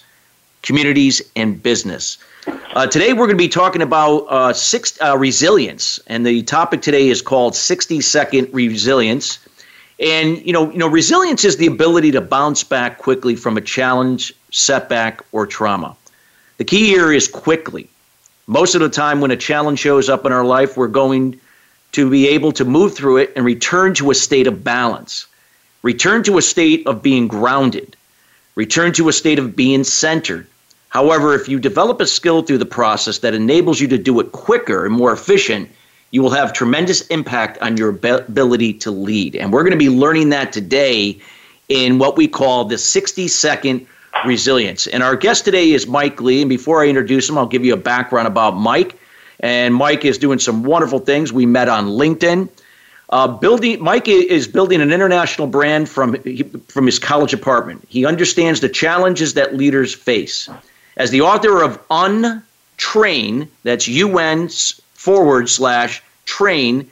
communities, 0.62 1.22
and 1.36 1.62
business. 1.62 2.18
Uh, 2.50 2.88
today, 2.88 3.14
we're 3.14 3.28
going 3.28 3.38
to 3.38 3.44
be 3.44 3.50
talking 3.50 3.82
about 3.82 4.26
uh, 4.30 4.54
six, 4.54 5.00
uh, 5.02 5.18
resilience, 5.18 6.00
and 6.08 6.26
the 6.26 6.42
topic 6.44 6.82
today 6.82 7.10
is 7.10 7.22
called 7.22 7.56
60 7.56 8.02
second 8.02 8.50
resilience. 8.54 9.40
And 10.00 10.44
you 10.46 10.54
know, 10.54 10.72
you 10.72 10.78
know, 10.78 10.88
resilience 10.88 11.44
is 11.46 11.58
the 11.58 11.68
ability 11.68 12.12
to 12.12 12.22
bounce 12.22 12.64
back 12.64 12.98
quickly 12.98 13.36
from 13.36 13.58
a 13.58 13.62
challenge, 13.62 14.34
setback, 14.52 15.22
or 15.32 15.46
trauma. 15.46 15.96
The 16.58 16.64
key 16.64 16.86
here 16.88 17.12
is 17.12 17.28
quickly. 17.28 17.88
Most 18.48 18.76
of 18.76 18.82
the 18.82 18.90
time, 18.90 19.22
when 19.22 19.32
a 19.32 19.38
challenge 19.38 19.80
shows 19.80 20.10
up 20.10 20.26
in 20.26 20.32
our 20.32 20.46
life, 20.46 20.76
we're 20.76 20.88
going 20.88 21.40
to 21.92 22.10
be 22.10 22.28
able 22.30 22.52
to 22.54 22.66
move 22.66 22.96
through 22.96 23.18
it 23.18 23.34
and 23.36 23.46
return 23.46 23.94
to 23.96 24.10
a 24.12 24.16
state 24.16 24.48
of 24.48 24.64
balance, 24.64 25.28
return 25.84 26.24
to 26.24 26.38
a 26.38 26.42
state 26.42 26.86
of 26.88 27.04
being 27.04 27.28
grounded, 27.28 27.96
return 28.56 28.92
to 28.94 29.10
a 29.10 29.14
state 29.14 29.38
of 29.38 29.56
being 29.56 29.84
centered 29.84 30.48
However, 30.90 31.36
if 31.36 31.48
you 31.48 31.60
develop 31.60 32.02
a 32.02 32.08
skill 32.08 32.42
through 32.42 32.58
the 32.58 32.66
process 32.66 33.20
that 33.20 33.34
enables 33.34 33.80
you 33.80 33.88
to 33.90 33.98
do 33.98 34.20
it 34.20 34.32
quicker 34.32 34.86
and 34.86 34.94
more 34.94 35.14
efficient, 35.14 35.70
you 36.12 36.24
will 36.24 36.32
have 36.32 36.52
tremendous 36.52 37.02
impact 37.08 37.60
on 37.62 37.78
your 37.78 37.90
ability 37.90 38.74
to 38.74 38.92
lead. 38.92 39.36
And 39.36 39.54
we're 39.54 39.64
going 39.64 39.72
to 39.72 39.78
be 39.78 39.90
learning 39.90 40.30
that 40.30 40.52
today 40.52 41.20
in 41.70 42.00
what 42.00 42.18
we 42.18 42.28
call 42.28 42.66
the 42.66 42.78
60 42.78 43.28
second 43.28 43.86
resilience. 44.26 44.88
And 44.88 45.04
our 45.04 45.16
guest 45.16 45.46
today 45.46 45.72
is 45.72 45.86
Mike 45.86 46.20
Lee. 46.20 46.42
And 46.42 46.50
before 46.50 46.84
I 46.84 46.88
introduce 46.88 47.30
him, 47.30 47.38
I'll 47.38 47.46
give 47.46 47.64
you 47.64 47.74
a 47.74 47.78
background 47.78 48.28
about 48.28 48.56
Mike. 48.56 49.00
And 49.42 49.76
Mike 49.76 50.04
is 50.04 50.18
doing 50.18 50.40
some 50.40 50.64
wonderful 50.64 51.00
things. 51.00 51.32
We 51.32 51.46
met 51.46 51.70
on 51.70 51.88
LinkedIn. 51.88 52.50
Uh, 53.12 53.28
building 53.28 53.82
Mike 53.82 54.08
is 54.08 54.48
building 54.48 54.82
an 54.82 54.92
international 54.92 55.48
brand 55.48 55.90
from 55.90 56.16
from 56.68 56.86
his 56.86 57.00
college 57.00 57.34
apartment. 57.34 57.84
He 57.90 58.06
understands 58.06 58.60
the 58.60 58.70
challenges 58.70 59.34
that 59.34 59.56
leaders 59.56 59.96
face. 59.96 60.48
As 61.00 61.12
the 61.12 61.22
author 61.22 61.62
of 61.62 61.80
Untrain, 61.88 63.48
that's 63.64 63.88
UN 63.88 64.50
forward 64.96 65.50
slash 65.50 66.04
train, 66.26 66.90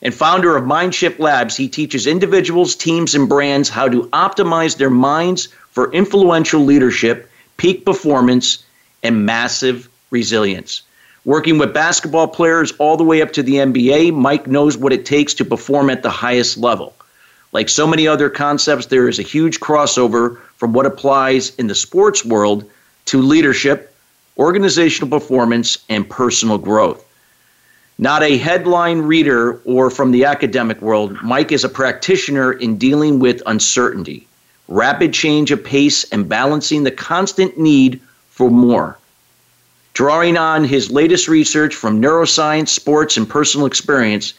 and 0.00 0.14
founder 0.14 0.56
of 0.56 0.64
Mindship 0.64 1.18
Labs, 1.18 1.58
he 1.58 1.68
teaches 1.68 2.06
individuals, 2.06 2.74
teams, 2.74 3.14
and 3.14 3.28
brands 3.28 3.68
how 3.68 3.86
to 3.86 4.04
optimize 4.14 4.78
their 4.78 4.88
minds 4.88 5.48
for 5.72 5.92
influential 5.92 6.64
leadership, 6.64 7.30
peak 7.58 7.84
performance, 7.84 8.64
and 9.02 9.26
massive 9.26 9.90
resilience. 10.10 10.80
Working 11.26 11.58
with 11.58 11.74
basketball 11.74 12.28
players 12.28 12.72
all 12.78 12.96
the 12.96 13.04
way 13.04 13.20
up 13.20 13.34
to 13.34 13.42
the 13.42 13.56
NBA, 13.56 14.14
Mike 14.14 14.46
knows 14.46 14.78
what 14.78 14.94
it 14.94 15.04
takes 15.04 15.34
to 15.34 15.44
perform 15.44 15.90
at 15.90 16.02
the 16.02 16.08
highest 16.08 16.56
level. 16.56 16.94
Like 17.52 17.68
so 17.68 17.86
many 17.86 18.08
other 18.08 18.30
concepts, 18.30 18.86
there 18.86 19.06
is 19.06 19.18
a 19.18 19.22
huge 19.22 19.60
crossover 19.60 20.38
from 20.56 20.72
what 20.72 20.86
applies 20.86 21.54
in 21.56 21.66
the 21.66 21.74
sports 21.74 22.24
world 22.24 22.64
to 23.10 23.20
leadership, 23.20 23.92
organizational 24.38 25.10
performance, 25.10 25.78
and 25.88 26.08
personal 26.08 26.58
growth. 26.58 27.04
Not 27.98 28.22
a 28.22 28.38
headline 28.38 29.00
reader 29.00 29.60
or 29.64 29.90
from 29.90 30.12
the 30.12 30.26
academic 30.26 30.80
world, 30.80 31.20
Mike 31.20 31.50
is 31.50 31.64
a 31.64 31.68
practitioner 31.68 32.52
in 32.52 32.78
dealing 32.78 33.18
with 33.18 33.42
uncertainty, 33.46 34.28
rapid 34.68 35.12
change 35.12 35.50
of 35.50 35.64
pace, 35.64 36.04
and 36.04 36.28
balancing 36.28 36.84
the 36.84 36.92
constant 36.92 37.58
need 37.58 38.00
for 38.28 38.48
more. 38.48 38.96
Drawing 39.92 40.36
on 40.36 40.62
his 40.62 40.88
latest 40.88 41.26
research 41.26 41.74
from 41.74 42.00
neuroscience, 42.00 42.68
sports, 42.68 43.16
and 43.16 43.28
personal 43.28 43.66
experience, 43.66 44.34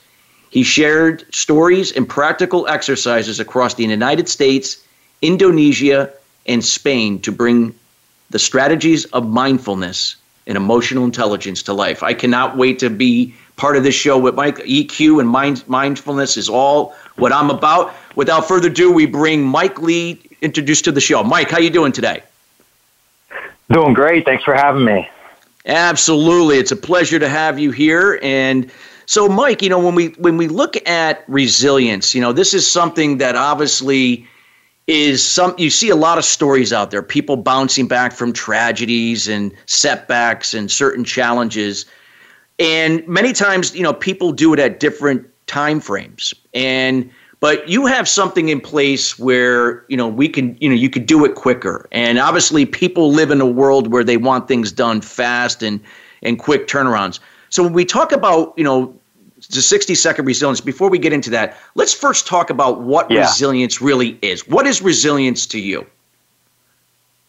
he 0.50 0.64
shared 0.64 1.26
stories 1.36 1.92
and 1.92 2.08
practical 2.08 2.70
exercises 2.70 3.38
across 3.42 3.74
the 3.74 3.84
United 3.84 4.30
States, 4.30 4.78
Indonesia, 5.22 6.10
and 6.46 6.64
Spain 6.64 7.20
to 7.20 7.34
bring 7.34 7.76
the 8.32 8.40
strategies 8.40 9.06
of 9.06 9.28
mindfulness 9.28 10.16
and 10.48 10.58
emotional 10.58 11.06
intelligence 11.06 11.62
to 11.64 11.74
life. 11.74 12.02
I 12.02 12.14
cannot 12.14 12.58
wait 12.58 12.80
to 12.80 12.90
be 12.90 13.34
part 13.58 13.78
of 13.78 13.84
this 13.84 13.94
show 13.94 14.18
with 14.18 14.36
Mike. 14.36 14.58
EQ 14.58 15.20
and 15.20 15.30
mind, 15.30 15.64
mindfulness 15.68 16.38
is 16.38 16.50
all 16.50 16.96
what 17.18 17.32
I'm 17.32 17.50
about. 17.50 17.94
Without 18.16 18.48
further 18.48 18.70
ado, 18.70 18.92
we 18.92 19.06
bring 19.06 19.44
Mike 19.44 19.80
Lee 19.82 20.20
introduced 20.42 20.86
to 20.86 20.92
the 20.92 21.02
show. 21.02 21.24
Mike, 21.24 21.52
how 21.52 21.60
you 21.60 21.70
doing 21.70 21.92
today? 21.92 22.24
Doing 23.70 23.94
great. 23.94 24.26
Thanks 24.26 24.44
for 24.44 24.56
having 24.56 24.84
me. 24.84 25.08
Absolutely. 25.66 26.58
It's 26.58 26.72
a 26.72 26.76
pleasure 26.76 27.20
to 27.20 27.30
have 27.30 27.60
you 27.60 27.72
here 27.72 28.20
and 28.24 28.72
so 29.06 29.28
Mike, 29.28 29.62
you 29.62 29.68
know, 29.68 29.80
when 29.80 29.94
we 29.94 30.08
when 30.20 30.38
we 30.38 30.48
look 30.48 30.78
at 30.88 31.26
resilience, 31.28 32.16
you 32.16 32.22
know, 32.22 32.32
this 32.32 32.54
is 32.54 32.72
something 32.72 33.18
that 33.18 33.36
obviously 33.36 34.26
is 34.88 35.26
some 35.26 35.54
you 35.58 35.70
see 35.70 35.90
a 35.90 35.96
lot 35.96 36.18
of 36.18 36.26
stories 36.26 36.74
out 36.74 36.92
there 36.92 37.04
people 37.04 37.38
bouncing 37.38 37.88
back 37.88 38.14
from 38.14 38.34
tragedies 38.34 39.28
and 39.28 39.54
setbacks 39.66 40.54
and 40.54 40.72
certain 40.72 41.04
challenges. 41.04 41.86
And 42.60 43.08
many 43.08 43.34
times 43.34 43.76
you 43.76 43.84
know 43.84 43.94
people 43.94 44.32
do 44.32 44.54
it 44.54 44.60
at 44.60 44.80
different 44.80 45.28
time 45.48 45.80
frames. 45.80 46.34
And 46.54 47.10
but 47.40 47.68
you 47.68 47.88
have 47.88 48.08
something 48.08 48.50
in 48.50 48.62
place 48.62 49.18
where 49.18 49.86
you 49.88 49.98
know 49.98 50.08
we 50.08 50.28
can 50.30 50.58
you 50.60 50.70
know 50.70 50.76
you 50.76 50.90
could 50.90 51.06
do 51.06 51.26
it 51.26 51.36
quicker. 51.36 51.88
And 51.92 52.18
obviously 52.18 52.66
people 52.66 53.12
live 53.12 53.32
in 53.32 53.42
a 53.42 53.48
world 53.48 53.92
where 53.92 54.04
they 54.04 54.18
want 54.18 54.48
things 54.48 54.72
done 54.72 55.02
fast 55.02 55.62
and 55.62 55.80
and 56.24 56.40
quick 56.40 56.68
turnarounds. 56.68 57.20
So 57.50 57.64
when 57.64 57.74
we 57.74 57.86
talk 57.86 58.12
about 58.12 58.54
you 58.58 58.64
know 58.64 58.96
the 59.48 59.62
60 59.62 59.96
second 59.96 60.26
resilience. 60.26 60.62
Before 60.62 60.90
we 60.90 61.00
get 61.00 61.14
into 61.14 61.30
that, 61.32 61.58
let's 61.76 61.94
first 61.94 62.28
talk 62.28 62.50
about 62.50 62.82
what 62.82 63.10
yeah. 63.10 63.22
resilience 63.22 63.82
really 63.82 64.18
is. 64.22 64.48
What 64.48 64.68
is 64.68 64.82
resilience 64.82 65.46
to 65.48 65.60
you? 65.60 65.86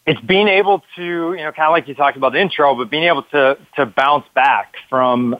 It's 0.06 0.20
being 0.20 0.48
able 0.48 0.82
to, 0.96 1.02
you 1.34 1.36
know, 1.36 1.52
kind 1.52 1.66
of 1.66 1.72
like 1.72 1.86
you 1.86 1.94
talked 1.94 2.16
about 2.16 2.32
the 2.32 2.40
intro, 2.40 2.74
but 2.74 2.90
being 2.90 3.04
able 3.04 3.22
to, 3.24 3.56
to 3.76 3.86
bounce 3.86 4.26
back 4.34 4.74
from 4.90 5.36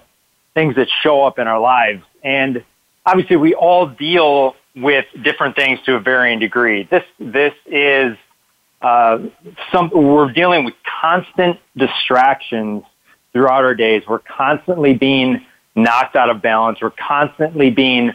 things 0.54 0.76
that 0.76 0.88
show 1.02 1.24
up 1.24 1.38
in 1.38 1.48
our 1.48 1.58
lives. 1.58 2.04
And 2.22 2.64
obviously 3.04 3.36
we 3.36 3.54
all 3.54 3.86
deal 3.86 4.54
with 4.76 5.04
different 5.22 5.56
things 5.56 5.80
to 5.86 5.96
a 5.96 6.00
varying 6.00 6.38
degree. 6.38 6.84
This, 6.84 7.04
this 7.18 7.54
is 7.66 8.16
uh, 8.80 9.18
some, 9.72 9.90
we're 9.90 10.32
dealing 10.32 10.64
with 10.64 10.74
constant 11.00 11.58
distractions 11.76 12.84
throughout 13.32 13.64
our 13.64 13.74
days. 13.74 14.04
We're 14.06 14.20
constantly 14.20 14.94
being 14.94 15.44
knocked 15.74 16.16
out 16.16 16.30
of 16.30 16.42
balance. 16.42 16.78
We're 16.80 16.90
constantly 16.90 17.70
being 17.70 18.12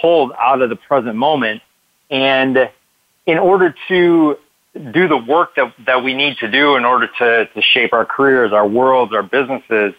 pulled 0.00 0.32
out 0.38 0.62
of 0.62 0.70
the 0.70 0.76
present 0.76 1.16
moment. 1.16 1.62
And 2.10 2.70
in 3.26 3.38
order 3.38 3.74
to 3.88 4.38
do 4.74 5.08
the 5.08 5.16
work 5.16 5.54
that, 5.56 5.72
that 5.86 6.04
we 6.04 6.14
need 6.14 6.36
to 6.38 6.50
do 6.50 6.76
in 6.76 6.84
order 6.84 7.08
to, 7.18 7.46
to 7.46 7.62
shape 7.62 7.92
our 7.92 8.04
careers, 8.04 8.52
our 8.52 8.66
worlds, 8.66 9.12
our 9.14 9.22
businesses, 9.22 9.94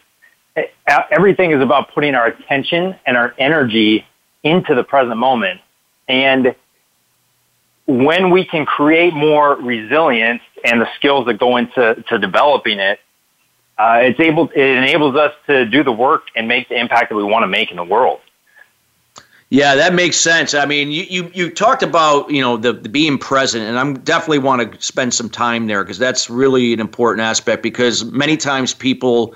everything 0.85 1.51
is 1.51 1.61
about 1.61 1.93
putting 1.93 2.15
our 2.15 2.27
attention 2.27 2.95
and 3.05 3.17
our 3.17 3.33
energy 3.37 4.05
into 4.43 4.75
the 4.75 4.83
present 4.83 5.17
moment. 5.17 5.61
And 6.07 6.55
when 7.85 8.31
we 8.31 8.45
can 8.45 8.65
create 8.65 9.13
more 9.13 9.55
resilience 9.55 10.41
and 10.63 10.81
the 10.81 10.87
skills 10.97 11.25
that 11.27 11.35
go 11.35 11.57
into 11.57 12.03
to 12.09 12.17
developing 12.17 12.79
it, 12.79 12.99
uh, 13.79 13.99
it's 14.01 14.19
able 14.19 14.49
it 14.55 14.77
enables 14.77 15.15
us 15.15 15.33
to 15.47 15.65
do 15.65 15.83
the 15.83 15.91
work 15.91 16.23
and 16.35 16.47
make 16.47 16.69
the 16.69 16.79
impact 16.79 17.09
that 17.09 17.15
we 17.15 17.23
want 17.23 17.43
to 17.43 17.47
make 17.47 17.69
in 17.69 17.77
the 17.77 17.83
world. 17.83 18.19
Yeah, 19.49 19.75
that 19.75 19.93
makes 19.93 20.17
sense. 20.17 20.53
I 20.53 20.65
mean, 20.65 20.91
you 20.91 21.03
you, 21.03 21.31
you 21.33 21.49
talked 21.49 21.81
about 21.81 22.29
you 22.29 22.41
know 22.41 22.57
the, 22.57 22.73
the 22.73 22.89
being 22.89 23.17
present, 23.17 23.63
and 23.63 23.79
I'm 23.79 23.99
definitely 23.99 24.39
want 24.39 24.73
to 24.73 24.81
spend 24.81 25.13
some 25.13 25.29
time 25.29 25.67
there 25.67 25.83
because 25.83 25.97
that's 25.97 26.29
really 26.29 26.73
an 26.73 26.81
important 26.81 27.23
aspect. 27.23 27.63
Because 27.63 28.03
many 28.03 28.35
times 28.35 28.73
people, 28.73 29.35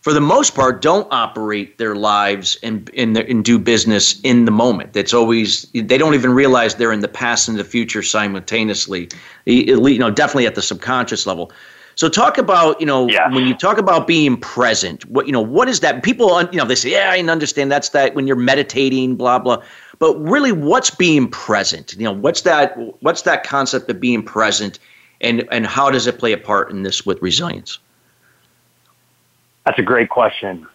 for 0.00 0.14
the 0.14 0.20
most 0.20 0.54
part, 0.54 0.80
don't 0.80 1.06
operate 1.10 1.76
their 1.76 1.94
lives 1.94 2.56
and 2.62 2.90
and, 2.96 3.18
and 3.18 3.44
do 3.44 3.58
business 3.58 4.18
in 4.22 4.46
the 4.46 4.50
moment. 4.50 4.96
It's 4.96 5.12
always 5.12 5.64
they 5.74 5.98
don't 5.98 6.14
even 6.14 6.32
realize 6.32 6.76
they're 6.76 6.92
in 6.92 7.00
the 7.00 7.08
past 7.08 7.46
and 7.46 7.58
the 7.58 7.64
future 7.64 8.02
simultaneously. 8.02 9.10
You 9.44 9.98
know, 9.98 10.10
definitely 10.10 10.46
at 10.46 10.54
the 10.54 10.62
subconscious 10.62 11.26
level. 11.26 11.52
So 12.04 12.10
talk 12.10 12.36
about, 12.36 12.78
you 12.80 12.86
know, 12.86 13.08
yeah. 13.08 13.32
when 13.32 13.46
you 13.46 13.54
talk 13.54 13.78
about 13.78 14.06
being 14.06 14.36
present, 14.36 15.06
what, 15.06 15.24
you 15.24 15.32
know, 15.32 15.40
what 15.40 15.70
is 15.70 15.80
that? 15.80 16.02
People, 16.02 16.42
you 16.52 16.58
know, 16.58 16.66
they 16.66 16.74
say, 16.74 16.90
yeah, 16.90 17.10
I 17.10 17.18
understand 17.20 17.72
that's 17.72 17.88
that 17.88 18.14
when 18.14 18.26
you're 18.26 18.36
meditating, 18.36 19.16
blah, 19.16 19.38
blah. 19.38 19.62
But 19.98 20.14
really, 20.20 20.52
what's 20.52 20.90
being 20.90 21.30
present? 21.30 21.94
You 21.94 22.04
know, 22.04 22.12
what's 22.12 22.42
that, 22.42 22.76
what's 23.02 23.22
that 23.22 23.42
concept 23.42 23.88
of 23.88 24.00
being 24.00 24.22
present 24.22 24.80
and, 25.22 25.48
and 25.50 25.66
how 25.66 25.90
does 25.90 26.06
it 26.06 26.18
play 26.18 26.32
a 26.32 26.36
part 26.36 26.70
in 26.70 26.82
this 26.82 27.06
with 27.06 27.22
resilience? 27.22 27.78
That's 29.64 29.78
a 29.78 29.82
great 29.82 30.10
question. 30.10 30.66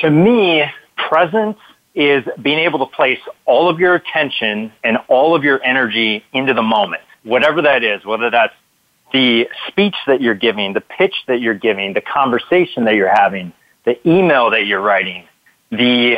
To 0.00 0.10
me, 0.10 0.64
presence 1.08 1.56
is 1.94 2.22
being 2.42 2.58
able 2.58 2.80
to 2.80 2.94
place 2.94 3.20
all 3.46 3.70
of 3.70 3.80
your 3.80 3.94
attention 3.94 4.74
and 4.82 4.98
all 5.08 5.34
of 5.34 5.42
your 5.42 5.64
energy 5.64 6.22
into 6.34 6.52
the 6.52 6.62
moment, 6.62 7.00
whatever 7.22 7.62
that 7.62 7.82
is, 7.82 8.04
whether 8.04 8.28
that's 8.28 8.52
the 9.14 9.48
speech 9.68 9.94
that 10.08 10.20
you're 10.20 10.34
giving, 10.34 10.72
the 10.72 10.80
pitch 10.80 11.14
that 11.28 11.40
you're 11.40 11.54
giving, 11.54 11.92
the 11.92 12.00
conversation 12.00 12.84
that 12.84 12.96
you're 12.96 13.14
having, 13.14 13.52
the 13.84 13.96
email 14.06 14.50
that 14.50 14.66
you're 14.66 14.80
writing, 14.80 15.24
the 15.70 16.16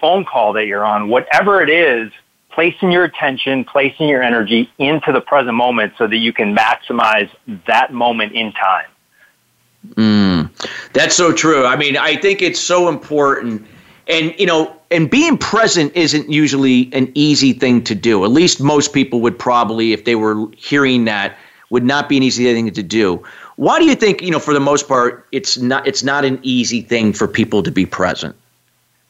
phone 0.00 0.24
call 0.24 0.52
that 0.52 0.66
you're 0.66 0.84
on, 0.84 1.08
whatever 1.08 1.60
it 1.60 1.68
is, 1.68 2.12
placing 2.52 2.92
your 2.92 3.02
attention, 3.02 3.64
placing 3.64 4.08
your 4.08 4.22
energy 4.22 4.70
into 4.78 5.10
the 5.10 5.20
present 5.20 5.54
moment 5.54 5.92
so 5.98 6.06
that 6.06 6.18
you 6.18 6.32
can 6.32 6.54
maximize 6.54 7.28
that 7.66 7.92
moment 7.92 8.32
in 8.32 8.52
time. 8.52 8.86
Mm, 9.94 10.92
that's 10.92 11.16
so 11.16 11.32
true. 11.32 11.66
I 11.66 11.74
mean, 11.74 11.96
I 11.96 12.14
think 12.14 12.40
it's 12.40 12.60
so 12.60 12.88
important. 12.88 13.66
And, 14.06 14.32
you 14.38 14.46
know, 14.46 14.76
and 14.92 15.10
being 15.10 15.36
present 15.36 15.92
isn't 15.96 16.30
usually 16.30 16.88
an 16.92 17.10
easy 17.14 17.52
thing 17.52 17.82
to 17.82 17.96
do. 17.96 18.24
At 18.24 18.30
least 18.30 18.60
most 18.60 18.92
people 18.92 19.20
would 19.22 19.36
probably, 19.36 19.92
if 19.92 20.04
they 20.04 20.14
were 20.14 20.46
hearing 20.56 21.04
that, 21.06 21.36
would 21.70 21.84
not 21.84 22.08
be 22.08 22.16
an 22.16 22.22
easy 22.22 22.44
thing 22.44 22.70
to 22.70 22.82
do. 22.82 23.22
Why 23.56 23.78
do 23.78 23.84
you 23.84 23.94
think, 23.94 24.22
you 24.22 24.30
know, 24.30 24.38
for 24.38 24.54
the 24.54 24.60
most 24.60 24.88
part, 24.88 25.26
it's 25.32 25.58
not 25.58 25.86
it's 25.86 26.02
not 26.02 26.24
an 26.24 26.38
easy 26.42 26.80
thing 26.80 27.12
for 27.12 27.28
people 27.28 27.62
to 27.62 27.70
be 27.70 27.86
present? 27.86 28.36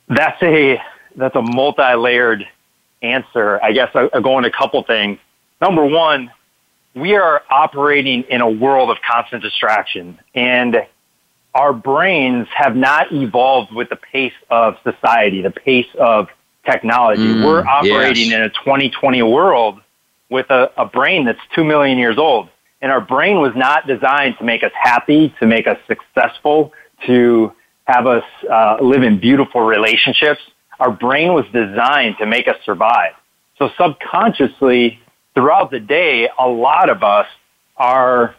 That's 0.08 0.42
a 0.42 0.80
that's 1.16 1.36
a 1.36 1.42
multi-layered 1.42 2.46
answer. 3.02 3.60
I 3.62 3.72
guess 3.72 3.90
I, 3.94 4.08
I 4.12 4.20
go 4.20 4.38
into 4.38 4.48
a 4.48 4.52
couple 4.52 4.82
things. 4.82 5.18
Number 5.60 5.84
one, 5.84 6.30
we 6.94 7.14
are 7.14 7.42
operating 7.50 8.22
in 8.24 8.40
a 8.40 8.48
world 8.48 8.90
of 8.90 8.98
constant 9.08 9.42
distraction, 9.42 10.18
and 10.34 10.86
our 11.54 11.72
brains 11.72 12.48
have 12.54 12.76
not 12.76 13.12
evolved 13.12 13.72
with 13.72 13.88
the 13.88 13.96
pace 13.96 14.32
of 14.50 14.76
society, 14.82 15.42
the 15.42 15.50
pace 15.50 15.88
of 15.98 16.28
technology. 16.64 17.22
Mm, 17.22 17.44
We're 17.44 17.66
operating 17.66 18.30
yes. 18.30 18.36
in 18.36 18.42
a 18.42 18.48
2020 18.50 19.22
world 19.22 19.80
with 20.30 20.50
a, 20.50 20.70
a 20.76 20.86
brain 20.86 21.24
that's 21.24 21.40
two 21.54 21.64
million 21.64 21.98
years 21.98 22.18
old. 22.18 22.48
And 22.80 22.92
our 22.92 23.00
brain 23.00 23.40
was 23.40 23.52
not 23.56 23.86
designed 23.86 24.36
to 24.38 24.44
make 24.44 24.62
us 24.62 24.72
happy, 24.80 25.34
to 25.40 25.46
make 25.46 25.66
us 25.66 25.78
successful, 25.86 26.72
to 27.06 27.52
have 27.84 28.06
us 28.06 28.24
uh, 28.50 28.76
live 28.80 29.02
in 29.02 29.18
beautiful 29.18 29.62
relationships. 29.62 30.40
Our 30.78 30.92
brain 30.92 31.32
was 31.32 31.44
designed 31.52 32.16
to 32.18 32.26
make 32.26 32.46
us 32.46 32.56
survive. 32.64 33.12
So 33.58 33.70
subconsciously, 33.80 35.00
throughout 35.34 35.70
the 35.70 35.80
day, 35.80 36.28
a 36.38 36.46
lot 36.46 36.88
of 36.90 37.02
us 37.02 37.26
are 37.76 38.36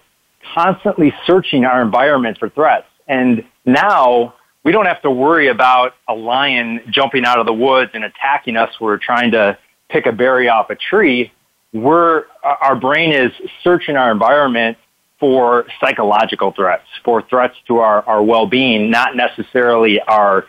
constantly 0.54 1.14
searching 1.26 1.66
our 1.66 1.82
environment 1.82 2.38
for 2.38 2.50
threats. 2.50 2.88
And 3.08 3.44
now 3.66 4.36
we 4.64 4.72
don't 4.72 4.86
have 4.86 5.02
to 5.02 5.12
worry 5.12 5.48
about 5.48 5.96
a 6.08 6.14
lion 6.14 6.82
jumping 6.90 7.26
out 7.26 7.40
of 7.40 7.46
the 7.46 7.54
woods 7.54 7.92
and 7.94 8.04
attacking 8.06 8.56
us. 8.56 8.70
We're 8.80 8.98
trying 8.98 9.32
to 9.32 9.58
pick 9.90 10.06
a 10.06 10.12
berry 10.12 10.48
off 10.48 10.70
a 10.70 10.76
tree 10.76 11.34
we're 11.74 12.26
uh, 12.44 12.56
our 12.62 12.76
brain 12.76 13.12
is 13.12 13.32
searching 13.64 13.96
our 13.96 14.12
environment 14.12 14.78
for 15.20 15.66
psychological 15.80 16.52
threats, 16.52 16.88
for 17.04 17.22
threats 17.22 17.56
to 17.68 17.80
our, 17.80 18.02
our 18.08 18.24
well-being, 18.24 18.90
not 18.90 19.16
necessarily 19.16 20.00
our 20.02 20.46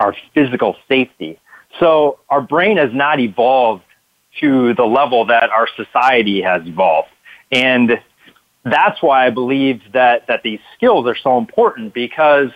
our 0.00 0.14
physical 0.34 0.76
safety. 0.88 1.38
So 1.78 2.18
our 2.28 2.40
brain 2.40 2.76
has 2.76 2.92
not 2.92 3.20
evolved 3.20 3.84
to 4.40 4.74
the 4.74 4.84
level 4.84 5.26
that 5.26 5.50
our 5.50 5.68
society 5.76 6.42
has 6.42 6.66
evolved. 6.66 7.08
And 7.50 8.00
that's 8.64 9.02
why 9.02 9.26
I 9.26 9.30
believe 9.30 9.80
that, 9.92 10.26
that 10.28 10.42
these 10.42 10.60
skills 10.76 11.06
are 11.06 11.16
so 11.16 11.38
important 11.38 11.92
because 11.92 12.50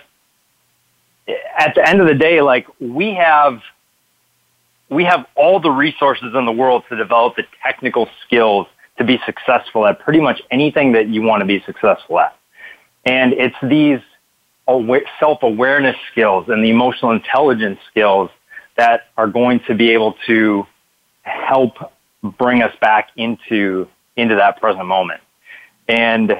eh, 1.28 1.34
at 1.58 1.74
the 1.74 1.86
end 1.86 2.00
of 2.00 2.06
the 2.06 2.14
day, 2.14 2.40
like 2.40 2.66
we 2.80 3.14
have 3.14 3.60
we 4.88 5.04
have 5.04 5.26
all 5.34 5.60
the 5.60 5.70
resources 5.70 6.32
in 6.34 6.44
the 6.44 6.52
world 6.52 6.84
to 6.88 6.96
develop 6.96 7.36
the 7.36 7.44
technical 7.62 8.08
skills 8.24 8.66
to 8.98 9.04
be 9.04 9.20
successful 9.26 9.86
at 9.86 10.00
pretty 10.00 10.20
much 10.20 10.40
anything 10.50 10.92
that 10.92 11.08
you 11.08 11.22
want 11.22 11.40
to 11.40 11.46
be 11.46 11.62
successful 11.66 12.18
at. 12.18 12.36
And 13.04 13.32
it's 13.32 13.56
these 13.62 14.00
self-awareness 15.20 15.96
skills 16.10 16.48
and 16.48 16.64
the 16.64 16.70
emotional 16.70 17.12
intelligence 17.12 17.78
skills 17.90 18.30
that 18.76 19.08
are 19.16 19.28
going 19.28 19.60
to 19.68 19.74
be 19.74 19.90
able 19.90 20.14
to 20.26 20.66
help 21.22 21.74
bring 22.22 22.62
us 22.62 22.74
back 22.80 23.10
into 23.16 23.88
into 24.16 24.34
that 24.36 24.60
present 24.60 24.86
moment. 24.86 25.20
And 25.88 26.36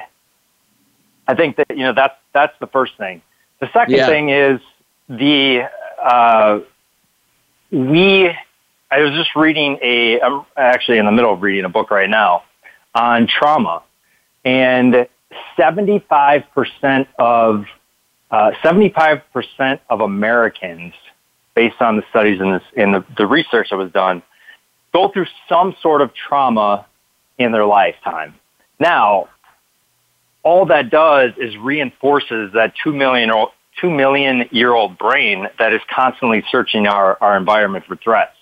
I 1.29 1.35
think 1.35 1.57
that 1.57 1.71
you 1.71 1.85
know 1.85 1.93
that's 1.93 2.17
that's 2.33 2.55
the 2.59 2.67
first 2.67 2.97
thing. 2.97 3.23
The 3.61 3.71
second 3.73 3.95
yeah. 3.95 4.07
thing 4.07 4.31
is 4.31 4.61
the 5.09 5.69
uh, 6.03 6.61
we, 7.71 8.29
I 8.91 9.01
was 9.01 9.13
just 9.13 9.35
reading 9.37 9.79
a, 9.83 10.21
I'm 10.21 10.45
actually 10.57 10.99
in 10.99 11.07
the 11.07 11.13
middle 11.13 11.33
of 11.33 11.43
reading 11.43 11.65
a 11.65 11.69
book 11.69 11.91
right 11.91 12.09
now 12.09 12.45
on 12.95 13.27
trauma, 13.27 13.83
and 14.45 15.07
75% 15.59 17.07
of 17.19 17.67
uh, 18.31 18.51
75% 18.63 19.81
of 19.89 20.01
Americans, 20.01 20.95
based 21.55 21.81
on 21.81 21.97
the 21.97 22.03
studies 22.11 22.41
and, 22.41 22.61
and 22.77 22.95
the, 22.95 23.05
the 23.17 23.27
research 23.27 23.69
that 23.71 23.77
was 23.77 23.93
done, 23.93 24.23
go 24.93 25.09
through 25.09 25.27
some 25.49 25.75
sort 25.81 26.01
of 26.01 26.13
trauma 26.15 26.87
in 27.39 27.53
their 27.53 27.67
lifetime. 27.67 28.35
Now, 28.79 29.29
all 30.43 30.67
that 30.67 30.91
does 30.91 31.33
is 31.39 31.57
reinforces 31.57 32.53
that 32.55 32.73
two 32.83 32.93
million 32.93 33.31
two 33.81 33.91
million 33.91 34.49
year 34.51 34.73
old 34.73 34.99
brain 34.99 35.49
that 35.59 35.73
is 35.73 35.81
constantly 35.95 36.45
searching 36.51 36.87
our, 36.87 37.17
our 37.21 37.37
environment 37.37 37.85
for 37.87 37.97
threats. 37.97 38.33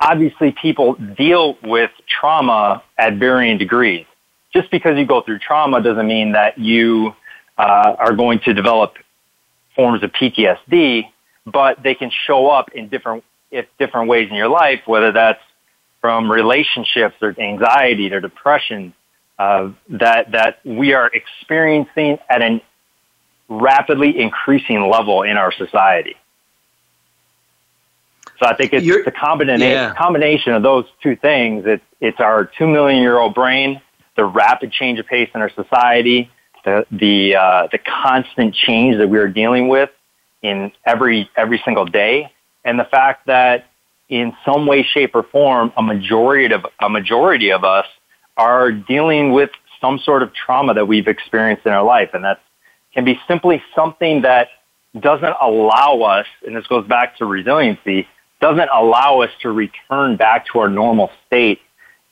Obviously, 0.00 0.54
people 0.60 0.94
deal 0.94 1.56
with 1.62 1.90
trauma 2.08 2.82
at 2.98 3.14
varying 3.14 3.58
degrees. 3.58 4.06
Just 4.52 4.70
because 4.70 4.96
you 4.98 5.06
go 5.06 5.22
through 5.22 5.38
trauma 5.38 5.82
doesn't 5.82 6.06
mean 6.06 6.32
that 6.32 6.58
you 6.58 7.14
uh, 7.56 7.96
are 7.98 8.14
going 8.14 8.40
to 8.40 8.54
develop 8.54 8.94
forms 9.74 10.02
of 10.02 10.10
PTSD, 10.12 11.04
but 11.46 11.82
they 11.82 11.94
can 11.94 12.10
show 12.26 12.48
up 12.48 12.70
in 12.72 12.88
different 12.88 13.24
if 13.50 13.66
different 13.78 14.08
ways 14.08 14.28
in 14.30 14.36
your 14.36 14.48
life, 14.48 14.80
whether 14.86 15.12
that's 15.12 15.40
from 16.00 16.30
relationships 16.30 17.14
or 17.22 17.34
anxiety 17.38 18.12
or 18.12 18.20
depression, 18.20 18.92
uh, 19.38 19.70
that 19.88 20.32
that 20.32 20.58
we 20.64 20.92
are 20.92 21.10
experiencing 21.12 22.18
at 22.28 22.42
an 22.42 22.60
rapidly 23.48 24.18
increasing 24.20 24.88
level 24.88 25.22
in 25.22 25.36
our 25.36 25.52
society. 25.52 26.16
So 28.40 28.46
I 28.46 28.56
think 28.56 28.72
it's 28.72 28.84
You're, 28.84 29.04
the 29.04 29.12
combination 29.12 29.68
yeah. 29.68 29.94
combination 29.94 30.54
of 30.54 30.62
those 30.62 30.86
two 31.02 31.16
things. 31.16 31.64
It's 31.66 31.84
it's 32.00 32.20
our 32.20 32.44
two 32.44 32.66
million 32.66 33.00
year 33.00 33.18
old 33.18 33.34
brain 33.34 33.80
the 34.16 34.24
rapid 34.24 34.72
change 34.72 34.98
of 34.98 35.06
pace 35.06 35.28
in 35.34 35.40
our 35.40 35.50
society, 35.50 36.30
the 36.64 36.86
the 36.90 37.36
uh, 37.36 37.68
the 37.70 37.78
constant 37.78 38.54
change 38.54 38.98
that 38.98 39.08
we 39.08 39.18
are 39.18 39.28
dealing 39.28 39.68
with 39.68 39.90
in 40.42 40.72
every 40.84 41.30
every 41.36 41.60
single 41.64 41.84
day, 41.84 42.30
and 42.64 42.78
the 42.78 42.84
fact 42.84 43.26
that 43.26 43.66
in 44.08 44.36
some 44.44 44.66
way, 44.66 44.82
shape, 44.82 45.14
or 45.14 45.22
form, 45.22 45.72
a 45.76 45.82
majority 45.82 46.54
of 46.54 46.66
a 46.80 46.88
majority 46.88 47.50
of 47.50 47.64
us 47.64 47.86
are 48.36 48.70
dealing 48.70 49.32
with 49.32 49.50
some 49.80 49.98
sort 49.98 50.22
of 50.22 50.32
trauma 50.34 50.74
that 50.74 50.86
we've 50.86 51.08
experienced 51.08 51.66
in 51.66 51.72
our 51.72 51.84
life, 51.84 52.10
and 52.14 52.24
that 52.24 52.40
can 52.94 53.04
be 53.04 53.20
simply 53.28 53.62
something 53.74 54.22
that 54.22 54.48
doesn't 54.98 55.34
allow 55.40 56.00
us, 56.02 56.26
and 56.46 56.56
this 56.56 56.66
goes 56.66 56.86
back 56.86 57.16
to 57.18 57.26
resiliency, 57.26 58.06
doesn't 58.40 58.68
allow 58.72 59.20
us 59.20 59.30
to 59.40 59.50
return 59.50 60.16
back 60.16 60.46
to 60.46 60.60
our 60.60 60.68
normal 60.68 61.10
state 61.26 61.60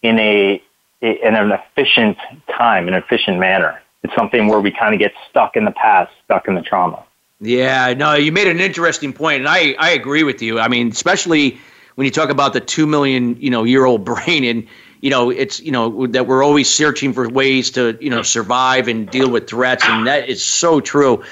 in 0.02 0.18
a 0.18 0.62
in 1.00 1.34
an 1.34 1.50
efficient 1.50 2.16
time, 2.56 2.86
in 2.86 2.94
an 2.94 3.02
efficient 3.02 3.38
manner. 3.38 3.82
It's 4.04 4.14
something 4.14 4.46
where 4.46 4.60
we 4.60 4.70
kind 4.70 4.94
of 4.94 5.00
get 5.00 5.12
stuck 5.28 5.56
in 5.56 5.64
the 5.64 5.72
past, 5.72 6.12
stuck 6.24 6.46
in 6.46 6.54
the 6.54 6.62
trauma. 6.62 7.04
Yeah, 7.40 7.92
no, 7.94 8.14
you 8.14 8.30
made 8.30 8.46
an 8.46 8.60
interesting 8.60 9.12
point, 9.12 9.40
and 9.40 9.48
I, 9.48 9.74
I 9.78 9.90
agree 9.90 10.22
with 10.22 10.42
you. 10.42 10.60
I 10.60 10.68
mean, 10.68 10.88
especially 10.88 11.58
when 11.96 12.04
you 12.04 12.12
talk 12.12 12.30
about 12.30 12.52
the 12.52 12.60
two 12.60 12.86
million 12.86 13.36
you 13.40 13.50
know 13.50 13.64
year 13.64 13.84
old 13.84 14.04
brain, 14.12 14.44
and 14.44 14.68
you 15.02 15.10
know 15.10 15.28
it's 15.28 15.60
you 15.60 15.70
know 15.70 16.06
that 16.06 16.26
we're 16.26 16.42
always 16.42 16.70
searching 16.70 17.12
for 17.12 17.28
ways 17.28 17.70
to 17.72 17.98
you 18.00 18.08
know 18.08 18.22
survive 18.22 18.88
and 18.88 19.10
deal 19.10 19.30
with 19.30 19.48
threats, 19.48 19.84
and 19.86 20.06
that 20.06 20.28
is 20.28 20.42
so 20.42 20.80
true. 20.80 21.22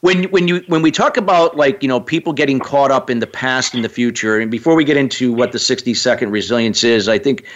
When 0.00 0.24
when 0.24 0.48
you 0.48 0.64
when 0.66 0.82
we 0.82 0.90
talk 0.90 1.16
about 1.16 1.56
like 1.56 1.82
you 1.82 1.88
know 1.88 2.00
people 2.00 2.32
getting 2.32 2.58
caught 2.58 2.90
up 2.90 3.08
in 3.08 3.20
the 3.20 3.26
past 3.26 3.74
and 3.74 3.84
the 3.84 3.88
future, 3.88 4.40
and 4.40 4.50
before 4.50 4.74
we 4.74 4.84
get 4.84 4.96
into 4.96 5.32
what 5.32 5.52
the 5.52 5.58
sixty 5.60 5.94
second 5.94 6.32
resilience 6.32 6.82
is, 6.82 7.08
I 7.08 7.18
think 7.18 7.46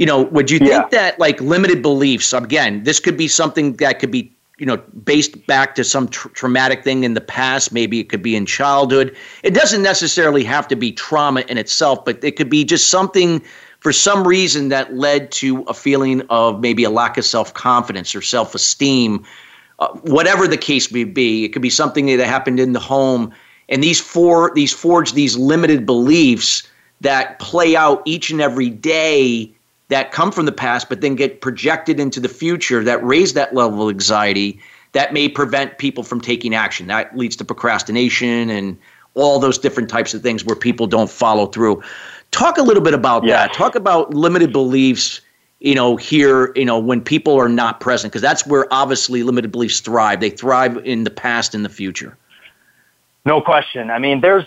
you 0.00 0.06
know, 0.06 0.22
would 0.22 0.50
you 0.50 0.58
think 0.58 0.70
yeah. 0.70 0.88
that 0.92 1.18
like 1.20 1.38
limited 1.42 1.82
beliefs, 1.82 2.32
again, 2.32 2.84
this 2.84 2.98
could 2.98 3.18
be 3.18 3.28
something 3.28 3.74
that 3.74 3.98
could 3.98 4.10
be, 4.10 4.32
you 4.56 4.64
know, 4.64 4.78
based 5.04 5.46
back 5.46 5.74
to 5.74 5.84
some 5.84 6.08
tr- 6.08 6.28
traumatic 6.28 6.82
thing 6.82 7.04
in 7.04 7.12
the 7.12 7.20
past. 7.20 7.70
Maybe 7.70 8.00
it 8.00 8.08
could 8.08 8.22
be 8.22 8.34
in 8.34 8.46
childhood. 8.46 9.14
It 9.42 9.52
doesn't 9.52 9.82
necessarily 9.82 10.42
have 10.44 10.66
to 10.68 10.74
be 10.74 10.90
trauma 10.90 11.42
in 11.42 11.58
itself, 11.58 12.02
but 12.02 12.24
it 12.24 12.36
could 12.36 12.48
be 12.48 12.64
just 12.64 12.88
something 12.88 13.42
for 13.80 13.92
some 13.92 14.26
reason 14.26 14.68
that 14.68 14.94
led 14.94 15.32
to 15.32 15.62
a 15.62 15.74
feeling 15.74 16.22
of 16.30 16.60
maybe 16.60 16.84
a 16.84 16.90
lack 16.90 17.18
of 17.18 17.24
self 17.24 17.52
confidence 17.54 18.14
or 18.14 18.22
self 18.22 18.54
esteem, 18.54 19.24
uh, 19.78 19.88
whatever 20.02 20.46
the 20.46 20.56
case 20.56 20.92
may 20.92 21.04
be. 21.04 21.44
It 21.44 21.48
could 21.48 21.62
be 21.62 21.70
something 21.70 22.06
that 22.06 22.26
happened 22.26 22.60
in 22.60 22.72
the 22.72 22.80
home. 22.80 23.32
And 23.68 23.82
these 23.82 24.00
four, 24.00 24.52
these 24.54 24.72
forge 24.72 25.12
these 25.12 25.36
limited 25.36 25.86
beliefs 25.86 26.68
that 27.00 27.38
play 27.38 27.76
out 27.76 28.02
each 28.04 28.30
and 28.30 28.40
every 28.40 28.68
day 28.68 29.52
that 29.88 30.12
come 30.12 30.30
from 30.30 30.46
the 30.46 30.52
past, 30.52 30.88
but 30.88 31.00
then 31.00 31.14
get 31.14 31.40
projected 31.40 31.98
into 31.98 32.20
the 32.20 32.28
future 32.28 32.84
that 32.84 33.04
raise 33.04 33.32
that 33.32 33.54
level 33.54 33.88
of 33.88 33.94
anxiety 33.94 34.60
that 34.92 35.12
may 35.12 35.28
prevent 35.28 35.78
people 35.78 36.02
from 36.02 36.20
taking 36.20 36.54
action. 36.54 36.88
That 36.88 37.16
leads 37.16 37.36
to 37.36 37.44
procrastination 37.44 38.50
and 38.50 38.76
all 39.14 39.38
those 39.38 39.58
different 39.58 39.88
types 39.88 40.14
of 40.14 40.22
things 40.22 40.44
where 40.44 40.56
people 40.56 40.86
don't 40.86 41.10
follow 41.10 41.46
through. 41.46 41.82
Talk 42.30 42.58
a 42.58 42.62
little 42.62 42.82
bit 42.82 42.94
about 42.94 43.24
yeah. 43.24 43.46
that. 43.46 43.54
Talk 43.54 43.74
about 43.74 44.14
limited 44.14 44.52
beliefs, 44.52 45.20
you 45.58 45.74
know, 45.74 45.96
here, 45.96 46.52
you 46.54 46.64
know, 46.64 46.78
when 46.78 47.00
people 47.00 47.38
are 47.38 47.48
not 47.48 47.80
present, 47.80 48.12
because 48.12 48.22
that's 48.22 48.46
where 48.46 48.72
obviously 48.72 49.22
limited 49.22 49.50
beliefs 49.50 49.80
thrive. 49.80 50.20
They 50.20 50.30
thrive 50.30 50.76
in 50.78 51.04
the 51.04 51.10
past 51.10 51.54
and 51.54 51.64
the 51.64 51.68
future. 51.68 52.16
No 53.24 53.40
question. 53.40 53.90
I 53.90 53.98
mean, 53.98 54.20
there's 54.20 54.46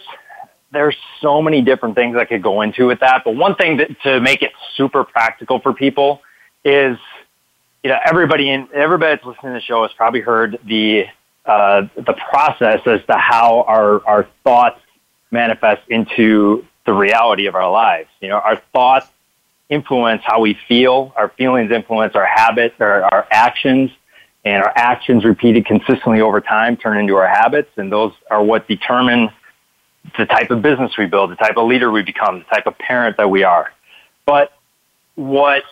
there's 0.72 0.98
so 1.22 1.42
many 1.42 1.62
different 1.62 1.96
things 1.96 2.18
I 2.18 2.26
could 2.26 2.42
go 2.42 2.62
into 2.62 2.88
with 2.88 3.00
that. 3.02 3.24
But 3.24 3.36
one 3.36 3.56
thing 3.56 3.78
that, 3.78 3.90
to 4.02 4.20
make 4.20 4.42
it 4.42 4.52
super 4.76 5.04
practical 5.04 5.60
for 5.60 5.72
people 5.72 6.22
is, 6.66 6.98
you 7.84 7.92
know, 7.92 8.00
everybody 8.06 8.50
in 8.50 8.68
everybody 8.74 9.16
that's 9.16 9.26
listening 9.26 9.54
to 9.54 9.60
the 9.60 9.62
show 9.62 9.84
has 9.84 9.94
probably 9.94 10.22
heard 10.22 10.60
the 10.66 11.06
uh, 11.46 11.88
the 11.96 12.14
process 12.30 12.82
as 12.88 13.06
to 13.06 13.14
how 13.14 13.64
our 13.68 14.06
our 14.08 14.28
thoughts 14.44 14.80
manifest 15.30 15.82
into 15.90 16.66
the 16.86 16.94
reality 16.94 17.46
of 17.48 17.56
our 17.56 17.70
lives. 17.70 18.10
You 18.20 18.30
know, 18.30 18.38
our 18.38 18.62
thoughts 18.74 19.08
influence 19.70 20.22
how 20.26 20.42
we 20.42 20.58
feel. 20.68 21.14
Our 21.16 21.30
feelings 21.30 21.72
influence 21.72 22.16
our 22.16 22.26
habits, 22.26 22.76
our, 22.80 23.04
our 23.04 23.28
actions, 23.32 23.92
and 24.46 24.62
our 24.62 24.74
actions 24.76 25.24
repeated 25.24 25.66
consistently 25.66 26.22
over 26.22 26.42
time 26.42 26.76
turn 26.76 26.98
into 26.98 27.16
our 27.16 27.28
habits, 27.28 27.70
and 27.78 27.92
those 27.92 28.14
are 28.30 28.44
what 28.44 28.68
determine 28.68 29.30
the 30.18 30.26
type 30.26 30.52
of 30.52 30.62
business 30.62 30.98
we 30.98 31.06
build, 31.06 31.32
the 31.32 31.36
type 31.36 31.56
of 31.56 31.68
leader 31.68 31.90
we 31.90 32.04
become, 32.04 32.40
the 32.40 32.56
type 32.56 32.68
of 32.68 32.78
parent 32.78 33.16
that 33.18 33.30
we 33.30 33.44
are. 33.44 33.72
But 34.26 34.52
what 35.16 35.64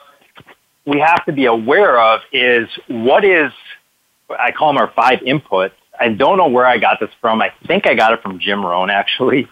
we 0.86 1.00
have 1.00 1.26
to 1.26 1.34
be 1.34 1.46
aware 1.46 2.00
of 2.00 2.22
is 2.32 2.70
what 2.88 3.26
is, 3.26 3.52
I 4.30 4.52
call 4.52 4.70
them 4.70 4.78
our 4.78 4.92
five 4.96 5.20
inputs. 5.20 5.74
I 6.00 6.10
don't 6.10 6.38
know 6.38 6.48
where 6.48 6.66
I 6.66 6.78
got 6.78 7.00
this 7.00 7.12
from. 7.20 7.42
I 7.42 7.52
think 7.68 7.86
I 7.86 7.94
got 7.94 8.14
it 8.14 8.22
from 8.22 8.40
Jim 8.40 8.66
Rohn, 8.66 8.90
actually, 8.90 9.48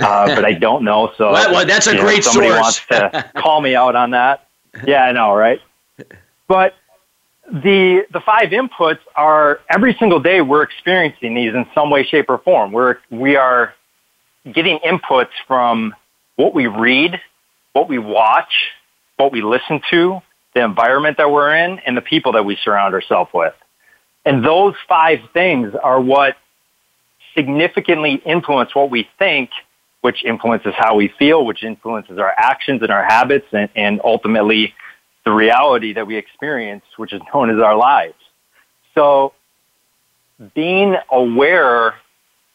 uh, 0.00 0.26
but 0.34 0.44
I 0.44 0.52
don't 0.52 0.84
know. 0.84 1.12
So 1.16 1.32
well, 1.32 1.52
well 1.52 1.66
that's 1.66 1.86
a 1.86 1.96
great 1.96 2.24
know, 2.24 2.30
somebody 2.32 2.50
source. 2.50 2.60
wants 2.60 2.86
to 2.88 3.30
call 3.36 3.60
me 3.60 3.74
out 3.74 3.96
on 3.96 4.10
that. 4.10 4.46
Yeah, 4.86 5.04
I 5.04 5.12
know, 5.12 5.34
right? 5.34 5.60
But 6.48 6.74
the 7.50 8.06
the 8.12 8.20
five 8.20 8.50
inputs 8.50 9.00
are 9.16 9.60
every 9.68 9.94
single 9.98 10.20
day 10.20 10.40
we're 10.40 10.62
experiencing 10.62 11.34
these 11.34 11.54
in 11.54 11.66
some 11.74 11.90
way, 11.90 12.04
shape, 12.04 12.26
or 12.28 12.38
form. 12.38 12.72
We're 12.72 12.98
we 13.10 13.36
are 13.36 13.74
getting 14.50 14.78
inputs 14.78 15.30
from 15.46 15.94
what 16.36 16.54
we 16.54 16.66
read, 16.66 17.20
what 17.72 17.88
we 17.88 17.98
watch, 17.98 18.52
what 19.16 19.32
we 19.32 19.42
listen 19.42 19.80
to, 19.90 20.20
the 20.54 20.64
environment 20.64 21.18
that 21.18 21.30
we're 21.30 21.54
in, 21.54 21.78
and 21.80 21.96
the 21.96 22.00
people 22.00 22.32
that 22.32 22.44
we 22.44 22.56
surround 22.62 22.94
ourselves 22.94 23.30
with. 23.32 23.54
And 24.24 24.44
those 24.44 24.74
five 24.88 25.20
things 25.32 25.74
are 25.74 26.00
what 26.00 26.36
significantly 27.34 28.20
influence 28.24 28.74
what 28.74 28.90
we 28.90 29.08
think, 29.18 29.50
which 30.02 30.24
influences 30.24 30.74
how 30.76 30.96
we 30.96 31.12
feel, 31.18 31.46
which 31.46 31.62
influences 31.62 32.18
our 32.18 32.34
actions 32.36 32.82
and 32.82 32.90
our 32.90 33.04
habits, 33.04 33.46
and, 33.52 33.68
and 33.74 34.00
ultimately 34.04 34.74
the 35.24 35.30
reality 35.30 35.94
that 35.94 36.06
we 36.06 36.16
experience, 36.16 36.84
which 36.96 37.12
is 37.12 37.20
known 37.32 37.50
as 37.50 37.62
our 37.62 37.76
lives. 37.76 38.14
So 38.94 39.32
being 40.54 40.96
aware 41.10 41.94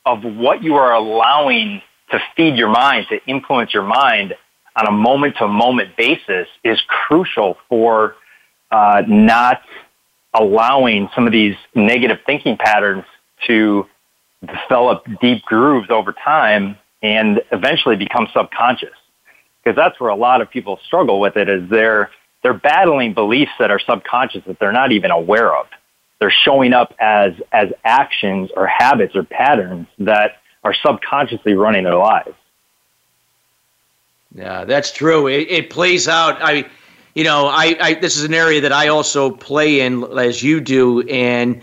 of 0.05 0.23
what 0.23 0.61
you 0.61 0.75
are 0.75 0.93
allowing 0.93 1.81
to 2.11 2.19
feed 2.35 2.57
your 2.57 2.69
mind, 2.69 3.07
to 3.09 3.19
influence 3.25 3.73
your 3.73 3.83
mind 3.83 4.33
on 4.75 4.87
a 4.87 4.91
moment 4.91 5.35
to 5.37 5.47
moment 5.47 5.95
basis 5.97 6.47
is 6.63 6.79
crucial 6.87 7.57
for 7.69 8.15
uh, 8.71 9.03
not 9.07 9.61
allowing 10.33 11.09
some 11.15 11.25
of 11.25 11.31
these 11.31 11.55
negative 11.73 12.19
thinking 12.25 12.57
patterns 12.57 13.05
to 13.47 13.85
develop 14.45 15.05
deep 15.21 15.41
grooves 15.43 15.89
over 15.89 16.13
time 16.13 16.77
and 17.01 17.41
eventually 17.51 17.95
become 17.95 18.27
subconscious. 18.33 18.95
Because 19.63 19.75
that's 19.75 19.99
where 19.99 20.09
a 20.09 20.15
lot 20.15 20.41
of 20.41 20.49
people 20.49 20.79
struggle 20.85 21.19
with 21.19 21.35
it 21.35 21.49
is 21.49 21.69
they're, 21.69 22.09
they're 22.41 22.53
battling 22.53 23.13
beliefs 23.13 23.51
that 23.59 23.71
are 23.71 23.79
subconscious 23.79 24.43
that 24.45 24.59
they're 24.59 24.71
not 24.71 24.91
even 24.91 25.11
aware 25.11 25.55
of 25.55 25.67
they're 26.19 26.31
showing 26.31 26.73
up 26.73 26.93
as 26.99 27.33
as 27.51 27.69
actions 27.83 28.49
or 28.55 28.67
habits 28.67 29.15
or 29.15 29.23
patterns 29.23 29.87
that 29.99 30.41
are 30.63 30.73
subconsciously 30.73 31.53
running 31.53 31.83
their 31.83 31.95
lives. 31.95 32.33
Yeah, 34.33 34.65
that's 34.65 34.91
true. 34.91 35.27
It, 35.27 35.49
it 35.49 35.69
plays 35.69 36.07
out. 36.07 36.41
I, 36.41 36.65
you 37.13 37.23
know, 37.23 37.47
I, 37.47 37.77
I 37.79 37.93
this 37.95 38.17
is 38.17 38.23
an 38.23 38.33
area 38.33 38.61
that 38.61 38.73
I 38.73 38.87
also 38.87 39.31
play 39.31 39.81
in 39.81 40.03
as 40.17 40.41
you 40.41 40.59
do, 40.59 41.01
and 41.01 41.61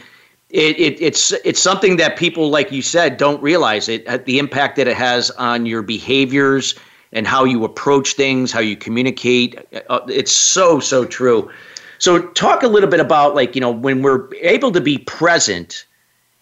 it, 0.54 0.78
it, 0.78 1.02
it's 1.02 1.32
it's 1.44 1.60
something 1.60 1.96
that 1.96 2.16
people, 2.16 2.48
like 2.48 2.70
you 2.70 2.80
said, 2.80 3.16
don't 3.16 3.42
realize 3.42 3.88
it 3.88 4.06
uh, 4.06 4.18
the 4.18 4.38
impact 4.38 4.76
that 4.76 4.86
it 4.86 4.96
has 4.96 5.32
on 5.32 5.66
your 5.66 5.82
behaviors 5.82 6.76
and 7.12 7.26
how 7.26 7.42
you 7.42 7.64
approach 7.64 8.12
things, 8.12 8.52
how 8.52 8.60
you 8.60 8.76
communicate. 8.76 9.58
Uh, 9.90 10.00
it's 10.08 10.30
so 10.30 10.78
so 10.78 11.04
true. 11.04 11.50
So 11.98 12.28
talk 12.28 12.62
a 12.62 12.68
little 12.68 12.88
bit 12.88 13.00
about 13.00 13.34
like, 13.34 13.56
you 13.56 13.60
know, 13.60 13.72
when 13.72 14.02
we're 14.02 14.32
able 14.42 14.70
to 14.70 14.80
be 14.80 14.98
present, 14.98 15.86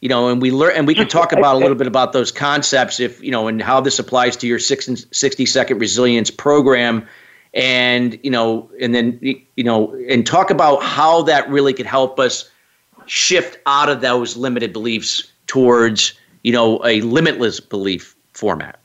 you 0.01 0.11
know, 0.11 0.29
and 0.29 0.43
we 0.43 0.51
learn 0.51 0.73
and 0.77 0.87
we 0.87 0.95
can 0.95 1.09
talk 1.09 1.33
about 1.33 1.55
a 1.55 1.59
little 1.59 1.77
bit 1.77 1.87
about 1.87 2.13
those 2.13 2.31
concepts 2.31 3.01
if, 3.01 3.23
you 3.23 3.31
know, 3.31 3.49
and 3.49 3.63
how 3.63 3.81
this 3.81 3.99
applies 3.99 4.37
to 4.39 4.47
your 4.47 4.59
60 4.59 5.47
second 5.47 5.79
resilience 5.79 6.31
program 6.31 7.07
and, 7.55 8.19
you 8.23 8.31
know, 8.31 8.71
and 8.79 8.95
then 8.95 9.19
you 9.23 9.65
know, 9.65 9.95
and 10.07 10.27
talk 10.27 10.51
about 10.51 10.83
how 10.83 11.23
that 11.23 11.49
really 11.49 11.73
could 11.73 11.87
help 11.87 12.19
us 12.19 12.51
shift 13.07 13.59
out 13.67 13.89
of 13.89 14.01
those 14.01 14.37
limited 14.37 14.73
beliefs 14.73 15.31
towards, 15.47 16.15
you 16.43 16.53
know, 16.53 16.85
a 16.85 17.01
limitless 17.03 17.61
belief 17.61 18.15
format. 18.33 18.79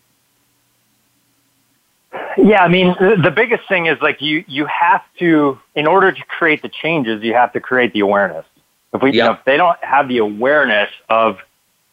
Yeah, 2.37 2.63
I 2.63 2.67
mean, 2.67 2.95
the 2.99 3.33
biggest 3.35 3.67
thing 3.67 3.87
is 3.87 3.99
like 4.01 4.21
you 4.21 4.43
you 4.47 4.67
have 4.67 5.01
to, 5.19 5.59
in 5.75 5.87
order 5.87 6.11
to 6.11 6.23
create 6.25 6.61
the 6.61 6.69
changes, 6.69 7.23
you 7.23 7.33
have 7.33 7.51
to 7.53 7.59
create 7.59 7.93
the 7.93 8.01
awareness. 8.01 8.45
If 8.93 9.01
we, 9.01 9.09
yep. 9.09 9.15
you 9.15 9.23
know, 9.23 9.31
if 9.33 9.45
they 9.45 9.57
don't 9.57 9.83
have 9.83 10.07
the 10.07 10.19
awareness 10.19 10.89
of 11.09 11.39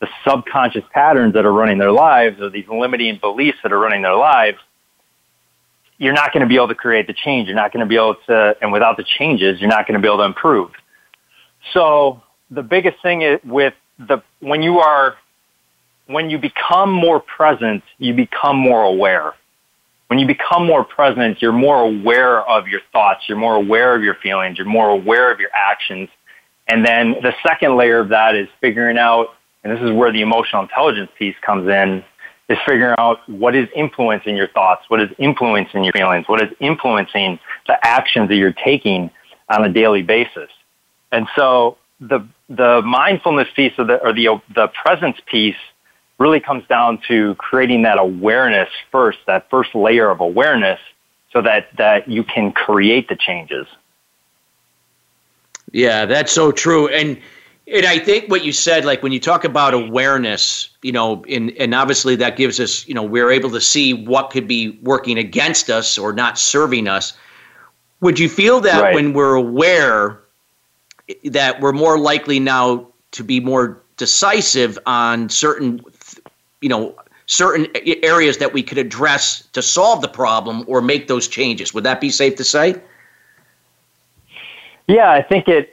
the 0.00 0.08
subconscious 0.26 0.84
patterns 0.92 1.32
that 1.34 1.46
are 1.46 1.52
running 1.52 1.78
their 1.78 1.92
lives 1.92 2.40
or 2.40 2.50
these 2.50 2.68
limiting 2.68 3.16
beliefs 3.18 3.58
that 3.62 3.72
are 3.72 3.78
running 3.78 4.02
their 4.02 4.16
lives, 4.16 4.58
you're 5.98 6.12
not 6.12 6.32
going 6.32 6.42
to 6.42 6.46
be 6.46 6.56
able 6.56 6.68
to 6.68 6.74
create 6.74 7.06
the 7.06 7.14
change. 7.14 7.48
You're 7.48 7.56
not 7.56 7.72
going 7.72 7.80
to 7.80 7.88
be 7.88 7.96
able 7.96 8.16
to, 8.26 8.56
and 8.60 8.70
without 8.70 8.96
the 8.96 9.04
changes, 9.04 9.60
you're 9.60 9.70
not 9.70 9.86
going 9.86 9.94
to 9.94 10.00
be 10.00 10.08
able 10.08 10.18
to 10.18 10.24
improve. 10.24 10.72
So 11.73 12.23
the 12.50 12.62
biggest 12.62 13.00
thing 13.02 13.23
is 13.23 13.40
with 13.44 13.75
the, 13.99 14.23
when 14.40 14.62
you 14.62 14.80
are, 14.80 15.16
when 16.06 16.30
you 16.30 16.38
become 16.38 16.90
more 16.90 17.21
present, 17.21 17.83
you 17.99 18.12
become 18.14 18.56
more 18.56 18.83
aware. 18.83 19.35
When 20.09 20.18
you 20.18 20.26
become 20.26 20.66
more 20.66 20.85
present, 20.85 21.40
you're 21.40 21.52
more 21.52 21.80
aware 21.80 22.42
of 22.42 22.68
your 22.68 22.80
thoughts, 22.92 23.25
you're 23.26 23.38
more 23.38 23.56
aware 23.56 23.94
of 23.94 24.02
your 24.02 24.14
feelings, 24.16 24.59
you're 24.59 24.66
more 24.66 24.90
aware 24.90 25.33
of 25.33 25.40
your 25.40 25.50
actions. 25.54 26.09
And 26.68 26.85
then 26.85 27.12
the 27.23 27.33
second 27.42 27.76
layer 27.76 28.00
of 28.00 28.11
that 28.11 28.35
is 28.35 28.49
figuring 28.61 28.99
out, 28.99 29.28
and 29.62 29.73
this 29.75 29.83
is 29.83 29.92
where 29.92 30.12
the 30.12 30.21
emotional 30.21 30.62
intelligence 30.62 31.11
piece 31.18 31.35
comes 31.40 31.68
in, 31.68 32.04
is 32.50 32.59
figuring 32.66 32.94
out 32.99 33.26
what 33.28 33.54
is 33.54 33.68
influencing 33.75 34.37
your 34.37 34.49
thoughts, 34.49 34.85
what 34.88 35.00
is 35.00 35.09
influencing 35.18 35.85
your 35.85 35.92
feelings, 35.92 36.28
what 36.28 36.42
is 36.42 36.50
influencing 36.61 37.38
the 37.66 37.87
actions 37.87 38.28
that 38.28 38.37
you're 38.37 38.52
taking 38.52 39.11
on 39.49 39.64
a 39.64 39.73
daily 39.73 40.02
basis. 40.02 40.50
And 41.12 41.28
so 41.37 41.76
the 42.00 42.26
the 42.49 42.82
mindfulness 42.82 43.49
piece 43.54 43.73
of 43.78 43.87
the 43.87 44.02
or 44.02 44.12
the 44.12 44.40
the 44.54 44.68
presence 44.68 45.16
piece 45.26 45.56
really 46.18 46.40
comes 46.40 46.66
down 46.68 47.00
to 47.08 47.34
creating 47.37 47.82
that 47.82 47.99
awareness 47.99 48.68
first, 48.92 49.18
that 49.26 49.49
first 49.50 49.75
layer 49.75 50.11
of 50.11 50.20
awareness 50.20 50.80
so 51.32 51.42
that 51.42 51.68
that 51.76 52.08
you 52.08 52.25
can 52.25 52.52
create 52.52 53.08
the 53.08 53.16
changes. 53.16 53.66
Yeah, 55.73 56.06
that's 56.06 56.32
so 56.32 56.52
true. 56.52 56.88
And 56.88 57.18
and 57.66 57.87
I 57.87 57.99
think 57.99 58.30
what 58.30 58.44
you 58.44 58.52
said, 58.52 58.84
like 58.84 59.02
when 59.02 59.12
you 59.12 59.20
talk 59.20 59.44
about 59.44 59.73
awareness, 59.73 60.68
you 60.82 60.92
know, 60.92 61.25
and, 61.28 61.50
and 61.52 61.75
obviously 61.75 62.14
that 62.16 62.37
gives 62.37 62.61
us, 62.61 62.87
you 62.87 62.94
know, 62.94 63.02
we're 63.02 63.30
able 63.30 63.50
to 63.50 63.61
see 63.61 63.94
what 63.94 64.30
could 64.30 64.46
be 64.46 64.78
working 64.82 65.16
against 65.16 65.70
us 65.70 65.96
or 65.96 66.12
not 66.12 66.38
serving 66.38 66.88
us. 66.88 67.14
Would 68.00 68.18
you 68.18 68.28
feel 68.28 68.61
that 68.61 68.82
right. 68.82 68.94
when 68.94 69.14
we're 69.14 69.34
aware 69.34 70.20
that 71.25 71.61
we're 71.61 71.73
more 71.73 71.99
likely 71.99 72.40
now 72.40 72.87
to 73.12 73.25
be 73.25 73.40
more 73.40 73.80
decisive 73.96 74.78
on 74.87 75.28
certain, 75.28 75.80
you 76.61 76.68
know, 76.68 76.94
certain 77.26 77.66
areas 78.02 78.38
that 78.38 78.52
we 78.52 78.62
could 78.62 78.78
address 78.78 79.42
to 79.52 79.62
solve 79.62 80.00
the 80.02 80.08
problem 80.08 80.64
or 80.66 80.80
make 80.80 81.08
those 81.08 81.28
changes? 81.28 81.73
Would 81.73 81.84
that 81.84 82.00
be 82.00 82.11
safe 82.11 82.37
to 82.37 82.44
say? 82.44 82.80
Yeah, 84.87 85.11
I 85.11 85.23
think 85.23 85.49
it 85.49 85.70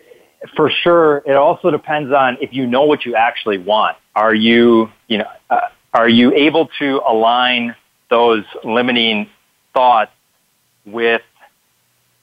for 0.55 0.69
sure. 0.69 1.17
It 1.25 1.35
also 1.35 1.69
depends 1.71 2.11
on 2.11 2.37
if 2.41 2.53
you 2.53 2.65
know 2.65 2.83
what 2.83 3.05
you 3.05 3.15
actually 3.15 3.57
want. 3.57 3.97
Are 4.15 4.33
you, 4.33 4.89
you 5.07 5.19
know, 5.19 5.29
uh, 5.49 5.59
are 5.93 6.09
you 6.09 6.33
able 6.33 6.67
to 6.79 7.01
align 7.07 7.75
those 8.09 8.43
limiting 8.63 9.29
thoughts 9.73 10.11
with, 10.85 11.21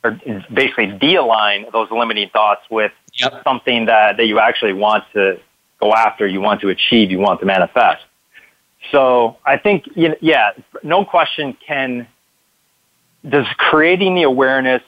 or 0.05 0.19
basically 0.53 0.87
de-align 0.87 1.67
those 1.73 1.91
limiting 1.91 2.29
thoughts 2.31 2.63
with 2.71 2.93
yep. 3.19 3.43
something 3.45 3.87
that, 3.87 4.17
that 4.17 4.27
you 4.27 4.39
actually 4.39 4.73
want 4.73 5.05
to 5.15 5.41
go 5.81 5.93
after, 5.93 6.27
you 6.27 6.41
want 6.41 6.61
to 6.63 6.69
achieve, 6.69 7.11
you 7.11 7.19
want 7.19 7.41
to 7.41 7.47
manifest. 7.47 8.03
So 8.93 9.37
I 9.45 9.59
think, 9.59 9.85
yeah, 9.95 10.51
no 10.83 11.05
question 11.05 11.57
can, 11.67 12.07
does 13.29 13.47
creating 13.57 14.15
the 14.15 14.23
awareness 14.23 14.83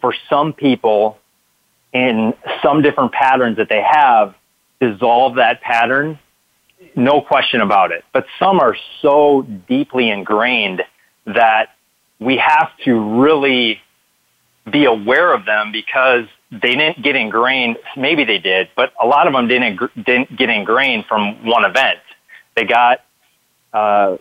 for 0.00 0.14
some 0.28 0.52
people 0.52 1.18
in 1.92 2.34
some 2.62 2.82
different 2.82 3.12
patterns 3.12 3.58
that 3.58 3.68
they 3.68 3.82
have 3.82 4.34
dissolve 4.80 5.36
that 5.36 5.60
pattern, 5.60 6.18
no 6.96 7.20
question 7.20 7.60
about 7.60 7.92
it. 7.92 8.04
But 8.12 8.26
some 8.38 8.58
are 8.60 8.76
so 9.00 9.42
deeply 9.68 10.10
ingrained 10.10 10.82
that 11.26 11.68
we 12.18 12.36
have 12.38 12.70
to 12.84 13.20
really 13.20 13.80
be 14.70 14.84
aware 14.84 15.32
of 15.32 15.44
them 15.44 15.70
because 15.72 16.26
they 16.52 16.74
didn't 16.74 17.02
get 17.02 17.16
ingrained. 17.16 17.78
Maybe 17.96 18.24
they 18.24 18.38
did, 18.38 18.68
but 18.76 18.92
a 19.02 19.06
lot 19.06 19.26
of 19.26 19.32
them 19.32 19.48
didn't 19.48 19.80
didn't 20.04 20.36
get 20.36 20.50
ingrained 20.50 21.06
from 21.06 21.46
one 21.46 21.64
event. 21.64 21.98
They 22.54 22.64
got, 22.64 23.00
uh, 23.72 24.18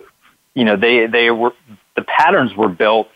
you 0.54 0.64
know, 0.64 0.78
they 0.78 1.08
they 1.08 1.30
were 1.30 1.54
the 1.96 2.04
patterns 2.04 2.56
were 2.56 2.70
built 2.70 3.10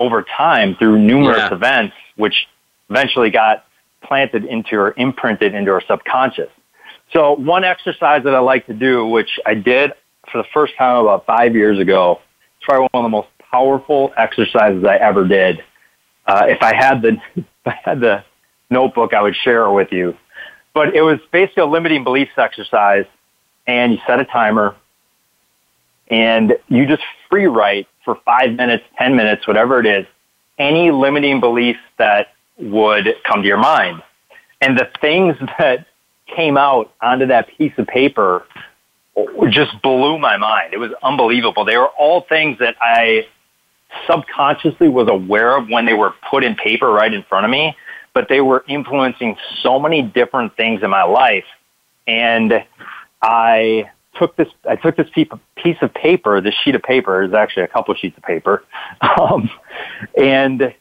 over 0.00 0.22
time 0.22 0.74
through 0.76 0.98
numerous 0.98 1.38
yeah. 1.38 1.54
events, 1.54 1.94
which 2.16 2.46
eventually 2.88 3.30
got 3.30 3.64
planted 4.02 4.44
into 4.46 4.76
or 4.76 4.94
imprinted 4.96 5.54
into 5.54 5.70
our 5.70 5.82
subconscious. 5.86 6.50
So 7.12 7.34
one 7.34 7.64
exercise 7.64 8.24
that 8.24 8.34
I 8.34 8.38
like 8.38 8.66
to 8.66 8.74
do, 8.74 9.06
which 9.06 9.38
I 9.44 9.54
did 9.54 9.92
for 10.30 10.38
the 10.38 10.48
first 10.54 10.74
time 10.78 10.96
about 10.96 11.26
five 11.26 11.54
years 11.54 11.78
ago, 11.78 12.20
it's 12.56 12.64
probably 12.64 12.88
one 12.92 13.04
of 13.04 13.10
the 13.10 13.16
most 13.16 13.28
powerful 13.50 14.14
exercises 14.16 14.82
I 14.84 14.96
ever 14.96 15.28
did. 15.28 15.62
Uh, 16.26 16.46
if 16.48 16.62
I 16.62 16.74
had 16.74 17.02
the 17.02 17.18
if 17.36 17.44
I 17.66 17.78
had 17.84 18.00
the 18.00 18.24
notebook, 18.72 19.14
I 19.14 19.22
would 19.22 19.36
share 19.36 19.64
it 19.64 19.72
with 19.72 19.92
you. 19.92 20.16
But 20.74 20.94
it 20.94 21.02
was 21.02 21.18
basically 21.30 21.62
a 21.62 21.66
limiting 21.66 22.02
beliefs 22.04 22.32
exercise, 22.36 23.04
and 23.66 23.92
you 23.92 23.98
set 24.06 24.20
a 24.20 24.24
timer, 24.24 24.74
and 26.08 26.56
you 26.68 26.86
just 26.86 27.02
free 27.30 27.46
write 27.46 27.86
for 28.04 28.18
five 28.24 28.52
minutes, 28.52 28.84
ten 28.98 29.16
minutes, 29.16 29.46
whatever 29.46 29.78
it 29.80 29.86
is, 29.86 30.06
any 30.58 30.90
limiting 30.90 31.40
beliefs 31.40 31.80
that 31.98 32.34
would 32.58 33.14
come 33.24 33.42
to 33.42 33.48
your 33.48 33.58
mind. 33.58 34.02
And 34.60 34.78
the 34.78 34.88
things 35.00 35.36
that 35.58 35.86
came 36.26 36.56
out 36.56 36.92
onto 37.02 37.26
that 37.26 37.48
piece 37.56 37.72
of 37.76 37.86
paper 37.86 38.46
just 39.50 39.80
blew 39.82 40.18
my 40.18 40.36
mind. 40.38 40.72
It 40.72 40.78
was 40.78 40.92
unbelievable. 41.02 41.64
They 41.64 41.76
were 41.76 41.88
all 41.98 42.22
things 42.22 42.58
that 42.60 42.76
I 42.80 43.26
subconsciously 44.06 44.88
was 44.88 45.08
aware 45.08 45.56
of 45.56 45.68
when 45.68 45.84
they 45.84 45.92
were 45.92 46.14
put 46.30 46.44
in 46.44 46.54
paper 46.54 46.90
right 46.90 47.12
in 47.12 47.22
front 47.24 47.44
of 47.44 47.50
me, 47.50 47.76
but 48.14 48.28
they 48.28 48.40
were 48.40 48.64
influencing 48.68 49.36
so 49.62 49.78
many 49.78 50.02
different 50.02 50.56
things 50.56 50.82
in 50.82 50.90
my 50.90 51.04
life. 51.04 51.44
And 52.06 52.64
I 53.22 53.90
took 54.18 54.36
this, 54.36 54.48
I 54.68 54.76
took 54.76 54.96
this 54.96 55.08
piece 55.10 55.76
of 55.80 55.94
paper, 55.94 56.40
this 56.40 56.54
sheet 56.64 56.74
of 56.74 56.82
paper, 56.82 57.22
is 57.22 57.32
actually 57.32 57.64
a 57.64 57.68
couple 57.68 57.92
of 57.92 57.98
sheets 57.98 58.16
of 58.16 58.22
paper, 58.22 58.64
um, 59.20 59.50
and 60.16 60.74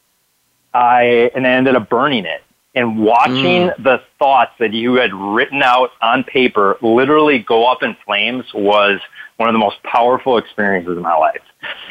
I 0.74 1.32
and 1.36 1.46
I 1.46 1.52
ended 1.52 1.76
up 1.76 1.90
burning 1.90 2.26
it. 2.26 2.44
And 2.74 3.00
watching 3.00 3.68
mm. 3.68 3.84
the 3.84 4.02
thoughts 4.18 4.54
that 4.60 4.72
you 4.74 4.94
had 4.94 5.14
written 5.14 5.62
out 5.62 5.90
on 6.02 6.24
paper 6.24 6.78
literally 6.82 7.40
go 7.40 7.66
up 7.66 7.84
in 7.84 7.98
flames 8.06 8.46
was 8.54 9.02
one 9.36 9.50
of 9.50 9.54
the 9.54 9.60
most 9.60 9.84
powerful 9.84 10.38
experiences 10.38 10.96
in 10.96 11.04
my 11.04 11.18
life. 11.18 11.42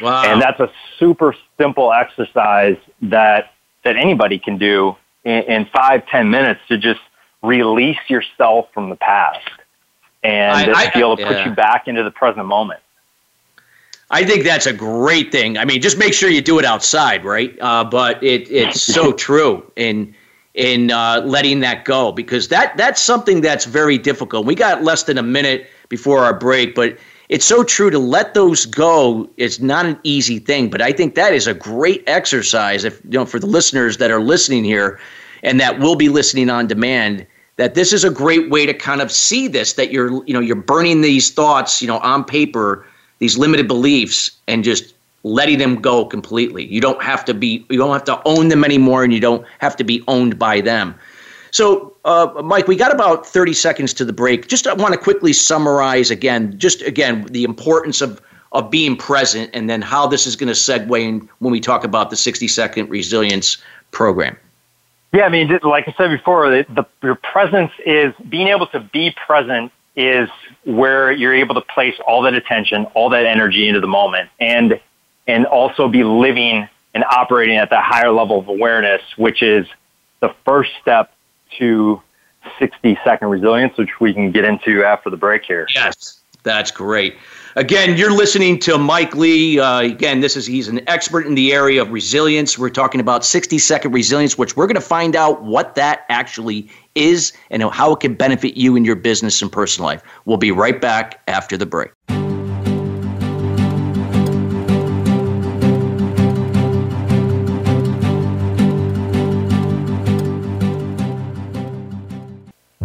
Wow. 0.01 0.23
And 0.25 0.41
that's 0.41 0.59
a 0.59 0.71
super 0.97 1.35
simple 1.59 1.93
exercise 1.93 2.77
that 3.03 3.53
that 3.83 3.95
anybody 3.95 4.39
can 4.39 4.57
do 4.57 4.95
in, 5.23 5.43
in 5.43 5.65
five, 5.65 6.05
ten 6.07 6.29
minutes 6.29 6.61
to 6.67 6.77
just 6.77 7.01
release 7.41 7.99
yourself 8.07 8.67
from 8.73 8.89
the 8.89 8.95
past 8.95 9.49
and 10.23 10.71
I, 10.71 10.85
I, 10.85 10.89
be 10.91 10.99
able 10.99 11.17
to 11.17 11.23
yeah. 11.23 11.27
put 11.29 11.45
you 11.45 11.55
back 11.55 11.87
into 11.87 12.03
the 12.03 12.11
present 12.11 12.45
moment. 12.45 12.79
I 14.09 14.25
think 14.25 14.43
that's 14.43 14.65
a 14.65 14.73
great 14.73 15.31
thing. 15.31 15.57
I 15.57 15.65
mean, 15.65 15.81
just 15.81 15.97
make 15.97 16.13
sure 16.13 16.29
you 16.29 16.41
do 16.41 16.59
it 16.59 16.65
outside, 16.65 17.23
right? 17.23 17.57
Uh, 17.61 17.85
but 17.85 18.21
it, 18.21 18.51
it's 18.51 18.81
so 18.81 19.13
true 19.27 19.71
in 19.75 20.13
in 20.53 20.91
uh, 20.91 21.21
letting 21.23 21.61
that 21.61 21.85
go 21.85 22.11
because 22.11 22.49
that 22.49 22.75
that's 22.75 23.01
something 23.01 23.39
that's 23.39 23.65
very 23.65 23.97
difficult. 23.97 24.45
We 24.45 24.53
got 24.53 24.83
less 24.83 25.03
than 25.03 25.17
a 25.17 25.23
minute 25.23 25.67
before 25.87 26.19
our 26.19 26.37
break, 26.37 26.75
but 26.75 26.97
it's 27.31 27.45
so 27.45 27.63
true 27.63 27.89
to 27.89 27.97
let 27.97 28.33
those 28.33 28.65
go. 28.65 29.27
It's 29.37 29.61
not 29.61 29.85
an 29.85 29.97
easy 30.03 30.37
thing, 30.37 30.69
but 30.69 30.81
I 30.81 30.91
think 30.91 31.15
that 31.15 31.33
is 31.33 31.47
a 31.47 31.53
great 31.53 32.03
exercise. 32.05 32.83
If 32.83 33.01
you 33.05 33.11
know, 33.11 33.25
for 33.25 33.39
the 33.39 33.47
listeners 33.47 33.97
that 33.97 34.11
are 34.11 34.19
listening 34.19 34.65
here, 34.65 34.99
and 35.41 35.57
that 35.61 35.79
will 35.79 35.95
be 35.95 36.09
listening 36.09 36.49
on 36.49 36.67
demand, 36.67 37.25
that 37.55 37.73
this 37.73 37.93
is 37.93 38.03
a 38.03 38.09
great 38.09 38.49
way 38.49 38.65
to 38.65 38.73
kind 38.73 39.01
of 39.01 39.09
see 39.09 39.47
this. 39.47 39.73
That 39.73 39.91
you're 39.93 40.23
you 40.25 40.33
know 40.33 40.41
you're 40.41 40.57
burning 40.57 40.99
these 40.99 41.31
thoughts 41.31 41.81
you 41.81 41.87
know 41.87 41.99
on 41.99 42.25
paper 42.25 42.85
these 43.19 43.37
limited 43.37 43.67
beliefs 43.67 44.31
and 44.49 44.61
just 44.61 44.93
letting 45.23 45.57
them 45.57 45.79
go 45.79 46.03
completely. 46.03 46.65
You 46.65 46.81
don't 46.81 47.01
have 47.01 47.23
to 47.25 47.33
be 47.33 47.65
you 47.69 47.77
don't 47.77 47.93
have 47.93 48.03
to 48.05 48.21
own 48.25 48.49
them 48.49 48.65
anymore 48.65 49.05
and 49.05 49.13
you 49.13 49.21
don't 49.21 49.45
have 49.59 49.77
to 49.77 49.85
be 49.85 50.03
owned 50.09 50.37
by 50.37 50.59
them. 50.59 50.95
So, 51.51 51.90
uh, 52.05 52.41
Mike, 52.43 52.67
we 52.67 52.75
got 52.75 52.93
about 52.93 53.25
30 53.25 53.53
seconds 53.53 53.93
to 53.93 54.05
the 54.05 54.13
break. 54.13 54.47
Just 54.47 54.67
I 54.67 54.73
want 54.73 54.93
to 54.93 54.99
quickly 54.99 55.33
summarize 55.33 56.09
again, 56.11 56.57
just 56.57 56.81
again, 56.81 57.25
the 57.31 57.43
importance 57.43 58.01
of 58.01 58.21
of 58.51 58.69
being 58.69 58.97
present 58.97 59.49
and 59.53 59.69
then 59.69 59.81
how 59.81 60.05
this 60.05 60.27
is 60.27 60.35
going 60.35 60.47
to 60.47 60.53
segue 60.53 61.01
in 61.01 61.29
when 61.39 61.51
we 61.51 61.59
talk 61.59 61.83
about 61.83 62.09
the 62.09 62.17
60 62.17 62.47
second 62.49 62.89
resilience 62.89 63.57
program. 63.91 64.35
Yeah, 65.13 65.23
I 65.23 65.29
mean, 65.29 65.59
like 65.63 65.87
I 65.87 65.93
said 65.97 66.09
before, 66.09 66.49
the, 66.49 66.65
the, 66.69 66.85
your 67.03 67.15
presence 67.15 67.71
is 67.85 68.13
being 68.29 68.47
able 68.47 68.67
to 68.67 68.79
be 68.79 69.15
present 69.25 69.71
is 69.95 70.29
where 70.63 71.11
you're 71.11 71.33
able 71.33 71.55
to 71.55 71.61
place 71.61 71.95
all 72.05 72.21
that 72.23 72.33
attention, 72.33 72.85
all 72.93 73.09
that 73.09 73.25
energy 73.25 73.67
into 73.67 73.81
the 73.81 73.87
moment 73.87 74.29
and, 74.39 74.79
and 75.27 75.45
also 75.45 75.89
be 75.89 76.03
living 76.03 76.67
and 76.93 77.03
operating 77.05 77.57
at 77.57 77.69
that 77.69 77.83
higher 77.83 78.11
level 78.11 78.39
of 78.39 78.47
awareness, 78.47 79.01
which 79.17 79.41
is 79.41 79.67
the 80.21 80.33
first 80.45 80.71
step 80.81 81.13
to 81.59 82.01
60 82.59 82.97
second 83.03 83.29
resilience, 83.29 83.77
which 83.77 83.99
we 83.99 84.13
can 84.13 84.31
get 84.31 84.45
into 84.45 84.83
after 84.83 85.09
the 85.09 85.17
break 85.17 85.43
here. 85.43 85.67
Yes. 85.73 86.21
That's 86.43 86.71
great. 86.71 87.17
Again, 87.55 87.97
you're 87.97 88.13
listening 88.13 88.57
to 88.59 88.77
Mike 88.77 89.15
Lee. 89.15 89.59
Uh, 89.59 89.81
again, 89.81 90.21
this 90.21 90.35
is 90.37 90.45
he's 90.47 90.67
an 90.67 90.81
expert 90.87 91.27
in 91.27 91.35
the 91.35 91.53
area 91.53 91.81
of 91.81 91.91
resilience. 91.91 92.57
We're 92.57 92.69
talking 92.69 93.01
about 93.01 93.25
60 93.25 93.59
second 93.59 93.91
resilience, 93.91 94.37
which 94.37 94.55
we're 94.55 94.67
going 94.67 94.75
to 94.75 94.81
find 94.81 95.15
out 95.15 95.43
what 95.43 95.75
that 95.75 96.05
actually 96.09 96.69
is 96.95 97.33
and 97.49 97.61
how 97.63 97.93
it 97.93 97.99
can 97.99 98.15
benefit 98.15 98.57
you 98.57 98.75
in 98.75 98.85
your 98.85 98.95
business 98.95 99.41
and 99.41 99.51
personal 99.51 99.87
life. 99.87 100.01
We'll 100.25 100.37
be 100.37 100.51
right 100.51 100.79
back 100.79 101.21
after 101.27 101.57
the 101.57 101.65
break. 101.65 101.91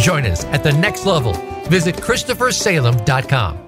Join 0.00 0.24
us 0.24 0.44
at 0.46 0.62
the 0.62 0.72
next 0.72 1.06
level. 1.06 1.34
Visit 1.68 1.96
ChristopherSalem.com. 1.96 3.58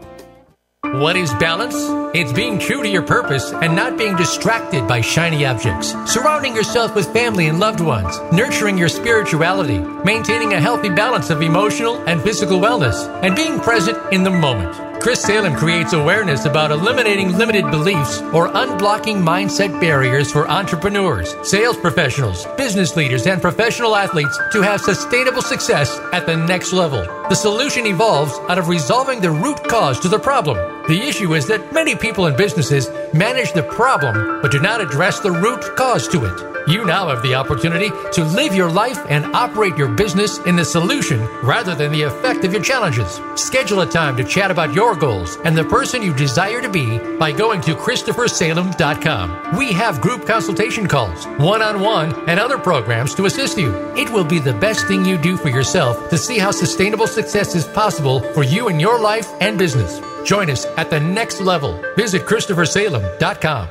What 1.01 1.15
is 1.15 1.33
balance? 1.35 1.77
It's 2.15 2.33
being 2.33 2.59
true 2.59 2.83
to 2.83 2.89
your 2.89 3.03
purpose 3.03 3.53
and 3.53 3.77
not 3.77 3.97
being 3.97 4.17
distracted 4.17 4.89
by 4.89 5.01
shiny 5.01 5.47
objects. 5.47 5.95
Surrounding 6.13 6.57
yourself 6.57 6.95
with 6.95 7.13
family 7.13 7.47
and 7.47 7.61
loved 7.61 7.81
ones, 7.81 8.19
nurturing 8.33 8.77
your 8.77 8.89
spirituality, 8.89 9.79
maintaining 10.05 10.55
a 10.55 10.61
healthy 10.61 10.89
balance 10.89 11.31
of 11.31 11.41
emotional 11.41 11.97
and 12.09 12.21
physical 12.21 12.59
wellness, 12.59 13.09
and 13.23 13.37
being 13.37 13.61
present 13.61 13.97
in 14.13 14.25
the 14.25 14.31
moment. 14.31 14.92
Chris 15.03 15.21
Salem 15.21 15.57
creates 15.57 15.95
awareness 15.95 16.45
about 16.45 16.71
eliminating 16.71 17.37
limited 17.37 17.69
beliefs 17.73 18.21
or 18.33 18.47
unblocking 18.51 19.21
mindset 19.21 19.81
barriers 19.81 20.31
for 20.31 20.49
entrepreneurs, 20.49 21.35
sales 21.43 21.77
professionals, 21.77 22.47
business 22.57 22.95
leaders, 22.95 23.27
and 23.27 23.43
professional 23.43 23.97
athletes 23.97 24.39
to 24.53 24.63
have 24.63 24.81
sustainable 24.81 25.43
success 25.43 25.99
at 26.13 26.25
the 26.25 26.37
next 26.37 26.73
level. 26.73 27.03
The 27.29 27.35
solution 27.35 27.85
evolves 27.85 28.39
out 28.49 28.59
of 28.59 28.69
resolving 28.69 29.21
the 29.21 29.33
root 29.33 29.65
cause 29.65 29.99
to 30.01 30.09
the 30.09 30.21
problem. 30.21 30.57
The 30.87 31.03
issue 31.03 31.35
is 31.35 31.49
that 31.49 31.73
many 31.73 31.97
people 31.97 32.27
and 32.27 32.37
businesses 32.37 32.89
manage 33.13 33.53
the 33.55 33.65
problem 33.65 34.41
but 34.41 34.53
do 34.53 34.61
not 34.61 34.81
address 34.81 35.19
the 35.19 35.33
root 35.33 35.63
cause 35.75 36.07
to 36.09 36.27
it. 36.27 36.53
You 36.69 36.85
now 36.85 37.09
have 37.09 37.23
the 37.23 37.35
opportunity 37.35 37.91
to 38.13 38.25
live 38.25 38.55
your 38.55 38.71
life 38.71 39.05
and 39.09 39.25
operate 39.35 39.77
your 39.77 39.89
business 39.89 40.39
in 40.47 40.55
the 40.55 40.65
solution 40.65 41.21
rather 41.43 41.75
than 41.75 41.91
the 41.91 42.03
effect 42.03 42.45
of 42.45 42.53
your 42.53 42.63
challenges. 42.63 43.21
Schedule 43.35 43.81
a 43.81 43.87
time 43.87 44.17
to 44.17 44.23
chat 44.23 44.53
about 44.53 44.73
your 44.73 44.92
goals 44.95 45.37
and 45.45 45.57
the 45.57 45.65
person 45.65 46.03
you 46.03 46.15
desire 46.15 46.61
to 46.61 46.69
be 46.69 46.99
by 47.19 47.33
going 47.33 47.61
to 47.63 47.75
ChristopherSalem.com. 47.75 49.57
We 49.57 49.73
have 49.73 50.01
group 50.01 50.27
consultation 50.27 50.87
calls, 50.87 51.27
one 51.39 51.63
on 51.63 51.81
one, 51.81 52.29
and 52.29 52.39
other 52.39 52.59
programs 52.59 53.15
to 53.17 53.27
assist 53.27 53.59
you. 53.59 53.75
It 53.97 54.11
will 54.11 54.25
be 54.25 54.39
the 54.39 54.55
best 54.55 54.87
thing 54.87 55.05
you 55.05 55.19
do 55.19 55.37
for 55.37 55.49
yourself 55.49 56.11
to 56.11 56.19
see 56.19 56.39
how 56.39 56.51
sustainable 56.51 57.07
success 57.07 57.55
is 57.55 57.67
possible 57.67 58.21
for 58.33 58.43
you 58.43 58.69
in 58.69 58.79
your 58.79 58.99
life 58.99 59.29
and 59.41 59.59
business. 59.59 60.01
Join 60.25 60.51
us 60.51 60.67
at 60.77 60.91
the 60.91 61.01
next 61.01 61.41
level. 61.41 61.83
Visit 61.97 62.23
ChristopherSalem.com. 62.23 63.69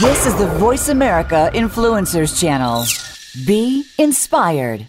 This 0.00 0.26
is 0.26 0.34
the 0.36 0.46
Voice 0.46 0.88
America 0.88 1.50
Influencers 1.52 2.40
Channel. 2.40 2.84
Be 3.46 3.84
inspired. 3.98 4.88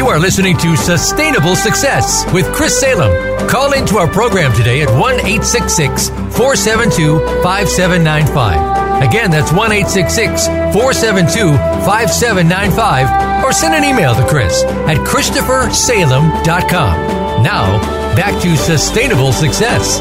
You 0.00 0.08
are 0.08 0.18
listening 0.18 0.56
to 0.56 0.76
Sustainable 0.78 1.54
Success 1.54 2.24
with 2.32 2.50
Chris 2.54 2.80
Salem. 2.80 3.12
Call 3.50 3.74
into 3.74 3.98
our 3.98 4.08
program 4.08 4.50
today 4.54 4.80
at 4.80 4.88
1 4.88 5.16
866 5.16 6.08
472 6.08 7.18
5795. 7.42 9.02
Again, 9.06 9.30
that's 9.30 9.52
1 9.52 9.70
866 9.70 10.46
472 10.72 11.52
5795. 11.84 13.44
Or 13.44 13.52
send 13.52 13.74
an 13.74 13.84
email 13.84 14.14
to 14.14 14.26
Chris 14.26 14.64
at 14.64 14.96
ChristopherSalem.com. 15.06 17.42
Now, 17.42 17.78
back 18.16 18.40
to 18.40 18.56
sustainable 18.56 19.32
success. 19.32 20.00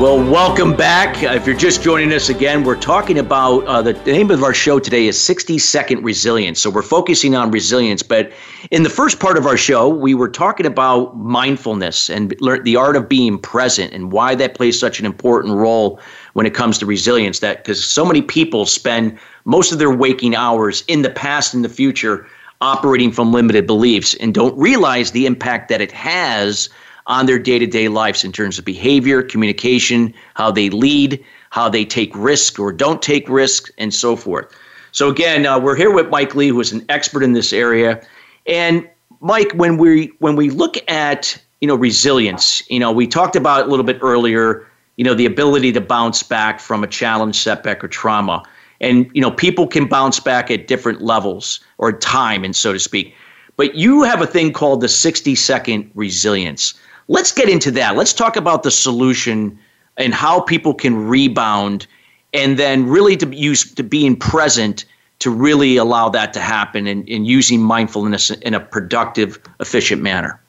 Well, 0.00 0.18
welcome 0.18 0.74
back. 0.74 1.22
If 1.22 1.46
you're 1.46 1.56
just 1.56 1.82
joining 1.82 2.12
us 2.12 2.28
again, 2.28 2.64
we're 2.64 2.80
talking 2.80 3.18
about 3.18 3.64
uh, 3.66 3.82
the, 3.82 3.92
the 3.92 4.10
name 4.10 4.30
of 4.30 4.42
our 4.42 4.52
show 4.52 4.80
today 4.80 5.06
is 5.06 5.20
60 5.20 5.58
Second 5.58 6.02
Resilience. 6.02 6.60
So 6.60 6.70
we're 6.70 6.82
focusing 6.82 7.36
on 7.36 7.52
resilience. 7.52 8.02
But 8.02 8.32
in 8.72 8.82
the 8.82 8.90
first 8.90 9.20
part 9.20 9.36
of 9.36 9.46
our 9.46 9.56
show, 9.56 9.88
we 9.88 10.14
were 10.14 10.28
talking 10.28 10.66
about 10.66 11.16
mindfulness 11.16 12.10
and 12.10 12.34
the 12.64 12.76
art 12.76 12.96
of 12.96 13.08
being 13.08 13.38
present 13.38 13.92
and 13.92 14.10
why 14.10 14.34
that 14.34 14.54
plays 14.54 14.78
such 14.78 14.98
an 14.98 15.06
important 15.06 15.54
role 15.54 16.00
when 16.32 16.46
it 16.46 16.54
comes 16.54 16.78
to 16.78 16.86
resilience. 16.86 17.38
That 17.38 17.58
because 17.58 17.84
so 17.84 18.04
many 18.04 18.22
people 18.22 18.66
spend 18.66 19.18
most 19.44 19.70
of 19.70 19.78
their 19.78 19.94
waking 19.94 20.34
hours 20.34 20.82
in 20.88 21.02
the 21.02 21.10
past 21.10 21.54
and 21.54 21.64
the 21.64 21.68
future 21.68 22.26
operating 22.60 23.12
from 23.12 23.32
limited 23.32 23.66
beliefs 23.66 24.14
and 24.14 24.32
don't 24.32 24.56
realize 24.58 25.10
the 25.10 25.26
impact 25.26 25.68
that 25.68 25.80
it 25.80 25.92
has 25.92 26.68
on 27.12 27.26
their 27.26 27.38
day 27.38 27.58
to 27.58 27.66
day 27.66 27.88
lives 27.88 28.24
in 28.24 28.32
terms 28.32 28.58
of 28.58 28.64
behavior, 28.64 29.22
communication, 29.22 30.14
how 30.32 30.50
they 30.50 30.70
lead, 30.70 31.22
how 31.50 31.68
they 31.68 31.84
take 31.84 32.10
risk 32.16 32.58
or 32.58 32.72
don't 32.72 33.02
take 33.02 33.28
risk, 33.28 33.68
and 33.76 33.92
so 33.92 34.16
forth. 34.16 34.50
So, 34.92 35.10
again, 35.10 35.44
uh, 35.44 35.60
we're 35.60 35.76
here 35.76 35.92
with 35.92 36.08
Mike 36.08 36.34
Lee, 36.34 36.48
who 36.48 36.60
is 36.60 36.72
an 36.72 36.84
expert 36.88 37.22
in 37.22 37.34
this 37.34 37.52
area. 37.52 38.02
And, 38.46 38.88
Mike, 39.20 39.52
when 39.52 39.76
we 39.76 40.10
when 40.20 40.36
we 40.36 40.48
look 40.48 40.76
at 40.90 41.38
you 41.60 41.68
know 41.68 41.74
resilience, 41.74 42.62
you 42.70 42.80
know 42.80 42.90
we 42.90 43.06
talked 43.06 43.36
about 43.36 43.66
a 43.66 43.68
little 43.68 43.84
bit 43.84 43.98
earlier, 44.00 44.66
you 44.96 45.04
know 45.04 45.14
the 45.14 45.26
ability 45.26 45.70
to 45.72 45.82
bounce 45.82 46.22
back 46.22 46.60
from 46.60 46.82
a 46.82 46.86
challenge, 46.86 47.36
setback, 47.36 47.84
or 47.84 47.88
trauma, 47.88 48.42
and 48.80 49.10
you 49.12 49.20
know 49.20 49.30
people 49.30 49.66
can 49.66 49.86
bounce 49.86 50.18
back 50.18 50.50
at 50.50 50.66
different 50.66 51.02
levels 51.02 51.60
or 51.76 51.92
time, 51.92 52.42
and 52.42 52.56
so 52.56 52.72
to 52.72 52.78
speak. 52.78 53.14
But 53.56 53.74
you 53.74 54.02
have 54.02 54.22
a 54.22 54.26
thing 54.26 54.52
called 54.52 54.80
the 54.80 54.88
60 54.88 55.34
second 55.34 55.90
resilience. 55.94 56.74
Let's 57.08 57.32
get 57.32 57.48
into 57.48 57.70
that. 57.72 57.96
Let's 57.96 58.12
talk 58.12 58.36
about 58.36 58.62
the 58.62 58.70
solution 58.70 59.58
and 59.96 60.14
how 60.14 60.40
people 60.40 60.74
can 60.74 61.08
rebound 61.08 61.86
and 62.32 62.58
then 62.58 62.86
really 62.86 63.16
to 63.18 63.28
use 63.34 63.74
to 63.74 63.82
being 63.82 64.16
present 64.16 64.84
to 65.18 65.30
really 65.30 65.76
allow 65.76 66.08
that 66.08 66.32
to 66.32 66.40
happen 66.40 66.86
and, 66.86 67.08
and 67.08 67.26
using 67.26 67.62
mindfulness 67.62 68.30
in 68.30 68.54
a 68.54 68.60
productive, 68.60 69.38
efficient 69.60 70.02
manner. 70.02 70.40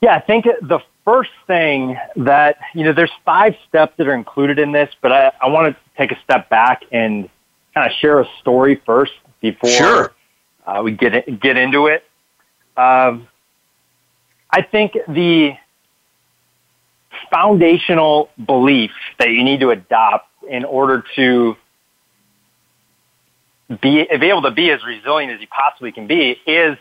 Yeah, 0.00 0.14
I 0.14 0.20
think 0.20 0.46
the 0.62 0.80
first 1.04 1.32
thing 1.46 1.98
that, 2.16 2.58
you 2.74 2.84
know, 2.84 2.92
there's 2.92 3.12
five 3.24 3.54
steps 3.68 3.94
that 3.98 4.06
are 4.06 4.14
included 4.14 4.58
in 4.58 4.72
this, 4.72 4.94
but 5.00 5.12
I, 5.12 5.32
I 5.40 5.48
want 5.48 5.74
to 5.74 5.82
take 5.98 6.12
a 6.12 6.20
step 6.22 6.48
back 6.48 6.84
and 6.92 7.28
kind 7.74 7.90
of 7.90 7.96
share 7.98 8.20
a 8.20 8.28
story 8.40 8.80
first 8.86 9.12
before 9.40 9.70
sure. 9.70 10.12
uh, 10.66 10.80
we 10.82 10.92
get, 10.92 11.40
get 11.40 11.56
into 11.56 11.88
it. 11.88 12.04
Um, 12.76 13.28
I 14.54 14.62
think 14.62 14.92
the 15.08 15.54
foundational 17.28 18.30
belief 18.46 18.92
that 19.18 19.30
you 19.30 19.42
need 19.42 19.58
to 19.60 19.70
adopt 19.70 20.28
in 20.48 20.64
order 20.64 21.02
to 21.16 21.56
be, 23.68 24.06
be 24.20 24.26
able 24.28 24.42
to 24.42 24.52
be 24.52 24.70
as 24.70 24.78
resilient 24.84 25.32
as 25.32 25.40
you 25.40 25.48
possibly 25.48 25.90
can 25.90 26.06
be 26.06 26.38
is 26.46 26.78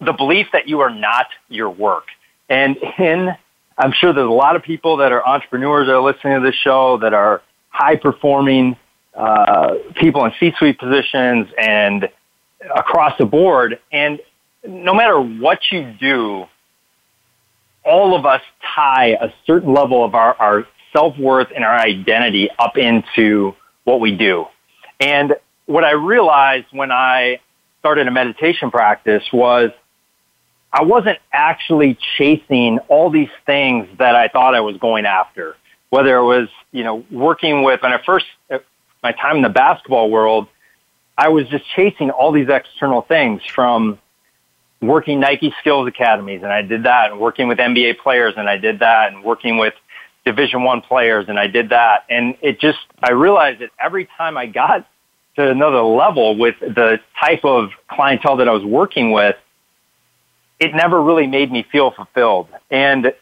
the 0.00 0.14
belief 0.14 0.46
that 0.54 0.66
you 0.66 0.80
are 0.80 0.88
not 0.88 1.26
your 1.50 1.68
work. 1.68 2.04
And 2.48 2.78
in, 2.98 3.28
I'm 3.76 3.92
sure 3.92 4.14
there's 4.14 4.26
a 4.26 4.30
lot 4.30 4.56
of 4.56 4.62
people 4.62 4.96
that 4.98 5.12
are 5.12 5.26
entrepreneurs 5.26 5.88
that 5.88 5.96
are 5.96 6.00
listening 6.00 6.40
to 6.40 6.46
this 6.46 6.54
show 6.54 6.96
that 7.02 7.12
are 7.12 7.42
high 7.68 7.96
performing 7.96 8.74
uh, 9.14 9.74
people 9.96 10.24
in 10.24 10.32
C-suite 10.40 10.78
positions 10.78 11.48
and 11.58 12.08
across 12.74 13.18
the 13.18 13.26
board. 13.26 13.80
And 13.92 14.18
no 14.66 14.94
matter 14.94 15.20
what 15.20 15.60
you 15.70 15.94
do, 15.98 16.46
all 17.84 18.14
of 18.14 18.26
us 18.26 18.42
tie 18.74 19.16
a 19.20 19.32
certain 19.46 19.72
level 19.72 20.04
of 20.04 20.14
our, 20.14 20.34
our 20.34 20.66
self-worth 20.92 21.48
and 21.54 21.64
our 21.64 21.78
identity 21.78 22.50
up 22.58 22.76
into 22.76 23.54
what 23.84 24.00
we 24.00 24.16
do. 24.16 24.46
And 25.00 25.34
what 25.66 25.84
I 25.84 25.92
realized 25.92 26.66
when 26.72 26.90
I 26.90 27.40
started 27.80 28.08
a 28.08 28.10
meditation 28.10 28.70
practice 28.70 29.22
was 29.32 29.70
I 30.72 30.82
wasn't 30.82 31.18
actually 31.32 31.96
chasing 32.16 32.78
all 32.88 33.10
these 33.10 33.30
things 33.46 33.88
that 33.98 34.14
I 34.14 34.28
thought 34.28 34.54
I 34.54 34.60
was 34.60 34.76
going 34.76 35.06
after. 35.06 35.56
Whether 35.90 36.16
it 36.16 36.24
was, 36.24 36.48
you 36.72 36.84
know, 36.84 37.04
working 37.10 37.62
with, 37.62 37.82
when 37.82 37.92
I 37.92 38.02
first, 38.04 38.26
my 39.02 39.12
time 39.12 39.36
in 39.36 39.42
the 39.42 39.48
basketball 39.48 40.10
world, 40.10 40.48
I 41.16 41.28
was 41.28 41.48
just 41.48 41.64
chasing 41.74 42.10
all 42.10 42.32
these 42.32 42.48
external 42.48 43.00
things 43.00 43.40
from 43.46 43.98
working 44.80 45.20
Nike 45.20 45.52
skills 45.60 45.88
academies 45.88 46.42
and 46.42 46.52
I 46.52 46.62
did 46.62 46.84
that 46.84 47.10
and 47.10 47.20
working 47.20 47.48
with 47.48 47.58
NBA 47.58 47.98
players 47.98 48.34
and 48.36 48.48
I 48.48 48.56
did 48.56 48.78
that 48.80 49.12
and 49.12 49.24
working 49.24 49.58
with 49.58 49.74
division 50.24 50.62
one 50.62 50.80
players 50.80 51.26
and 51.28 51.38
I 51.38 51.46
did 51.46 51.70
that. 51.70 52.04
And 52.08 52.36
it 52.42 52.60
just, 52.60 52.78
I 53.02 53.12
realized 53.12 53.60
that 53.60 53.70
every 53.80 54.08
time 54.16 54.36
I 54.36 54.46
got 54.46 54.86
to 55.36 55.50
another 55.50 55.82
level 55.82 56.36
with 56.36 56.58
the 56.60 57.00
type 57.18 57.44
of 57.44 57.70
clientele 57.88 58.36
that 58.36 58.48
I 58.48 58.52
was 58.52 58.64
working 58.64 59.10
with, 59.12 59.36
it 60.60 60.74
never 60.74 61.00
really 61.00 61.26
made 61.26 61.50
me 61.50 61.64
feel 61.70 61.90
fulfilled. 61.90 62.48
And 62.70 63.12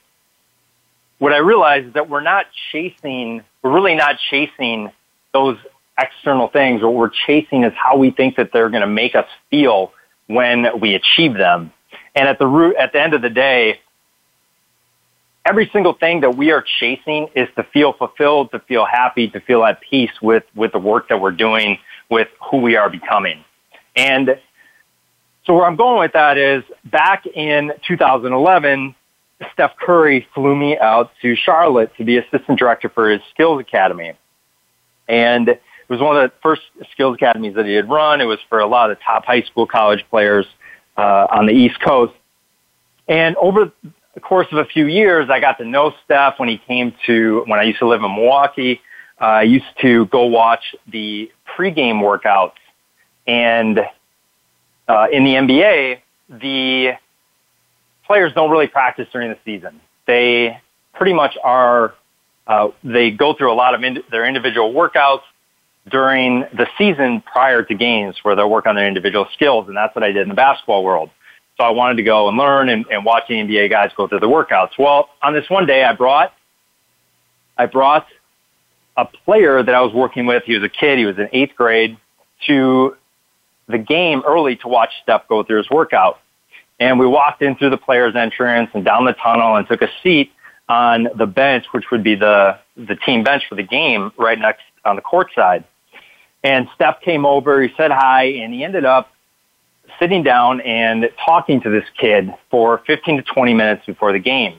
what 1.19 1.33
I 1.33 1.38
realized 1.38 1.88
is 1.88 1.92
that 1.95 2.09
we're 2.09 2.23
not 2.23 2.47
chasing, 2.73 3.42
we're 3.62 3.73
really 3.73 3.95
not 3.95 4.16
chasing 4.31 4.90
those 5.33 5.59
external 5.99 6.49
things. 6.49 6.83
What 6.83 6.95
we're 6.95 7.11
chasing 7.27 7.64
is 7.64 7.73
how 7.75 7.97
we 7.97 8.11
think 8.11 8.37
that 8.37 8.53
they're 8.53 8.69
going 8.69 8.83
to 8.83 8.87
make 8.87 9.14
us 9.14 9.27
feel 9.51 9.92
when 10.26 10.80
we 10.80 10.94
achieve 10.94 11.34
them. 11.34 11.72
And 12.14 12.28
at 12.28 12.38
the 12.38 12.46
root, 12.46 12.76
at 12.76 12.92
the 12.92 13.00
end 13.00 13.14
of 13.14 13.22
the 13.22 13.30
day, 13.30 13.80
every 15.46 15.70
single 15.72 15.92
thing 15.92 16.20
that 16.20 16.36
we 16.36 16.50
are 16.50 16.64
chasing 16.80 17.28
is 17.34 17.48
to 17.56 17.62
feel 17.72 17.92
fulfilled, 17.92 18.50
to 18.52 18.58
feel 18.60 18.84
happy, 18.84 19.28
to 19.30 19.40
feel 19.40 19.64
at 19.64 19.80
peace 19.80 20.10
with, 20.20 20.44
with 20.54 20.72
the 20.72 20.78
work 20.78 21.08
that 21.08 21.20
we're 21.20 21.30
doing, 21.30 21.78
with 22.10 22.28
who 22.50 22.58
we 22.58 22.76
are 22.76 22.90
becoming. 22.90 23.44
And 23.94 24.38
so 25.44 25.54
where 25.54 25.66
I'm 25.66 25.76
going 25.76 26.00
with 26.00 26.12
that 26.14 26.38
is 26.38 26.64
back 26.84 27.26
in 27.26 27.72
2011, 27.86 28.94
Steph 29.52 29.76
Curry 29.76 30.26
flew 30.34 30.56
me 30.56 30.78
out 30.78 31.12
to 31.22 31.36
Charlotte 31.36 31.92
to 31.98 32.04
be 32.04 32.18
assistant 32.18 32.58
director 32.58 32.88
for 32.88 33.10
his 33.10 33.20
skills 33.30 33.60
academy. 33.60 34.14
And 35.08 35.58
it 35.88 35.92
was 35.92 36.01
one 36.01 36.16
of 36.16 36.29
the 36.29 36.35
first 36.42 36.62
skills 36.90 37.14
academies 37.14 37.55
that 37.55 37.64
he 37.64 37.75
had 37.75 37.88
run. 37.88 38.20
It 38.20 38.25
was 38.25 38.40
for 38.49 38.59
a 38.59 38.66
lot 38.66 38.90
of 38.90 38.99
the 38.99 39.03
top 39.05 39.25
high 39.25 39.42
school 39.42 39.66
college 39.66 40.05
players 40.11 40.44
uh, 40.96 41.29
on 41.31 41.46
the 41.46 41.53
East 41.53 41.81
Coast. 41.81 42.12
And 43.07 43.37
over 43.37 43.70
the 44.14 44.20
course 44.20 44.49
of 44.51 44.59
a 44.59 44.64
few 44.64 44.87
years, 44.87 45.31
I 45.31 45.38
got 45.38 45.59
to 45.59 45.64
know 45.64 45.92
Steph 46.05 46.40
when 46.40 46.49
he 46.49 46.59
came 46.59 46.92
to, 47.07 47.44
when 47.46 47.61
I 47.61 47.62
used 47.62 47.79
to 47.79 47.87
live 47.87 48.03
in 48.03 48.11
Milwaukee. 48.12 48.81
Uh, 49.20 49.25
I 49.25 49.42
used 49.42 49.66
to 49.83 50.07
go 50.07 50.25
watch 50.25 50.75
the 50.90 51.31
pregame 51.57 52.03
workouts. 52.03 52.53
And 53.29 53.79
uh, 54.88 55.07
in 55.12 55.25
the 55.25 55.35
NBA, 55.35 55.99
the 56.29 56.92
players 58.07 58.33
don't 58.35 58.51
really 58.51 58.66
practice 58.66 59.07
during 59.12 59.31
the 59.31 59.38
season. 59.44 59.81
They 60.09 60.61
pretty 60.94 61.12
much 61.12 61.37
are, 61.44 61.94
uh, 62.49 62.68
they 62.83 63.12
go 63.12 63.35
through 63.35 63.53
a 63.53 63.55
lot 63.55 63.75
of 63.75 63.85
ind- 63.85 64.03
their 64.11 64.27
individual 64.27 64.72
workouts 64.72 65.22
during 65.90 66.40
the 66.53 66.66
season 66.77 67.22
prior 67.22 67.62
to 67.62 67.75
games 67.75 68.16
where 68.22 68.35
they'll 68.35 68.51
work 68.51 68.66
on 68.66 68.75
their 68.75 68.88
individual 68.88 69.27
skills. 69.35 69.68
And 69.68 69.77
that's 69.77 69.94
what 69.94 70.03
I 70.03 70.09
did 70.09 70.22
in 70.22 70.29
the 70.29 70.35
basketball 70.35 70.83
world. 70.83 71.11
So 71.57 71.64
I 71.64 71.70
wanted 71.70 71.96
to 71.96 72.03
go 72.03 72.29
and 72.29 72.37
learn 72.37 72.68
and, 72.68 72.85
and 72.90 73.05
watch 73.05 73.25
the 73.29 73.35
NBA 73.35 73.70
guys 73.70 73.90
go 73.96 74.07
through 74.09 74.20
the 74.20 74.29
workouts. 74.29 74.70
Well, 74.79 75.09
on 75.22 75.33
this 75.33 75.49
one 75.49 75.66
day, 75.66 75.85
I 75.85 75.94
brought, 75.94 76.33
I 77.57 77.66
brought 77.66 78.07
a 78.96 79.05
player 79.05 79.62
that 79.62 79.75
I 79.75 79.81
was 79.81 79.94
working 79.94 80.27
with. 80.27 80.42
He 80.44 80.55
was 80.55 80.64
a 80.64 80.68
kid. 80.68 80.99
He 80.99 81.07
was 81.07 81.18
in 81.18 81.29
eighth 81.33 81.55
grade 81.57 81.96
to 82.46 82.96
the 83.68 83.79
game 83.79 84.22
early 84.27 84.57
to 84.57 84.68
watch 84.68 84.90
Steph 85.03 85.29
go 85.29 85.42
through 85.42 85.59
his 85.59 85.70
workout. 85.70 86.20
And 86.79 86.99
we 86.99 87.07
walked 87.07 87.40
in 87.40 87.57
through 87.57 87.70
the 87.70 87.79
player's 87.79 88.14
entrance 88.14 88.70
and 88.75 88.85
down 88.85 89.07
the 89.07 89.14
tunnel 89.14 89.57
and 89.57 89.66
took 89.66 89.81
a 89.83 89.88
seat 90.03 90.33
on 90.68 91.09
the 91.16 91.27
bench, 91.27 91.64
which 91.72 91.85
would 91.90 92.03
be 92.03 92.16
the, 92.16 92.59
the 92.77 92.96
team 92.96 93.22
bench 93.25 93.44
for 93.49 93.55
the 93.55 93.62
game 93.62 94.12
right 94.18 94.38
next 94.38 94.62
on 94.85 94.96
the 94.96 95.03
court 95.03 95.29
side. 95.35 95.64
And 96.46 96.68
Steph 96.76 97.00
came 97.00 97.26
over, 97.26 97.61
he 97.61 97.74
said 97.76 97.90
hi, 97.90 98.26
and 98.26 98.54
he 98.54 98.62
ended 98.62 98.85
up 98.85 99.11
sitting 99.98 100.22
down 100.22 100.61
and 100.61 101.11
talking 101.24 101.61
to 101.62 101.70
this 101.70 101.82
kid 101.98 102.32
for 102.52 102.85
15 102.87 103.16
to 103.16 103.22
20 103.24 103.52
minutes 103.52 103.85
before 103.85 104.12
the 104.12 104.20
game. 104.20 104.56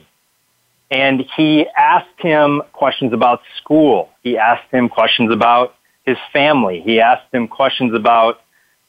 And 0.90 1.24
he 1.34 1.66
asked 1.74 2.18
him 2.18 2.60
questions 2.74 3.14
about 3.14 3.40
school. 3.56 4.10
He 4.22 4.36
asked 4.36 4.70
him 4.70 4.90
questions 4.90 5.32
about 5.32 5.76
his 6.04 6.18
family. 6.30 6.82
He 6.82 7.00
asked 7.00 7.32
him 7.32 7.48
questions 7.48 7.94
about 7.94 8.42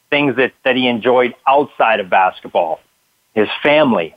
things 0.09 0.35
that, 0.35 0.51
that 0.65 0.75
he 0.75 0.89
enjoyed 0.89 1.35
outside 1.47 2.01
of 2.01 2.09
basketball, 2.09 2.81
his 3.33 3.47
family. 3.63 4.13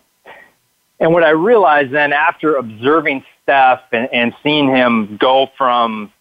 And 0.98 1.12
what 1.12 1.22
I 1.22 1.30
realized 1.30 1.92
then 1.92 2.12
after 2.12 2.56
observing 2.56 3.24
Steph 3.44 3.82
and, 3.92 4.08
and 4.12 4.34
seeing 4.42 4.66
him 4.66 5.18
go 5.18 5.50
from 5.56 6.12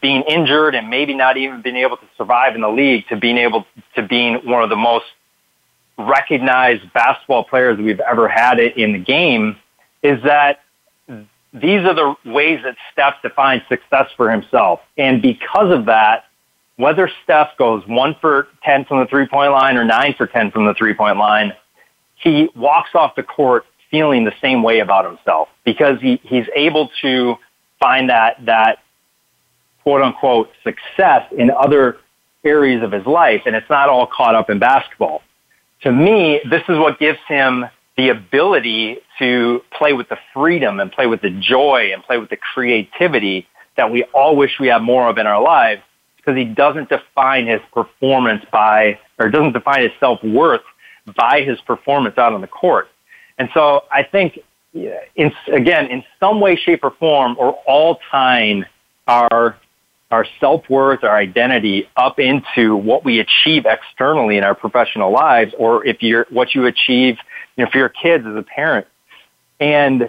being 0.00 0.22
injured 0.22 0.74
and 0.74 0.88
maybe 0.88 1.14
not 1.14 1.36
even 1.36 1.62
being 1.62 1.76
able 1.76 1.96
to 1.96 2.06
survive 2.16 2.54
in 2.54 2.62
the 2.62 2.68
league 2.68 3.06
to 3.08 3.16
being 3.16 3.38
able 3.38 3.66
to 3.94 4.02
being 4.02 4.36
one 4.46 4.62
of 4.62 4.70
the 4.70 4.76
most 4.76 5.04
recognized 5.98 6.92
basketball 6.92 7.44
players 7.44 7.78
we've 7.78 8.00
ever 8.00 8.28
had 8.28 8.58
in 8.58 8.92
the 8.92 8.98
game 8.98 9.56
is 10.02 10.22
that 10.24 10.60
these 11.52 11.84
are 11.84 11.94
the 11.94 12.14
ways 12.24 12.60
that 12.64 12.76
Steph 12.92 13.22
defines 13.22 13.62
success 13.68 14.10
for 14.16 14.30
himself. 14.30 14.80
And 14.98 15.22
because 15.22 15.72
of 15.72 15.86
that, 15.86 16.24
whether 16.76 17.08
Steph 17.22 17.56
goes 17.56 17.86
one 17.86 18.16
for 18.20 18.48
10 18.64 18.86
from 18.86 18.98
the 18.98 19.06
three 19.06 19.26
point 19.26 19.52
line 19.52 19.76
or 19.76 19.84
nine 19.84 20.14
for 20.14 20.26
10 20.26 20.50
from 20.50 20.66
the 20.66 20.74
three 20.74 20.94
point 20.94 21.18
line, 21.18 21.52
he 22.16 22.48
walks 22.56 22.90
off 22.94 23.14
the 23.14 23.22
court 23.22 23.64
feeling 23.90 24.24
the 24.24 24.34
same 24.40 24.62
way 24.62 24.80
about 24.80 25.04
himself 25.04 25.48
because 25.64 26.00
he, 26.00 26.20
he's 26.24 26.46
able 26.56 26.90
to 27.02 27.36
find 27.78 28.10
that, 28.10 28.44
that 28.44 28.78
quote 29.84 30.02
unquote 30.02 30.50
success 30.64 31.22
in 31.38 31.50
other 31.52 31.98
areas 32.44 32.82
of 32.82 32.90
his 32.90 33.06
life, 33.06 33.42
and 33.46 33.54
it's 33.54 33.70
not 33.70 33.88
all 33.88 34.06
caught 34.06 34.34
up 34.34 34.50
in 34.50 34.58
basketball. 34.58 35.22
To 35.82 35.92
me, 35.92 36.40
this 36.50 36.62
is 36.68 36.78
what 36.78 36.98
gives 36.98 37.18
him 37.28 37.66
the 37.96 38.08
ability 38.08 38.98
to 39.18 39.62
play 39.70 39.92
with 39.92 40.08
the 40.08 40.18
freedom 40.32 40.80
and 40.80 40.90
play 40.90 41.06
with 41.06 41.20
the 41.20 41.30
joy 41.30 41.90
and 41.92 42.02
play 42.02 42.18
with 42.18 42.30
the 42.30 42.36
creativity 42.36 43.46
that 43.76 43.90
we 43.90 44.02
all 44.14 44.34
wish 44.36 44.58
we 44.58 44.68
had 44.68 44.82
more 44.82 45.08
of 45.08 45.18
in 45.18 45.26
our 45.26 45.40
lives 45.40 45.82
because 46.16 46.36
he 46.36 46.44
doesn't 46.44 46.88
define 46.88 47.46
his 47.46 47.60
performance 47.72 48.44
by, 48.50 48.98
or 49.18 49.28
doesn't 49.28 49.52
define 49.52 49.82
his 49.82 49.92
self-worth 50.00 50.62
by 51.16 51.42
his 51.42 51.60
performance 51.62 52.16
out 52.18 52.32
on 52.32 52.40
the 52.40 52.46
court. 52.46 52.88
And 53.38 53.48
so 53.52 53.82
I 53.92 54.02
think, 54.02 54.38
in, 54.72 55.32
again, 55.52 55.86
in 55.86 56.02
some 56.18 56.40
way, 56.40 56.56
shape, 56.56 56.82
or 56.82 56.92
form, 56.92 57.36
or 57.38 57.52
all 57.66 57.98
tying 58.10 58.64
our 59.06 59.56
our 60.14 60.26
self-worth, 60.38 61.02
our 61.02 61.18
identity 61.28 61.88
up 61.96 62.16
into 62.20 62.76
what 62.76 63.04
we 63.04 63.14
achieve 63.26 63.62
externally 63.66 64.36
in 64.38 64.44
our 64.44 64.54
professional 64.54 65.10
lives, 65.10 65.52
or 65.58 65.84
if 65.84 65.96
you're, 66.06 66.26
what 66.30 66.54
you 66.54 66.66
achieve, 66.66 67.14
you 67.56 67.64
know, 67.64 67.70
for 67.72 67.78
your 67.78 67.88
kids 67.88 68.24
as 68.24 68.36
a 68.36 68.42
parent. 68.42 68.86
And 69.58 70.08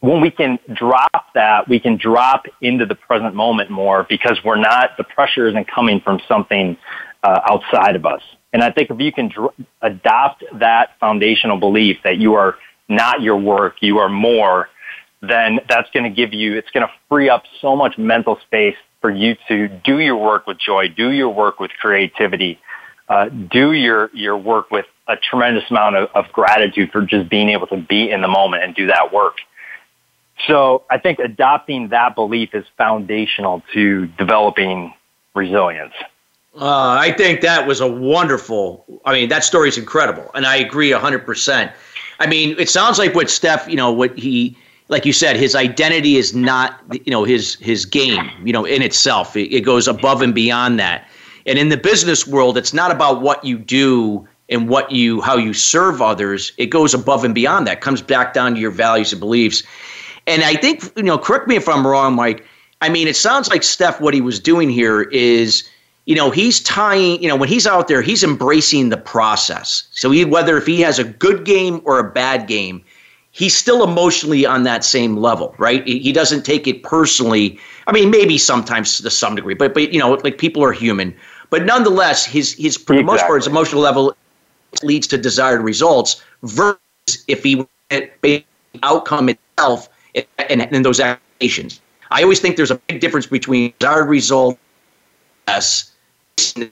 when 0.00 0.22
we 0.22 0.30
can 0.30 0.58
drop 0.72 1.26
that, 1.34 1.68
we 1.68 1.78
can 1.80 1.94
drop 1.98 2.46
into 2.62 2.86
the 2.86 2.94
present 2.94 3.34
moment 3.34 3.68
more 3.70 4.06
because 4.08 4.38
we're 4.42 4.64
not, 4.72 4.96
the 4.96 5.04
pressure 5.04 5.46
isn't 5.48 5.68
coming 5.68 6.00
from 6.00 6.18
something 6.26 6.76
uh, 7.22 7.40
outside 7.50 7.96
of 7.96 8.04
us. 8.06 8.22
And 8.54 8.62
I 8.62 8.70
think 8.70 8.90
if 8.90 8.98
you 9.00 9.12
can 9.12 9.28
dr- 9.28 9.54
adopt 9.82 10.44
that 10.60 10.90
foundational 10.98 11.58
belief 11.58 11.98
that 12.04 12.16
you 12.16 12.34
are 12.34 12.56
not 12.88 13.20
your 13.20 13.36
work, 13.36 13.74
you 13.80 13.98
are 13.98 14.08
more, 14.08 14.68
then 15.20 15.60
that's 15.68 15.90
going 15.90 16.04
to 16.04 16.10
give 16.10 16.32
you, 16.34 16.56
it's 16.56 16.70
going 16.70 16.86
to 16.86 16.92
free 17.08 17.28
up 17.28 17.44
so 17.60 17.74
much 17.74 17.96
mental 17.96 18.38
space 18.46 18.76
for 19.04 19.10
you 19.10 19.36
to 19.48 19.68
do 19.68 19.98
your 19.98 20.16
work 20.16 20.46
with 20.46 20.56
joy, 20.58 20.88
do 20.88 21.10
your 21.10 21.28
work 21.28 21.60
with 21.60 21.70
creativity, 21.78 22.58
uh, 23.10 23.28
do 23.28 23.72
your, 23.72 24.08
your 24.14 24.34
work 24.34 24.70
with 24.70 24.86
a 25.06 25.14
tremendous 25.14 25.70
amount 25.70 25.94
of, 25.94 26.08
of 26.14 26.32
gratitude 26.32 26.90
for 26.90 27.02
just 27.02 27.28
being 27.28 27.50
able 27.50 27.66
to 27.66 27.76
be 27.76 28.10
in 28.10 28.22
the 28.22 28.28
moment 28.28 28.64
and 28.64 28.74
do 28.74 28.86
that 28.86 29.12
work. 29.12 29.34
So 30.46 30.84
I 30.88 30.96
think 30.96 31.18
adopting 31.18 31.88
that 31.88 32.14
belief 32.14 32.54
is 32.54 32.64
foundational 32.78 33.62
to 33.74 34.06
developing 34.06 34.94
resilience. 35.34 35.92
Uh, 36.58 36.96
I 36.98 37.12
think 37.12 37.42
that 37.42 37.66
was 37.66 37.82
a 37.82 37.86
wonderful. 37.86 38.86
I 39.04 39.12
mean, 39.12 39.28
that 39.28 39.44
story 39.44 39.68
is 39.68 39.76
incredible, 39.76 40.30
and 40.34 40.46
I 40.46 40.56
agree 40.56 40.92
hundred 40.92 41.26
percent. 41.26 41.72
I 42.20 42.26
mean, 42.26 42.56
it 42.58 42.70
sounds 42.70 42.98
like 42.98 43.14
what 43.14 43.28
Steph, 43.28 43.68
you 43.68 43.76
know, 43.76 43.92
what 43.92 44.16
he 44.16 44.56
like 44.88 45.06
you 45.06 45.12
said, 45.12 45.36
his 45.36 45.54
identity 45.54 46.16
is 46.16 46.34
not, 46.34 46.80
you 46.92 47.10
know, 47.10 47.24
his 47.24 47.54
his 47.56 47.84
game, 47.84 48.30
you 48.44 48.52
know, 48.52 48.64
in 48.64 48.82
itself. 48.82 49.36
It, 49.36 49.54
it 49.54 49.62
goes 49.62 49.88
above 49.88 50.22
and 50.22 50.34
beyond 50.34 50.78
that. 50.78 51.08
And 51.46 51.58
in 51.58 51.68
the 51.68 51.76
business 51.76 52.26
world, 52.26 52.56
it's 52.56 52.72
not 52.72 52.90
about 52.90 53.22
what 53.22 53.44
you 53.44 53.58
do 53.58 54.26
and 54.48 54.68
what 54.68 54.90
you 54.90 55.20
how 55.20 55.36
you 55.36 55.52
serve 55.54 56.02
others. 56.02 56.52
It 56.58 56.66
goes 56.66 56.92
above 56.92 57.24
and 57.24 57.34
beyond 57.34 57.66
that. 57.66 57.78
It 57.78 57.80
comes 57.80 58.02
back 58.02 58.34
down 58.34 58.54
to 58.54 58.60
your 58.60 58.70
values 58.70 59.12
and 59.12 59.20
beliefs. 59.20 59.62
And 60.26 60.42
I 60.42 60.54
think, 60.54 60.90
you 60.96 61.02
know, 61.02 61.18
correct 61.18 61.48
me 61.48 61.56
if 61.56 61.68
I'm 61.68 61.86
wrong, 61.86 62.14
Mike. 62.14 62.46
I 62.80 62.88
mean, 62.88 63.08
it 63.08 63.16
sounds 63.16 63.48
like 63.48 63.62
Steph, 63.62 64.00
what 64.00 64.14
he 64.14 64.20
was 64.20 64.38
doing 64.38 64.68
here 64.68 65.02
is, 65.02 65.68
you 66.06 66.14
know, 66.14 66.30
he's 66.30 66.60
tying, 66.60 67.22
you 67.22 67.28
know, 67.28 67.36
when 67.36 67.48
he's 67.48 67.66
out 67.66 67.88
there, 67.88 68.02
he's 68.02 68.22
embracing 68.22 68.90
the 68.90 68.96
process. 68.96 69.86
So 69.92 70.10
he, 70.10 70.24
whether 70.24 70.56
if 70.56 70.66
he 70.66 70.80
has 70.80 70.98
a 70.98 71.04
good 71.04 71.44
game 71.44 71.80
or 71.84 71.98
a 71.98 72.10
bad 72.10 72.46
game, 72.46 72.84
he's 73.34 73.54
still 73.56 73.82
emotionally 73.82 74.46
on 74.46 74.62
that 74.62 74.84
same 74.84 75.16
level, 75.16 75.54
right? 75.58 75.86
He 75.86 76.12
doesn't 76.12 76.44
take 76.44 76.66
it 76.66 76.82
personally. 76.82 77.58
I 77.86 77.92
mean, 77.92 78.10
maybe 78.10 78.38
sometimes 78.38 79.00
to 79.00 79.10
some 79.10 79.34
degree, 79.34 79.54
but 79.54 79.74
but 79.74 79.92
you 79.92 79.98
know, 79.98 80.12
like 80.12 80.38
people 80.38 80.64
are 80.64 80.72
human. 80.72 81.14
But 81.50 81.64
nonetheless, 81.66 82.24
his 82.24 82.54
his 82.54 82.76
for 82.76 82.96
the 82.96 83.02
most 83.02 83.26
part, 83.26 83.42
his 83.42 83.46
emotional 83.46 83.82
level 83.82 84.16
leads 84.82 85.06
to 85.08 85.18
desired 85.18 85.60
results. 85.60 86.22
Versus 86.42 86.78
if 87.28 87.42
he 87.42 87.66
the 87.90 88.44
outcome 88.82 89.28
itself 89.28 89.88
and, 90.14 90.62
and 90.62 90.84
those 90.84 91.00
actions. 91.00 91.80
I 92.10 92.22
always 92.22 92.40
think 92.40 92.56
there's 92.56 92.70
a 92.70 92.76
big 92.76 93.00
difference 93.00 93.26
between 93.26 93.72
desired 93.78 94.08
result, 94.08 94.58
yes, 95.48 95.92
the 96.36 96.70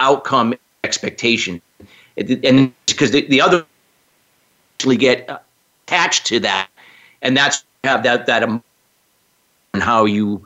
outcome 0.00 0.54
expectation, 0.82 1.62
and 2.16 2.72
because 2.86 3.10
the, 3.12 3.26
the 3.26 3.40
other 3.40 3.64
actually 4.76 4.96
get 4.96 5.44
attached 5.86 6.26
to 6.26 6.40
that, 6.40 6.68
and 7.22 7.36
that's 7.36 7.64
have 7.84 8.02
that 8.02 8.26
that 8.26 8.42
and 8.42 8.62
how 9.82 10.04
you. 10.04 10.44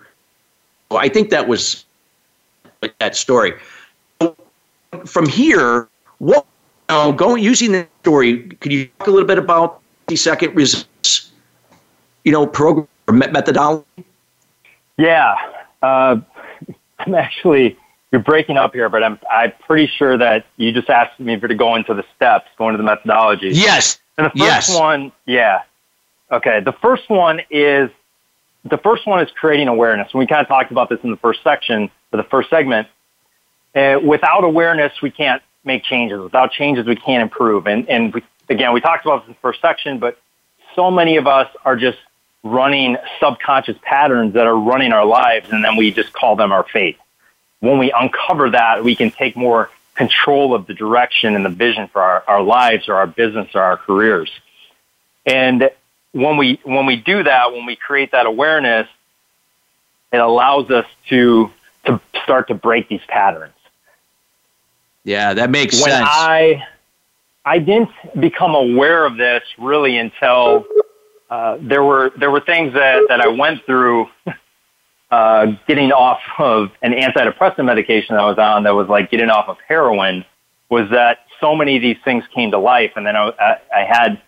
Well, 0.90 1.00
I 1.00 1.08
think 1.08 1.30
that 1.30 1.48
was 1.48 1.84
that 2.98 3.16
story. 3.16 3.54
From 5.04 5.28
here, 5.28 5.88
what 6.18 6.46
you 6.88 6.96
know, 6.96 7.12
going 7.12 7.42
using 7.42 7.72
the 7.72 7.86
story, 8.00 8.44
could 8.60 8.72
you 8.72 8.86
talk 8.98 9.08
a 9.08 9.10
little 9.10 9.26
bit 9.26 9.38
about 9.38 9.80
the 10.06 10.16
second 10.16 10.54
results? 10.56 11.30
You 12.24 12.32
know, 12.32 12.46
program 12.46 12.88
methodology. 13.08 13.84
Yeah, 14.96 15.36
uh, 15.82 16.16
I'm 16.98 17.14
actually 17.14 17.76
you're 18.10 18.22
breaking 18.22 18.56
up 18.56 18.72
here, 18.72 18.88
but 18.88 19.02
I'm 19.02 19.18
I'm 19.30 19.52
pretty 19.66 19.86
sure 19.86 20.16
that 20.16 20.46
you 20.56 20.72
just 20.72 20.88
asked 20.88 21.20
me 21.20 21.38
for 21.38 21.48
to 21.48 21.54
go 21.54 21.74
into 21.74 21.94
the 21.94 22.04
steps, 22.16 22.48
go 22.56 22.68
into 22.68 22.78
the 22.78 22.84
methodology. 22.84 23.50
Yes. 23.52 24.00
And 24.18 24.26
the 24.26 24.30
first 24.30 24.68
yes. 24.68 24.78
one, 24.78 25.12
yeah. 25.24 25.62
Okay. 26.30 26.60
The 26.60 26.72
first 26.72 27.08
one 27.08 27.40
is 27.50 27.90
the 28.64 28.78
first 28.78 29.06
one 29.06 29.20
is 29.24 29.30
creating 29.30 29.68
awareness. 29.68 30.08
And 30.12 30.18
we 30.18 30.26
kind 30.26 30.42
of 30.42 30.48
talked 30.48 30.72
about 30.72 30.88
this 30.88 30.98
in 31.04 31.10
the 31.10 31.16
first 31.16 31.42
section, 31.42 31.90
or 32.12 32.16
the 32.16 32.28
first 32.28 32.50
segment. 32.50 32.88
Uh, 33.74 34.00
without 34.02 34.42
awareness, 34.42 34.92
we 35.00 35.10
can't 35.10 35.40
make 35.64 35.84
changes. 35.84 36.20
Without 36.20 36.50
changes, 36.50 36.84
we 36.84 36.96
can't 36.96 37.22
improve. 37.22 37.66
And 37.66 37.88
and 37.88 38.12
we, 38.12 38.22
again, 38.48 38.72
we 38.72 38.80
talked 38.80 39.06
about 39.06 39.22
this 39.22 39.28
in 39.28 39.32
the 39.34 39.40
first 39.40 39.60
section, 39.60 39.98
but 40.00 40.18
so 40.74 40.90
many 40.90 41.16
of 41.16 41.26
us 41.26 41.48
are 41.64 41.76
just 41.76 41.98
running 42.42 42.96
subconscious 43.20 43.76
patterns 43.82 44.34
that 44.34 44.46
are 44.46 44.56
running 44.56 44.92
our 44.92 45.04
lives, 45.04 45.48
and 45.50 45.64
then 45.64 45.76
we 45.76 45.90
just 45.92 46.12
call 46.12 46.34
them 46.36 46.50
our 46.50 46.64
fate. 46.64 46.98
When 47.60 47.78
we 47.78 47.92
uncover 47.92 48.50
that, 48.50 48.84
we 48.84 48.96
can 48.96 49.10
take 49.10 49.36
more 49.36 49.70
control 49.98 50.54
of 50.54 50.66
the 50.66 50.74
direction 50.74 51.34
and 51.34 51.44
the 51.44 51.50
vision 51.50 51.88
for 51.88 52.00
our, 52.00 52.24
our 52.28 52.42
lives 52.42 52.88
or 52.88 52.94
our 52.94 53.06
business 53.08 53.48
or 53.54 53.60
our 53.60 53.76
careers. 53.76 54.30
And 55.26 55.70
when 56.12 56.36
we 56.38 56.60
when 56.64 56.86
we 56.86 56.96
do 56.96 57.24
that, 57.24 57.52
when 57.52 57.66
we 57.66 57.76
create 57.76 58.12
that 58.12 58.24
awareness, 58.24 58.88
it 60.12 60.18
allows 60.18 60.70
us 60.70 60.86
to 61.10 61.50
to 61.84 62.00
start 62.22 62.48
to 62.48 62.54
break 62.54 62.88
these 62.88 63.02
patterns. 63.08 63.52
Yeah, 65.04 65.34
that 65.34 65.50
makes 65.50 65.82
when 65.82 65.90
sense. 65.90 66.08
I 66.08 66.64
I 67.44 67.58
didn't 67.58 67.90
become 68.18 68.54
aware 68.54 69.04
of 69.04 69.16
this 69.16 69.42
really 69.58 69.98
until 69.98 70.64
uh, 71.28 71.58
there 71.60 71.82
were 71.82 72.12
there 72.16 72.30
were 72.30 72.40
things 72.40 72.72
that, 72.74 73.02
that 73.08 73.20
I 73.20 73.28
went 73.28 73.66
through 73.66 74.08
uh, 75.10 75.46
getting 75.66 75.92
off 75.92 76.20
of 76.38 76.70
an 76.82 76.92
antidepressant 76.92 77.64
medication 77.64 78.14
that 78.14 78.22
I 78.22 78.28
was 78.28 78.38
on 78.38 78.64
that 78.64 78.74
was 78.74 78.88
like 78.88 79.10
getting 79.10 79.30
off 79.30 79.48
of 79.48 79.56
heroin 79.66 80.24
was 80.68 80.90
that 80.90 81.20
so 81.40 81.54
many 81.56 81.76
of 81.76 81.82
these 81.82 81.96
things 82.04 82.24
came 82.34 82.50
to 82.50 82.58
life. 82.58 82.92
And 82.96 83.06
then 83.06 83.16
I, 83.16 83.30
I 83.74 83.84
had, 83.88 84.20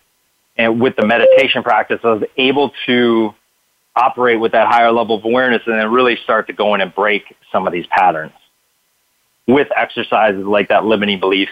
and 0.57 0.81
with 0.81 0.95
the 0.95 1.05
meditation 1.05 1.61
practice, 1.61 1.99
I 2.03 2.13
was 2.13 2.23
able 2.37 2.71
to 2.87 3.33
operate 3.95 4.39
with 4.39 4.53
that 4.53 4.67
higher 4.67 4.91
level 4.91 5.17
of 5.17 5.25
awareness 5.25 5.61
and 5.65 5.77
then 5.77 5.91
really 5.91 6.17
start 6.23 6.47
to 6.47 6.53
go 6.53 6.73
in 6.73 6.81
and 6.81 6.93
break 6.95 7.23
some 7.51 7.67
of 7.67 7.73
these 7.73 7.85
patterns 7.87 8.33
with 9.47 9.67
exercises 9.75 10.45
like 10.45 10.69
that 10.69 10.85
limiting 10.85 11.19
beliefs 11.19 11.51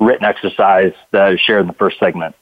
written 0.00 0.24
exercise 0.24 0.92
that 1.12 1.22
I 1.22 1.36
shared 1.36 1.62
in 1.62 1.66
the 1.68 1.74
first 1.74 1.98
segment. 1.98 2.34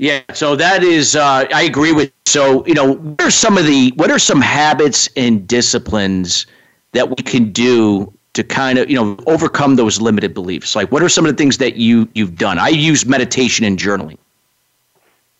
Yeah, 0.00 0.22
so 0.32 0.56
that 0.56 0.82
is, 0.82 1.14
uh, 1.14 1.46
I 1.54 1.62
agree 1.62 1.92
with. 1.92 2.10
So, 2.24 2.64
you 2.66 2.72
know, 2.72 2.94
what 2.94 3.20
are 3.20 3.30
some 3.30 3.58
of 3.58 3.66
the, 3.66 3.92
what 3.96 4.10
are 4.10 4.18
some 4.18 4.40
habits 4.40 5.08
and 5.14 5.46
disciplines 5.46 6.46
that 6.92 7.08
we 7.10 7.16
can 7.16 7.52
do 7.52 8.10
to 8.32 8.42
kind 8.42 8.78
of, 8.78 8.88
you 8.88 8.96
know, 8.96 9.18
overcome 9.26 9.76
those 9.76 10.00
limited 10.00 10.32
beliefs? 10.32 10.74
Like, 10.74 10.90
what 10.90 11.02
are 11.02 11.08
some 11.10 11.26
of 11.26 11.32
the 11.32 11.36
things 11.36 11.58
that 11.58 11.76
you 11.76 12.08
you've 12.14 12.36
done? 12.36 12.58
I 12.58 12.68
use 12.68 13.04
meditation 13.04 13.66
and 13.66 13.78
journaling. 13.78 14.16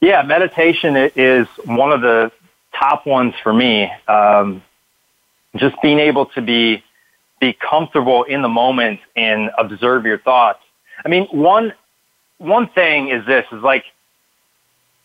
Yeah, 0.03 0.23
meditation 0.23 0.94
is 0.96 1.46
one 1.64 1.92
of 1.92 2.03
the 2.03 2.31
top 2.75 3.07
ones 3.07 3.35
for 3.42 3.55
me. 3.55 3.90
Um, 4.09 4.62
just 5.57 5.81
being 5.81 5.99
able 5.99 6.27
to 6.27 6.42
be 6.42 6.83
be 7.40 7.55
comfortable 7.55 8.25
in 8.25 8.42
the 8.42 8.49
moment 8.49 9.01
and 9.16 9.51
observe 9.57 10.05
your 10.05 10.18
thoughts. 10.18 10.61
I 11.05 11.09
mean, 11.09 11.27
one 11.29 11.73
one 12.37 12.68
thing 12.68 13.09
is 13.09 13.25
this 13.25 13.46
is 13.53 13.62
like 13.62 13.85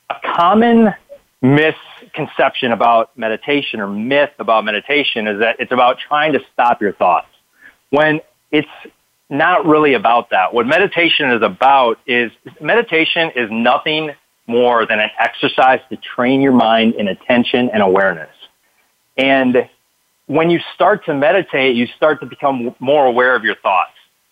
a 0.09 0.15
common 0.35 0.93
misconception 1.41 2.71
about 2.71 3.17
meditation 3.17 3.79
or 3.79 3.87
myth 3.87 4.31
about 4.39 4.65
meditation 4.65 5.27
is 5.27 5.39
that 5.39 5.57
it's 5.59 5.71
about 5.71 5.97
trying 5.99 6.33
to 6.33 6.39
stop 6.53 6.81
your 6.81 6.93
thoughts 6.93 7.27
when 7.89 8.21
it's 8.51 8.67
not 9.29 9.65
really 9.65 9.93
about 9.93 10.29
that. 10.29 10.53
What 10.53 10.67
meditation 10.67 11.31
is 11.31 11.41
about 11.41 11.99
is 12.05 12.31
meditation 12.61 13.31
is 13.35 13.49
nothing 13.51 14.11
more 14.47 14.85
than 14.85 14.99
an 14.99 15.09
exercise 15.19 15.79
to 15.89 15.97
train 15.97 16.41
your 16.41 16.51
mind 16.51 16.95
in 16.95 17.07
attention 17.07 17.69
and 17.73 17.81
awareness. 17.81 18.29
And 19.17 19.67
when 20.27 20.49
you 20.49 20.59
start 20.73 21.05
to 21.05 21.13
meditate, 21.13 21.75
you 21.75 21.87
start 21.97 22.19
to 22.19 22.25
become 22.25 22.75
more 22.79 23.05
aware 23.05 23.35
of 23.35 23.43
your 23.43 23.55
thoughts. 23.55 23.91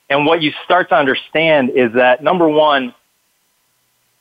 And 0.09 0.25
what 0.25 0.41
you 0.41 0.51
start 0.63 0.89
to 0.89 0.95
understand 0.95 1.71
is 1.71 1.93
that 1.93 2.23
number 2.23 2.47
one, 2.47 2.93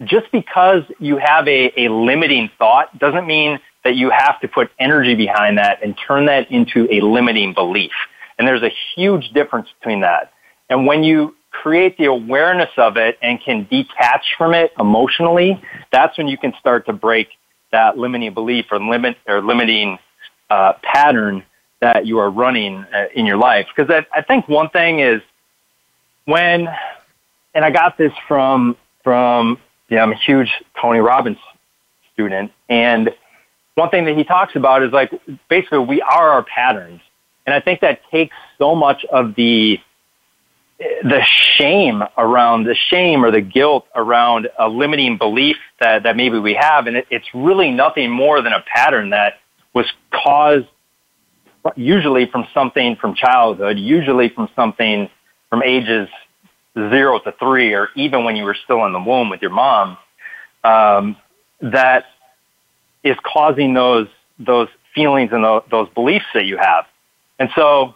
just 0.04 0.30
because 0.32 0.82
you 0.98 1.16
have 1.18 1.46
a, 1.48 1.72
a 1.84 1.88
limiting 1.88 2.50
thought 2.58 2.98
doesn't 2.98 3.26
mean 3.26 3.58
that 3.84 3.96
you 3.96 4.10
have 4.10 4.40
to 4.40 4.48
put 4.48 4.70
energy 4.78 5.14
behind 5.14 5.58
that 5.58 5.82
and 5.82 5.96
turn 6.06 6.26
that 6.26 6.50
into 6.50 6.88
a 6.90 7.00
limiting 7.00 7.52
belief. 7.52 7.92
And 8.38 8.46
there's 8.46 8.62
a 8.62 8.72
huge 8.94 9.30
difference 9.30 9.68
between 9.78 10.00
that. 10.00 10.32
And 10.68 10.86
when 10.86 11.02
you 11.02 11.34
create 11.50 11.98
the 11.98 12.06
awareness 12.06 12.70
of 12.76 12.96
it 12.96 13.18
and 13.22 13.40
can 13.40 13.66
detach 13.70 14.24
from 14.38 14.54
it 14.54 14.72
emotionally, 14.78 15.62
that's 15.90 16.16
when 16.16 16.28
you 16.28 16.38
can 16.38 16.54
start 16.58 16.86
to 16.86 16.92
break 16.92 17.28
that 17.72 17.98
limiting 17.98 18.32
belief 18.34 18.66
or 18.70 18.80
limit 18.80 19.16
or 19.26 19.42
limiting 19.42 19.98
uh, 20.50 20.74
pattern 20.82 21.42
that 21.80 22.06
you 22.06 22.18
are 22.18 22.30
running 22.30 22.84
uh, 22.94 23.06
in 23.14 23.26
your 23.26 23.36
life. 23.36 23.66
Because 23.74 23.90
I, 23.90 24.18
I 24.18 24.22
think 24.22 24.48
one 24.48 24.70
thing 24.70 25.00
is 25.00 25.20
when, 26.24 26.68
and 27.54 27.64
I 27.64 27.70
got 27.70 27.98
this 27.98 28.12
from 28.28 28.76
from 29.02 29.58
yeah, 29.92 30.02
I'm 30.02 30.12
a 30.12 30.16
huge 30.16 30.50
Tony 30.80 31.00
Robbins 31.00 31.36
student. 32.14 32.50
And 32.70 33.10
one 33.74 33.90
thing 33.90 34.06
that 34.06 34.16
he 34.16 34.24
talks 34.24 34.56
about 34.56 34.82
is 34.82 34.90
like 34.90 35.12
basically 35.50 35.80
we 35.80 36.00
are 36.00 36.30
our 36.30 36.42
patterns. 36.42 37.02
And 37.44 37.54
I 37.54 37.60
think 37.60 37.80
that 37.80 38.00
takes 38.10 38.34
so 38.56 38.74
much 38.74 39.04
of 39.04 39.34
the 39.34 39.78
the 40.78 41.20
shame 41.56 42.02
around 42.16 42.64
the 42.64 42.74
shame 42.74 43.22
or 43.22 43.30
the 43.30 43.42
guilt 43.42 43.86
around 43.94 44.48
a 44.58 44.66
limiting 44.66 45.18
belief 45.18 45.56
that, 45.78 46.04
that 46.04 46.16
maybe 46.16 46.38
we 46.38 46.54
have. 46.54 46.86
And 46.86 46.96
it, 46.96 47.06
it's 47.10 47.28
really 47.34 47.70
nothing 47.70 48.10
more 48.10 48.40
than 48.40 48.54
a 48.54 48.62
pattern 48.62 49.10
that 49.10 49.34
was 49.74 49.86
caused 50.10 50.66
usually 51.76 52.26
from 52.26 52.46
something 52.54 52.96
from 52.96 53.14
childhood, 53.14 53.78
usually 53.78 54.30
from 54.30 54.48
something 54.56 55.10
from 55.50 55.62
ages 55.62 56.08
zero 56.74 57.18
to 57.20 57.32
three, 57.32 57.74
or 57.74 57.88
even 57.94 58.24
when 58.24 58.36
you 58.36 58.44
were 58.44 58.56
still 58.64 58.84
in 58.86 58.92
the 58.92 59.00
womb 59.00 59.30
with 59.30 59.42
your 59.42 59.50
mom, 59.50 59.98
um, 60.64 61.16
that 61.60 62.06
is 63.02 63.16
causing 63.24 63.74
those 63.74 64.08
those 64.38 64.68
feelings 64.94 65.30
and 65.32 65.44
those, 65.44 65.62
those 65.70 65.88
beliefs 65.90 66.26
that 66.34 66.46
you 66.46 66.56
have. 66.56 66.86
And 67.38 67.50
so, 67.54 67.94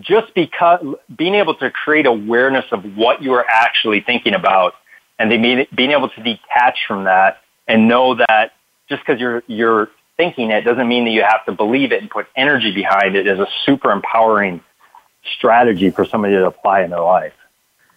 just 0.00 0.34
because 0.34 0.84
being 1.16 1.34
able 1.34 1.54
to 1.56 1.70
create 1.70 2.06
awareness 2.06 2.64
of 2.70 2.96
what 2.96 3.22
you 3.22 3.32
are 3.32 3.46
actually 3.48 4.00
thinking 4.00 4.34
about, 4.34 4.74
and 5.18 5.30
being 5.30 5.90
able 5.90 6.10
to 6.10 6.22
detach 6.22 6.78
from 6.86 7.04
that, 7.04 7.40
and 7.66 7.88
know 7.88 8.14
that 8.14 8.52
just 8.88 9.02
because 9.04 9.20
you're 9.20 9.42
you're 9.46 9.90
thinking 10.16 10.50
it 10.50 10.62
doesn't 10.62 10.88
mean 10.88 11.04
that 11.04 11.10
you 11.10 11.22
have 11.22 11.44
to 11.44 11.52
believe 11.52 11.92
it 11.92 12.00
and 12.00 12.10
put 12.10 12.26
energy 12.36 12.72
behind 12.72 13.16
it 13.16 13.26
is 13.26 13.38
a 13.38 13.46
super 13.64 13.90
empowering 13.90 14.62
strategy 15.36 15.90
for 15.90 16.04
somebody 16.04 16.34
to 16.34 16.46
apply 16.46 16.82
in 16.82 16.90
their 16.90 17.00
life. 17.00 17.32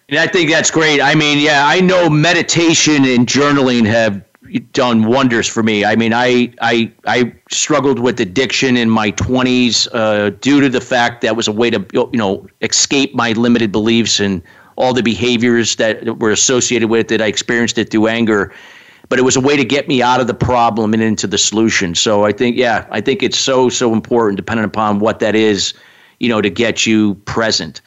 And 0.09 0.19
I 0.19 0.27
think 0.27 0.49
that's 0.49 0.71
great. 0.71 1.01
I 1.01 1.13
mean, 1.13 1.37
yeah, 1.39 1.67
I 1.67 1.81
know 1.81 2.09
meditation 2.09 3.05
and 3.05 3.27
journaling 3.27 3.85
have 3.85 4.23
done 4.73 5.05
wonders 5.05 5.47
for 5.47 5.61
me. 5.61 5.85
I 5.85 5.95
mean, 5.95 6.13
I 6.13 6.51
I 6.61 6.91
I 7.05 7.33
struggled 7.51 7.99
with 7.99 8.19
addiction 8.19 8.75
in 8.77 8.89
my 8.89 9.11
20s 9.11 9.87
uh, 9.93 10.31
due 10.41 10.61
to 10.61 10.69
the 10.69 10.81
fact 10.81 11.21
that 11.21 11.35
was 11.35 11.47
a 11.47 11.51
way 11.51 11.69
to 11.69 11.85
you 11.93 12.09
know 12.13 12.47
escape 12.61 13.13
my 13.13 13.33
limited 13.33 13.71
beliefs 13.71 14.19
and 14.19 14.41
all 14.75 14.93
the 14.93 15.03
behaviors 15.03 15.75
that 15.75 16.19
were 16.19 16.31
associated 16.31 16.89
with 16.89 17.11
it. 17.11 17.21
I 17.21 17.27
experienced 17.27 17.77
it 17.77 17.91
through 17.91 18.07
anger, 18.07 18.51
but 19.09 19.19
it 19.19 19.23
was 19.23 19.35
a 19.35 19.41
way 19.41 19.57
to 19.57 19.65
get 19.65 19.87
me 19.87 20.01
out 20.01 20.21
of 20.21 20.27
the 20.27 20.33
problem 20.33 20.93
and 20.93 21.03
into 21.03 21.27
the 21.27 21.37
solution. 21.37 21.93
So 21.93 22.25
I 22.25 22.31
think, 22.31 22.55
yeah, 22.55 22.87
I 22.89 23.01
think 23.01 23.21
it's 23.21 23.37
so 23.37 23.69
so 23.69 23.93
important, 23.93 24.37
depending 24.37 24.65
upon 24.65 24.99
what 24.99 25.19
that 25.19 25.35
is, 25.35 25.73
you 26.19 26.29
know, 26.29 26.41
to 26.41 26.49
get 26.49 26.85
you 26.85 27.15
present. 27.25 27.81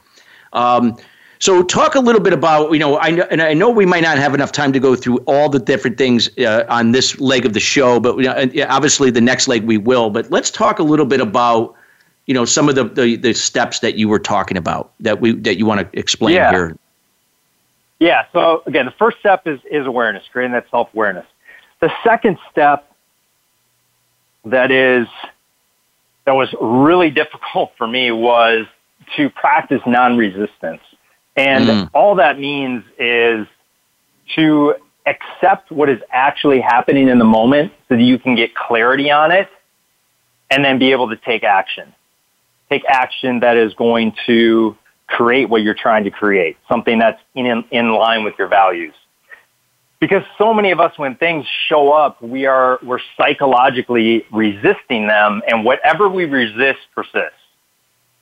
Um, 0.53 0.97
so, 1.39 1.63
talk 1.63 1.97
a 1.97 2.01
little 2.01 2.21
bit 2.21 2.33
about 2.33 2.71
you 2.73 2.79
know, 2.79 2.99
I 3.01 3.11
know, 3.11 3.27
and 3.31 3.43
I 3.43 3.53
know 3.53 3.69
we 3.69 3.85
might 3.85 4.03
not 4.03 4.17
have 4.17 4.33
enough 4.33 4.53
time 4.53 4.73
to 4.73 4.79
go 4.79 4.95
through 4.95 5.19
all 5.27 5.49
the 5.49 5.59
different 5.59 5.99
things 5.99 6.31
uh, 6.39 6.65
on 6.69 6.93
this 6.93 7.19
leg 7.19 7.45
of 7.45 7.53
the 7.53 7.61
show, 7.61 7.99
but 7.99 8.17
you 8.19 8.25
know, 8.25 8.67
obviously 8.69 9.11
the 9.11 9.21
next 9.21 9.49
leg 9.49 9.65
we 9.65 9.77
will. 9.77 10.09
But 10.11 10.31
let's 10.31 10.51
talk 10.53 10.79
a 10.79 10.85
little 10.85 11.07
bit 11.07 11.21
about 11.21 11.75
you 12.27 12.35
know 12.35 12.45
some 12.45 12.69
of 12.69 12.77
the, 12.77 12.85
the, 12.85 13.17
the 13.17 13.35
steps 13.35 13.81
that 13.81 13.97
you 13.97 14.09
were 14.09 14.21
talking 14.21 14.57
about 14.57 14.93
that 15.01 15.21
we 15.21 15.33
that 15.33 15.59
you 15.59 15.67
want 15.67 15.81
to 15.81 15.99
explain 15.99 16.37
yeah. 16.37 16.51
here. 16.51 16.77
Yeah. 17.99 18.25
So 18.33 18.63
again, 18.67 18.87
the 18.87 18.93
first 18.93 19.19
step 19.19 19.47
is 19.47 19.59
is 19.71 19.87
awareness, 19.87 20.25
creating 20.31 20.53
that 20.53 20.71
self 20.71 20.95
awareness. 20.95 21.27
The 21.81 21.93
second 22.05 22.39
step 22.51 22.89
that 24.45 24.71
is 24.71 25.09
that 26.25 26.33
was 26.33 26.55
really 26.61 27.11
difficult 27.11 27.73
for 27.77 27.87
me 27.87 28.11
was 28.11 28.67
to 29.17 29.31
practice 29.31 29.81
non 29.87 30.17
resistance. 30.17 30.81
And 31.37 31.67
mm. 31.67 31.91
all 31.95 32.17
that 32.17 32.39
means 32.39 32.85
is 32.99 33.47
to 34.37 34.75
accept 35.07 35.71
what 35.71 35.89
is 35.89 36.01
actually 36.11 36.61
happening 36.61 37.09
in 37.09 37.19
the 37.19 37.25
moment 37.25 37.73
so 37.89 37.97
that 37.97 38.03
you 38.03 38.19
can 38.19 38.37
get 38.37 38.55
clarity 38.55 39.11
on 39.11 39.33
it 39.33 39.49
and 40.51 40.65
then 40.65 40.79
be 40.79 40.93
able 40.93 41.09
to 41.09 41.17
take 41.17 41.43
action. 41.43 41.93
Take 42.71 42.85
action 42.87 43.41
that 43.41 43.57
is 43.57 43.75
going 43.75 44.15
to 44.27 44.77
create 45.07 45.49
what 45.49 45.63
you're 45.63 45.75
trying 45.75 46.05
to 46.05 46.11
create, 46.11 46.57
something 46.69 46.99
that's 46.99 47.21
in, 47.35 47.65
in 47.71 47.93
line 47.93 48.25
with 48.25 48.35
your 48.39 48.49
values. 48.49 48.95
Because 50.03 50.25
so 50.37 50.53
many 50.53 50.73
of 50.73 50.81
us, 50.81 50.99
when 50.99 51.15
things 51.15 51.47
show 51.69 51.93
up, 51.93 52.21
we 52.21 52.45
are, 52.47 52.81
we're 52.83 52.99
psychologically 53.17 54.27
resisting 54.33 55.07
them 55.07 55.43
and 55.47 55.65
whatever 55.65 56.09
we 56.09 56.25
resist 56.25 56.81
persists 56.93 57.39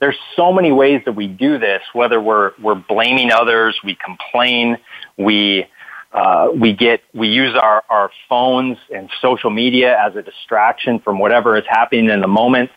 there's 0.01 0.19
so 0.35 0.53
many 0.53 0.73
ways 0.73 1.03
that 1.05 1.13
we 1.13 1.27
do 1.27 1.59
this, 1.59 1.83
whether 1.93 2.21
we're, 2.21 2.53
we're 2.61 2.75
blaming 2.75 3.31
others, 3.31 3.79
we 3.85 3.95
complain, 3.95 4.79
we, 5.19 5.67
uh, 6.13 6.49
we 6.55 6.73
get, 6.73 7.03
we 7.15 7.29
use 7.29 7.55
our, 7.55 7.85
our 7.91 8.11
phones 8.29 8.79
and 8.93 9.11
social 9.21 9.51
media 9.51 9.97
as 10.01 10.17
a 10.17 10.23
distraction 10.23 10.99
from 11.01 11.19
whatever 11.19 11.57
is 11.57 11.65
happening 11.69 12.09
in 12.09 12.21
the 12.21 12.29
moment. 12.29 12.71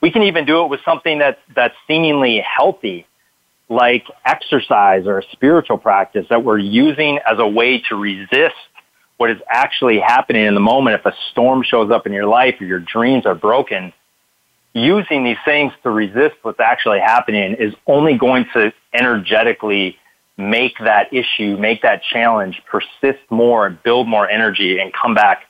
We 0.00 0.10
can 0.10 0.22
even 0.22 0.46
do 0.46 0.64
it 0.64 0.68
with 0.68 0.80
something 0.82 1.18
that, 1.18 1.38
that's 1.54 1.74
seemingly 1.86 2.38
healthy, 2.38 3.06
like 3.70 4.04
exercise 4.26 5.06
or 5.06 5.20
a 5.20 5.22
spiritual 5.32 5.78
practice 5.78 6.26
that 6.28 6.44
we're 6.44 6.58
using 6.58 7.18
as 7.18 7.38
a 7.38 7.46
way 7.46 7.80
to 7.88 7.94
resist 7.94 8.56
what 9.16 9.30
is 9.30 9.38
actually 9.48 10.00
happening 10.00 10.44
in 10.44 10.54
the 10.54 10.60
moment. 10.60 10.98
If 10.98 11.06
a 11.06 11.14
storm 11.30 11.62
shows 11.62 11.90
up 11.90 12.06
in 12.06 12.12
your 12.12 12.26
life 12.26 12.56
or 12.60 12.64
your 12.64 12.80
dreams 12.80 13.26
are 13.26 13.34
broken, 13.34 13.92
using 14.72 15.24
these 15.24 15.36
things 15.44 15.72
to 15.84 15.90
resist 15.90 16.34
what's 16.42 16.60
actually 16.60 16.98
happening 16.98 17.54
is 17.54 17.72
only 17.86 18.18
going 18.18 18.46
to 18.54 18.72
energetically 18.92 19.96
make 20.36 20.76
that 20.78 21.12
issue, 21.12 21.56
make 21.56 21.82
that 21.82 22.02
challenge 22.02 22.60
persist 22.66 23.20
more 23.30 23.66
and 23.66 23.80
build 23.84 24.08
more 24.08 24.28
energy 24.28 24.80
and 24.80 24.92
come 24.92 25.14
back 25.14 25.42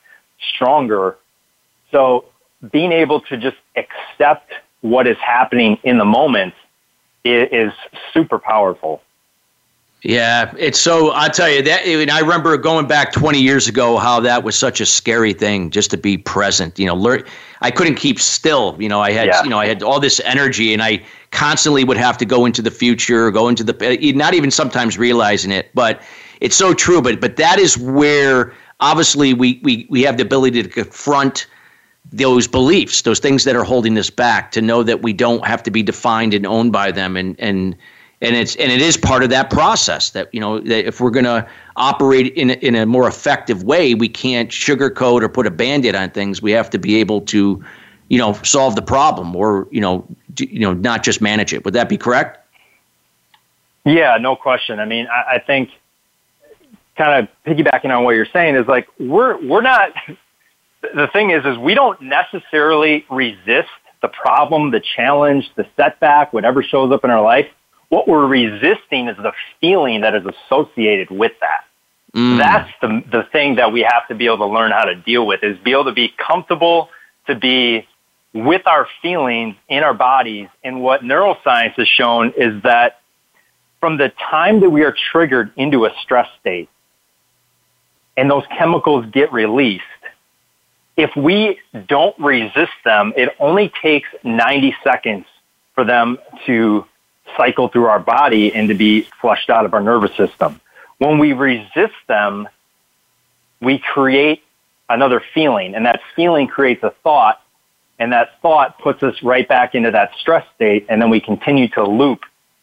stronger. 0.53 1.17
So 1.91 2.25
being 2.71 2.91
able 2.91 3.21
to 3.21 3.37
just 3.37 3.57
accept 3.75 4.51
what 4.81 5.07
is 5.07 5.17
happening 5.17 5.77
in 5.83 5.97
the 5.97 6.05
moment 6.05 6.53
is, 7.23 7.71
super 8.13 8.39
powerful. 8.39 9.01
Yeah, 10.03 10.51
it's 10.57 10.79
so. 10.79 11.11
I'll 11.11 11.29
tell 11.29 11.49
you 11.49 11.61
that. 11.61 11.85
I 11.85 12.19
remember 12.19 12.57
going 12.57 12.87
back 12.87 13.11
20 13.11 13.39
years 13.39 13.67
ago 13.67 13.97
how 13.97 14.19
that 14.21 14.43
was 14.43 14.57
such 14.57 14.81
a 14.81 14.85
scary 14.85 15.31
thing 15.31 15.69
just 15.69 15.91
to 15.91 15.97
be 15.97 16.17
present. 16.17 16.79
You 16.79 16.87
know, 16.87 16.95
learn. 16.95 17.23
I 17.61 17.69
couldn't 17.69 17.95
keep 17.95 18.19
still. 18.19 18.75
You 18.79 18.89
know, 18.89 18.99
I 18.99 19.11
had 19.11 19.27
yeah. 19.27 19.43
you 19.43 19.49
know 19.49 19.59
I 19.59 19.67
had 19.67 19.83
all 19.83 19.99
this 19.99 20.19
energy, 20.21 20.73
and 20.73 20.81
I 20.81 21.03
constantly 21.29 21.83
would 21.83 21.97
have 21.97 22.17
to 22.17 22.25
go 22.25 22.47
into 22.47 22.63
the 22.63 22.71
future, 22.71 23.29
go 23.29 23.47
into 23.47 23.63
the 23.63 23.77
eh, 23.85 24.11
not 24.15 24.33
even 24.33 24.49
sometimes 24.49 24.97
realizing 24.97 25.51
it. 25.51 25.69
But 25.75 26.01
it's 26.39 26.55
so 26.55 26.73
true. 26.73 26.99
But 27.03 27.21
but 27.21 27.35
that 27.35 27.59
is 27.59 27.77
where 27.77 28.53
obviously 28.79 29.35
we 29.35 29.59
we 29.61 29.85
we 29.87 30.01
have 30.01 30.17
the 30.17 30.23
ability 30.23 30.63
to 30.63 30.69
confront 30.69 31.45
those 32.11 32.47
beliefs, 32.47 33.03
those 33.03 33.19
things 33.19 33.43
that 33.43 33.55
are 33.55 33.63
holding 33.63 33.97
us 33.97 34.09
back, 34.09 34.51
to 34.51 34.61
know 34.61 34.83
that 34.83 35.01
we 35.01 35.13
don't 35.13 35.45
have 35.45 35.63
to 35.63 35.71
be 35.71 35.83
defined 35.83 36.33
and 36.33 36.45
owned 36.45 36.71
by 36.71 36.91
them, 36.91 37.15
and 37.15 37.39
and 37.39 37.75
and 38.21 38.35
it's 38.35 38.55
and 38.57 38.71
it 38.71 38.81
is 38.81 38.97
part 38.97 39.23
of 39.23 39.29
that 39.29 39.49
process 39.49 40.11
that 40.11 40.33
you 40.33 40.39
know 40.39 40.59
that 40.59 40.85
if 40.85 41.01
we're 41.01 41.09
going 41.09 41.25
to 41.25 41.47
operate 41.75 42.33
in 42.33 42.51
in 42.51 42.75
a 42.75 42.85
more 42.85 43.07
effective 43.07 43.63
way 43.63 43.95
we 43.95 44.07
can't 44.07 44.49
sugarcoat 44.49 45.23
or 45.23 45.29
put 45.29 45.47
a 45.47 45.51
band-aid 45.51 45.95
on 45.95 46.09
things. 46.11 46.41
We 46.41 46.51
have 46.51 46.69
to 46.71 46.77
be 46.77 46.95
able 46.97 47.21
to 47.21 47.63
you 48.09 48.17
know 48.17 48.33
solve 48.43 48.75
the 48.75 48.81
problem 48.81 49.35
or 49.35 49.67
you 49.71 49.81
know 49.81 50.05
you 50.37 50.59
know 50.59 50.73
not 50.73 51.03
just 51.03 51.21
manage 51.21 51.53
it. 51.53 51.65
Would 51.65 51.73
that 51.73 51.89
be 51.89 51.97
correct? 51.97 52.37
Yeah 53.85 54.17
no 54.19 54.35
question. 54.35 54.79
I 54.79 54.85
mean 54.85 55.07
i, 55.07 55.35
I 55.35 55.39
think 55.39 55.71
kind 56.95 57.25
of 57.25 57.29
piggybacking 57.45 57.95
on 57.95 58.03
what 58.03 58.11
you're 58.11 58.25
saying 58.25 58.55
is 58.55 58.67
like 58.67 58.87
we're 58.99 59.37
we're 59.47 59.61
not 59.61 59.93
the 60.81 61.07
thing 61.13 61.31
is 61.31 61.45
is 61.45 61.57
we 61.57 61.73
don't 61.73 62.01
necessarily 62.01 63.05
resist 63.09 63.69
the 64.01 64.07
problem 64.07 64.71
the 64.71 64.81
challenge 64.95 65.49
the 65.55 65.65
setback 65.77 66.33
whatever 66.33 66.63
shows 66.63 66.91
up 66.91 67.03
in 67.03 67.09
our 67.09 67.21
life 67.21 67.47
what 67.91 68.07
we're 68.07 68.25
resisting 68.25 69.09
is 69.09 69.17
the 69.17 69.33
feeling 69.59 70.01
that 70.01 70.15
is 70.15 70.23
associated 70.25 71.11
with 71.11 71.33
that. 71.41 71.65
Mm. 72.15 72.37
That's 72.37 72.71
the, 72.81 73.03
the 73.11 73.23
thing 73.33 73.55
that 73.55 73.73
we 73.73 73.81
have 73.81 74.07
to 74.07 74.15
be 74.15 74.27
able 74.27 74.37
to 74.37 74.45
learn 74.45 74.71
how 74.71 74.85
to 74.85 74.95
deal 74.95 75.27
with 75.27 75.43
is 75.43 75.57
be 75.57 75.71
able 75.71 75.83
to 75.85 75.91
be 75.91 76.13
comfortable 76.17 76.87
to 77.27 77.35
be 77.35 77.85
with 78.33 78.65
our 78.65 78.87
feelings 79.01 79.55
in 79.67 79.83
our 79.83 79.93
bodies. 79.93 80.47
And 80.63 80.81
what 80.81 81.01
neuroscience 81.01 81.73
has 81.73 81.87
shown 81.89 82.31
is 82.37 82.63
that 82.63 83.01
from 83.81 83.97
the 83.97 84.13
time 84.29 84.61
that 84.61 84.69
we 84.69 84.83
are 84.83 84.95
triggered 85.11 85.51
into 85.57 85.83
a 85.83 85.89
stress 86.01 86.29
state 86.39 86.69
and 88.15 88.31
those 88.31 88.43
chemicals 88.57 89.05
get 89.11 89.33
released, 89.33 89.83
if 91.01 91.15
we 91.15 91.59
don't 91.87 92.17
resist 92.19 92.71
them, 92.85 93.13
it 93.17 93.35
only 93.39 93.71
takes 93.81 94.07
90 94.23 94.75
seconds 94.83 95.25
for 95.73 95.83
them 95.83 96.17
to 96.45 96.85
cycle 97.37 97.69
through 97.69 97.85
our 97.85 97.99
body 97.99 98.53
and 98.53 98.69
to 98.69 98.75
be 98.75 99.07
flushed 99.19 99.49
out 99.49 99.65
of 99.65 99.73
our 99.73 99.81
nervous 99.81 100.15
system. 100.15 100.59
When 100.97 101.17
we 101.17 101.33
resist 101.33 101.95
them, 102.07 102.47
we 103.61 103.79
create 103.79 104.43
another 104.89 105.23
feeling, 105.33 105.73
and 105.75 105.85
that 105.85 106.01
feeling 106.15 106.47
creates 106.47 106.83
a 106.83 106.91
thought, 107.03 107.41
and 107.97 108.11
that 108.11 108.39
thought 108.41 108.77
puts 108.79 109.01
us 109.01 109.23
right 109.23 109.47
back 109.47 109.73
into 109.73 109.91
that 109.91 110.11
stress 110.19 110.45
state, 110.55 110.85
and 110.89 111.01
then 111.01 111.09
we 111.09 111.19
continue 111.19 111.67
to 111.69 111.83
loop 111.83 112.21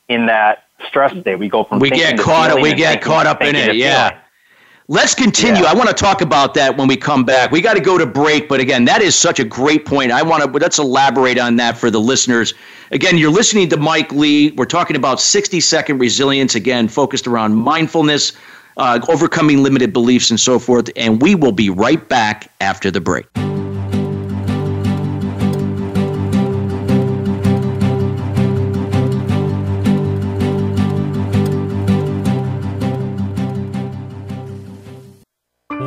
in 0.09 0.27
that 0.27 0.65
stress 0.87 1.17
state. 1.19 1.39
We 1.39 1.49
go 1.49 1.65
from 1.65 1.81
we 1.81 1.91
get 1.91 2.19
caught 2.19 2.61
we 2.61 2.75
get 2.75 3.03
caught 3.03 3.27
up 3.27 3.43
in 3.43 3.57
it, 3.57 3.77
yeah. 3.77 4.21
Let's 4.91 5.15
continue. 5.15 5.65
Yeah. 5.65 5.71
I 5.71 5.75
want 5.75 5.91
to 5.91 5.95
talk 5.95 6.23
about 6.23 6.55
that 6.55 6.79
when 6.79 6.89
we 6.89 6.97
come 6.97 7.23
back. 7.23 7.51
We 7.51 7.61
got 7.61 7.75
to 7.75 7.81
go 7.81 7.99
to 7.99 8.07
break, 8.07 8.49
but 8.49 8.59
again, 8.59 8.87
that 8.87 9.03
is 9.03 9.15
such 9.15 9.39
a 9.39 9.45
great 9.45 9.85
point. 9.85 10.11
I 10.11 10.23
want 10.23 10.43
to 10.43 10.59
let's 10.59 10.79
elaborate 10.79 11.39
on 11.39 11.57
that 11.57 11.77
for 11.77 11.91
the 11.91 12.01
listeners. 12.01 12.55
Again, 12.91 13.19
you're 13.19 13.31
listening 13.31 13.69
to 13.69 13.77
Mike 13.77 14.11
Lee. 14.13 14.53
We're 14.53 14.65
talking 14.65 14.97
about 14.97 15.21
60 15.21 15.61
second 15.61 15.99
resilience 15.99 16.55
again, 16.55 16.89
focused 16.89 17.27
around 17.27 17.55
mindfulness, 17.55 18.33
uh, 18.79 18.99
overcoming 19.11 19.63
limited 19.63 19.93
beliefs, 19.93 20.31
and 20.31 20.41
so 20.41 20.59
forth. 20.59 20.89
And 20.97 21.21
we 21.21 21.35
will 21.35 21.53
be 21.53 21.69
right 21.69 22.09
back 22.09 22.51
after 22.63 22.91
the 22.91 23.03
break. 23.03 23.27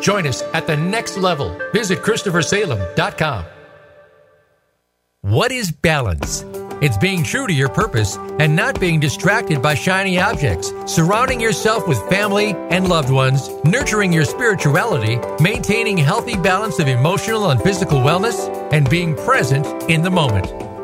Join 0.00 0.26
us 0.26 0.42
at 0.54 0.66
the 0.66 0.76
next 0.76 1.16
level. 1.16 1.56
Visit 1.72 1.98
ChristopherSalem.com. 2.00 3.44
What 5.22 5.50
is 5.50 5.72
balance? 5.72 6.44
It's 6.80 6.96
being 6.96 7.24
true 7.24 7.48
to 7.48 7.52
your 7.52 7.68
purpose 7.68 8.16
and 8.38 8.54
not 8.54 8.78
being 8.78 9.00
distracted 9.00 9.60
by 9.60 9.74
shiny 9.74 10.20
objects, 10.20 10.72
surrounding 10.86 11.40
yourself 11.40 11.88
with 11.88 11.98
family 12.08 12.54
and 12.70 12.88
loved 12.88 13.10
ones, 13.10 13.50
nurturing 13.64 14.12
your 14.12 14.24
spirituality, 14.24 15.18
maintaining 15.42 15.98
healthy 15.98 16.36
balance 16.36 16.78
of 16.78 16.86
emotional 16.86 17.50
and 17.50 17.60
physical 17.60 17.98
wellness, 17.98 18.48
and 18.72 18.88
being 18.88 19.16
present 19.16 19.66
in 19.90 20.02
the 20.02 20.10
moment. 20.10 20.67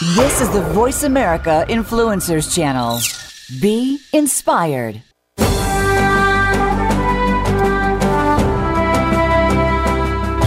This 0.00 0.40
is 0.40 0.48
the 0.48 0.62
Voice 0.62 1.02
America 1.02 1.66
Influencers 1.68 2.54
Channel. 2.54 3.00
Be 3.60 4.00
inspired. 4.14 5.02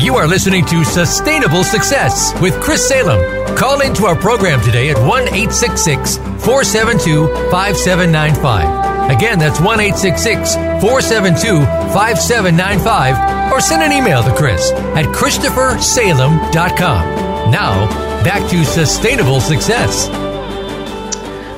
You 0.01 0.15
are 0.15 0.25
listening 0.25 0.65
to 0.65 0.83
Sustainable 0.83 1.63
Success 1.63 2.33
with 2.41 2.59
Chris 2.61 2.89
Salem. 2.89 3.55
Call 3.55 3.81
into 3.81 4.07
our 4.07 4.15
program 4.15 4.59
today 4.61 4.89
at 4.89 4.97
1 4.97 5.21
866 5.21 6.17
472 6.17 7.27
5795. 7.51 9.11
Again, 9.11 9.37
that's 9.37 9.59
1 9.59 9.79
866 9.79 10.55
472 10.81 11.63
5795 11.93 13.53
or 13.53 13.61
send 13.61 13.83
an 13.83 13.91
email 13.91 14.23
to 14.23 14.33
Chris 14.33 14.71
at 14.71 15.05
ChristopherSalem.com. 15.13 17.51
Now, 17.51 18.12
back 18.23 18.49
to 18.49 18.63
sustainable 18.63 19.41
success. 19.41 20.07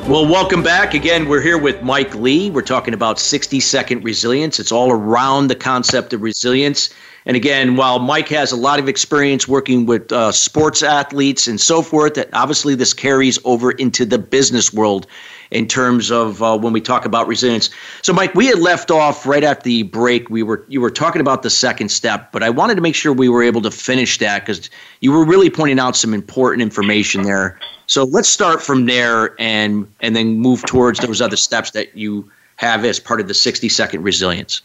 Well, 0.10 0.28
welcome 0.28 0.64
back. 0.64 0.96
Again, 0.96 1.30
we're 1.30 1.42
here 1.42 1.60
with 1.60 1.84
Mike 1.84 2.16
Lee. 2.16 2.50
We're 2.50 2.64
talking 2.64 2.96
about 2.96 3.20
60 3.20 3.60
second 3.60 4.04
resilience. 4.04 4.60
It's 4.60 4.72
all 4.72 4.92
around 4.92 5.48
the 5.48 5.56
concept 5.56 6.12
of 6.14 6.24
resilience. 6.24 6.90
And 7.26 7.36
again, 7.36 7.76
while 7.76 7.98
Mike 8.00 8.30
has 8.30 8.52
a 8.52 8.56
lot 8.56 8.78
of 8.78 8.88
experience 8.88 9.48
working 9.48 9.88
with 9.88 10.12
uh, 10.12 10.32
sports 10.32 10.84
athletes 10.84 11.48
and 11.48 11.60
so 11.60 11.82
forth, 11.82 12.14
that 12.14 12.30
obviously 12.34 12.76
this 12.76 12.94
carries 12.94 13.40
over 13.46 13.72
into 13.72 14.06
the 14.06 14.20
business 14.20 14.72
world 14.72 15.08
in 15.52 15.68
terms 15.68 16.12
of 16.12 16.42
uh, 16.44 16.58
when 16.58 16.74
we 16.74 16.82
talk 16.82 17.06
about 17.06 17.28
resilience. 17.28 17.70
So, 18.02 18.14
Mike, 18.14 18.36
we 18.36 18.46
had 18.46 18.60
left 18.60 18.92
off 18.92 19.26
right 19.26 19.44
after 19.44 19.64
the 19.64 19.84
break. 19.84 20.30
We 20.30 20.44
were 20.44 20.64
you 20.68 20.82
were 20.82 20.92
talking 20.92 21.22
about 21.22 21.44
the 21.44 21.50
second 21.50 21.90
step, 21.90 22.32
but 22.32 22.44
I 22.44 22.50
wanted 22.50 22.76
to 22.76 22.82
make 22.82 22.96
sure 22.96 23.12
we 23.12 23.30
were 23.30 23.44
able 23.44 23.62
to 23.62 23.72
finish 23.72 24.18
that 24.20 24.46
because 24.46 24.70
you 25.00 25.12
were 25.12 25.26
really 25.26 25.50
pointing 25.50 25.80
out 25.80 25.96
some 25.96 26.14
important 26.14 26.62
information 26.62 27.24
there. 27.24 27.60
So 27.88 28.04
let's 28.04 28.30
start 28.30 28.62
from 28.62 28.86
there 28.86 29.40
and 29.40 29.92
and 30.00 30.16
then 30.16 30.40
move 30.40 30.64
towards 30.66 31.00
those 31.00 31.22
other 31.22 31.38
steps 31.38 31.72
that 31.72 31.96
you 31.98 32.30
have 32.58 32.86
as 32.86 33.00
part 33.00 33.20
of 33.20 33.28
the 33.28 33.34
60 33.34 33.68
second 33.70 34.04
resilience. 34.04 34.62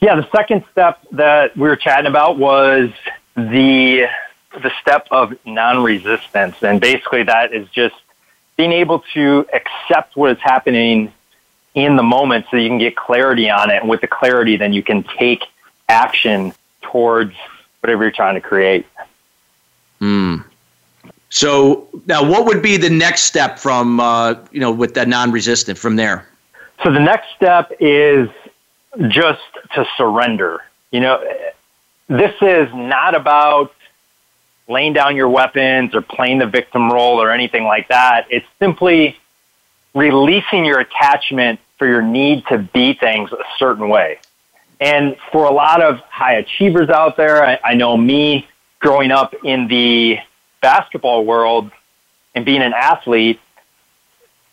Yeah, 0.00 0.14
the 0.14 0.28
second 0.30 0.64
step 0.70 1.00
that 1.12 1.56
we 1.56 1.68
were 1.68 1.76
chatting 1.76 2.06
about 2.06 2.38
was 2.38 2.90
the 3.36 4.06
the 4.52 4.72
step 4.80 5.06
of 5.10 5.34
non-resistance, 5.44 6.62
and 6.62 6.80
basically 6.80 7.22
that 7.24 7.52
is 7.52 7.68
just 7.70 7.94
being 8.56 8.72
able 8.72 9.04
to 9.14 9.46
accept 9.52 10.16
what 10.16 10.30
is 10.30 10.38
happening 10.40 11.12
in 11.74 11.96
the 11.96 12.02
moment 12.02 12.46
so 12.50 12.56
you 12.56 12.68
can 12.68 12.78
get 12.78 12.96
clarity 12.96 13.50
on 13.50 13.70
it. 13.70 13.80
And 13.80 13.88
with 13.88 14.00
the 14.00 14.06
clarity, 14.06 14.56
then 14.56 14.72
you 14.72 14.82
can 14.82 15.04
take 15.04 15.44
action 15.88 16.52
towards 16.82 17.34
whatever 17.80 18.04
you're 18.04 18.10
trying 18.10 18.34
to 18.34 18.40
create. 18.40 18.86
Hmm. 19.98 20.38
So 21.30 21.88
now, 22.06 22.28
what 22.28 22.46
would 22.46 22.62
be 22.62 22.76
the 22.76 22.90
next 22.90 23.22
step 23.22 23.58
from 23.58 24.00
uh, 24.00 24.34
you 24.50 24.60
know 24.60 24.70
with 24.70 24.94
that 24.94 25.08
non-resistant 25.08 25.76
from 25.78 25.96
there? 25.96 26.26
So 26.82 26.92
the 26.92 27.00
next 27.00 27.26
step 27.36 27.72
is 27.80 28.28
just 29.06 29.40
to 29.74 29.86
surrender. 29.96 30.62
You 30.90 31.00
know, 31.00 31.24
this 32.08 32.34
is 32.40 32.68
not 32.74 33.14
about 33.14 33.72
laying 34.68 34.92
down 34.92 35.16
your 35.16 35.28
weapons 35.28 35.94
or 35.94 36.02
playing 36.02 36.38
the 36.38 36.46
victim 36.46 36.90
role 36.90 37.22
or 37.22 37.30
anything 37.30 37.64
like 37.64 37.88
that. 37.88 38.26
It's 38.30 38.46
simply 38.58 39.18
releasing 39.94 40.64
your 40.64 40.80
attachment 40.80 41.60
for 41.78 41.86
your 41.86 42.02
need 42.02 42.46
to 42.48 42.58
be 42.58 42.92
things 42.92 43.32
a 43.32 43.44
certain 43.58 43.88
way. 43.88 44.18
And 44.80 45.16
for 45.32 45.46
a 45.46 45.52
lot 45.52 45.82
of 45.82 46.00
high 46.00 46.34
achievers 46.34 46.88
out 46.88 47.16
there, 47.16 47.44
I, 47.44 47.58
I 47.64 47.74
know 47.74 47.96
me 47.96 48.48
growing 48.80 49.10
up 49.10 49.34
in 49.44 49.68
the 49.68 50.18
basketball 50.60 51.24
world 51.24 51.70
and 52.34 52.44
being 52.44 52.62
an 52.62 52.72
athlete, 52.72 53.40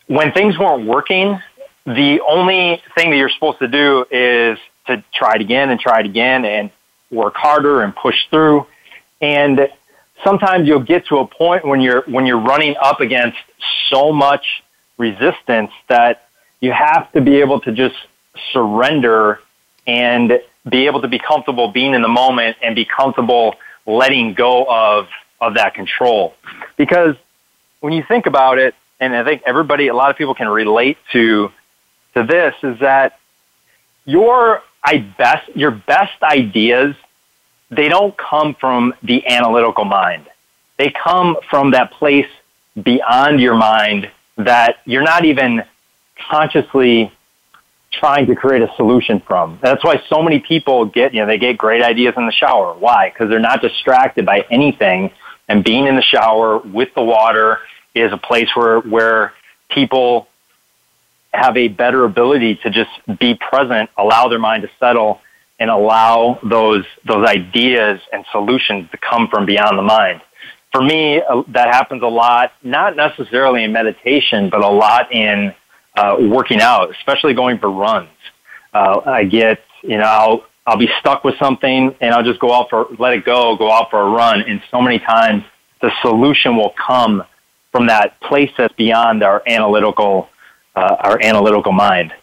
when 0.07 0.31
things 0.31 0.57
weren't 0.57 0.87
working, 0.87 1.39
the 1.85 2.21
only 2.27 2.81
thing 2.95 3.11
that 3.11 3.17
you're 3.17 3.29
supposed 3.29 3.59
to 3.59 3.67
do 3.67 4.05
is 4.09 4.57
to 4.87 5.03
try 5.13 5.35
it 5.35 5.41
again 5.41 5.69
and 5.69 5.79
try 5.79 5.99
it 5.99 6.05
again 6.05 6.45
and 6.45 6.71
work 7.11 7.35
harder 7.35 7.81
and 7.81 7.95
push 7.95 8.15
through. 8.29 8.65
And 9.21 9.69
sometimes 10.23 10.67
you'll 10.67 10.79
get 10.79 11.05
to 11.07 11.17
a 11.17 11.27
point 11.27 11.65
when 11.65 11.81
you're 11.81 12.03
when 12.07 12.25
you're 12.25 12.39
running 12.39 12.75
up 12.81 13.01
against 13.01 13.37
so 13.89 14.11
much 14.11 14.63
resistance 14.97 15.71
that 15.87 16.27
you 16.59 16.71
have 16.71 17.11
to 17.11 17.21
be 17.21 17.35
able 17.37 17.59
to 17.61 17.71
just 17.71 17.95
surrender 18.51 19.39
and 19.85 20.39
be 20.67 20.87
able 20.87 21.01
to 21.01 21.07
be 21.07 21.19
comfortable 21.19 21.71
being 21.71 21.93
in 21.93 22.01
the 22.01 22.07
moment 22.07 22.57
and 22.61 22.75
be 22.75 22.85
comfortable 22.85 23.55
letting 23.85 24.33
go 24.33 24.65
of 24.65 25.07
of 25.39 25.55
that 25.55 25.75
control 25.75 26.33
because 26.75 27.15
when 27.81 27.93
you 27.93 28.03
think 28.07 28.25
about 28.25 28.57
it 28.57 28.73
and 28.99 29.15
I 29.15 29.23
think 29.23 29.43
everybody 29.45 29.87
a 29.87 29.93
lot 29.93 30.09
of 30.09 30.17
people 30.17 30.33
can 30.33 30.47
relate 30.47 30.97
to 31.11 31.51
to 32.15 32.23
this 32.23 32.55
is 32.63 32.79
that 32.79 33.19
your 34.05 34.61
I 34.83 34.99
best 35.17 35.49
your 35.55 35.71
best 35.71 36.21
ideas 36.23 36.95
they 37.71 37.89
don't 37.89 38.15
come 38.17 38.55
from 38.59 38.93
the 39.03 39.25
analytical 39.27 39.85
mind. 39.85 40.27
They 40.77 40.91
come 40.91 41.37
from 41.49 41.71
that 41.71 41.91
place 41.91 42.27
beyond 42.81 43.39
your 43.39 43.55
mind 43.55 44.11
that 44.37 44.77
you're 44.85 45.03
not 45.03 45.25
even 45.25 45.63
consciously 46.29 47.11
trying 47.91 48.27
to 48.27 48.35
create 48.35 48.61
a 48.61 48.71
solution 48.75 49.21
from. 49.21 49.57
That's 49.61 49.83
why 49.83 50.01
so 50.09 50.21
many 50.21 50.39
people 50.39 50.85
get, 50.85 51.13
you 51.13 51.21
know, 51.21 51.27
they 51.27 51.37
get 51.37 51.57
great 51.57 51.81
ideas 51.81 52.13
in 52.17 52.25
the 52.25 52.31
shower. 52.31 52.73
Why? 52.73 53.09
Because 53.09 53.29
they're 53.29 53.39
not 53.39 53.61
distracted 53.61 54.25
by 54.25 54.45
anything. 54.51 55.11
And 55.47 55.63
being 55.63 55.87
in 55.87 55.95
the 55.95 56.01
shower 56.01 56.57
with 56.57 56.93
the 56.93 57.03
water 57.03 57.59
is 57.93 58.11
a 58.11 58.17
place 58.17 58.49
where, 58.55 58.81
where 58.81 59.33
people 59.69 60.27
have 61.35 61.57
a 61.57 61.67
better 61.67 62.05
ability 62.05 62.55
to 62.63 62.69
just 62.69 62.91
be 63.19 63.35
present, 63.35 63.89
allow 63.97 64.27
their 64.27 64.39
mind 64.39 64.63
to 64.63 64.69
settle, 64.79 65.21
and 65.59 65.69
allow 65.69 66.39
those 66.43 66.85
those 67.05 67.25
ideas 67.27 67.99
and 68.11 68.25
solutions 68.31 68.89
to 68.91 68.97
come 68.97 69.27
from 69.27 69.45
beyond 69.45 69.77
the 69.77 69.83
mind. 69.83 70.21
For 70.71 70.81
me, 70.81 71.21
uh, 71.21 71.43
that 71.49 71.73
happens 71.73 72.03
a 72.03 72.07
lot, 72.07 72.51
not 72.63 72.95
necessarily 72.95 73.63
in 73.63 73.71
meditation, 73.71 74.49
but 74.49 74.61
a 74.61 74.67
lot 74.67 75.11
in 75.13 75.53
uh, 75.95 76.17
working 76.19 76.59
out, 76.61 76.91
especially 76.97 77.33
going 77.33 77.59
for 77.59 77.71
runs. 77.71 78.09
Uh, 78.73 78.99
I 79.05 79.23
get, 79.23 79.59
you 79.81 79.97
know, 79.97 80.03
I'll 80.03 80.45
I'll 80.67 80.77
be 80.77 80.89
stuck 80.99 81.23
with 81.23 81.37
something, 81.37 81.95
and 82.01 82.13
I'll 82.13 82.23
just 82.23 82.39
go 82.39 82.53
out 82.53 82.69
for 82.69 82.87
let 82.99 83.13
it 83.13 83.23
go, 83.23 83.55
go 83.55 83.71
out 83.71 83.89
for 83.89 84.01
a 84.01 84.09
run, 84.09 84.41
and 84.41 84.61
so 84.71 84.81
many 84.81 84.99
times 84.99 85.43
the 85.81 85.91
solution 86.01 86.57
will 86.57 86.73
come 86.85 87.23
from 87.71 87.87
that 87.87 88.19
place 88.21 88.51
that's 88.57 88.73
beyond 88.75 89.23
our 89.23 89.43
analytical 89.47 90.29
uh, 90.75 90.97
our 90.99 91.21
analytical 91.21 91.71
mind. 91.71 92.13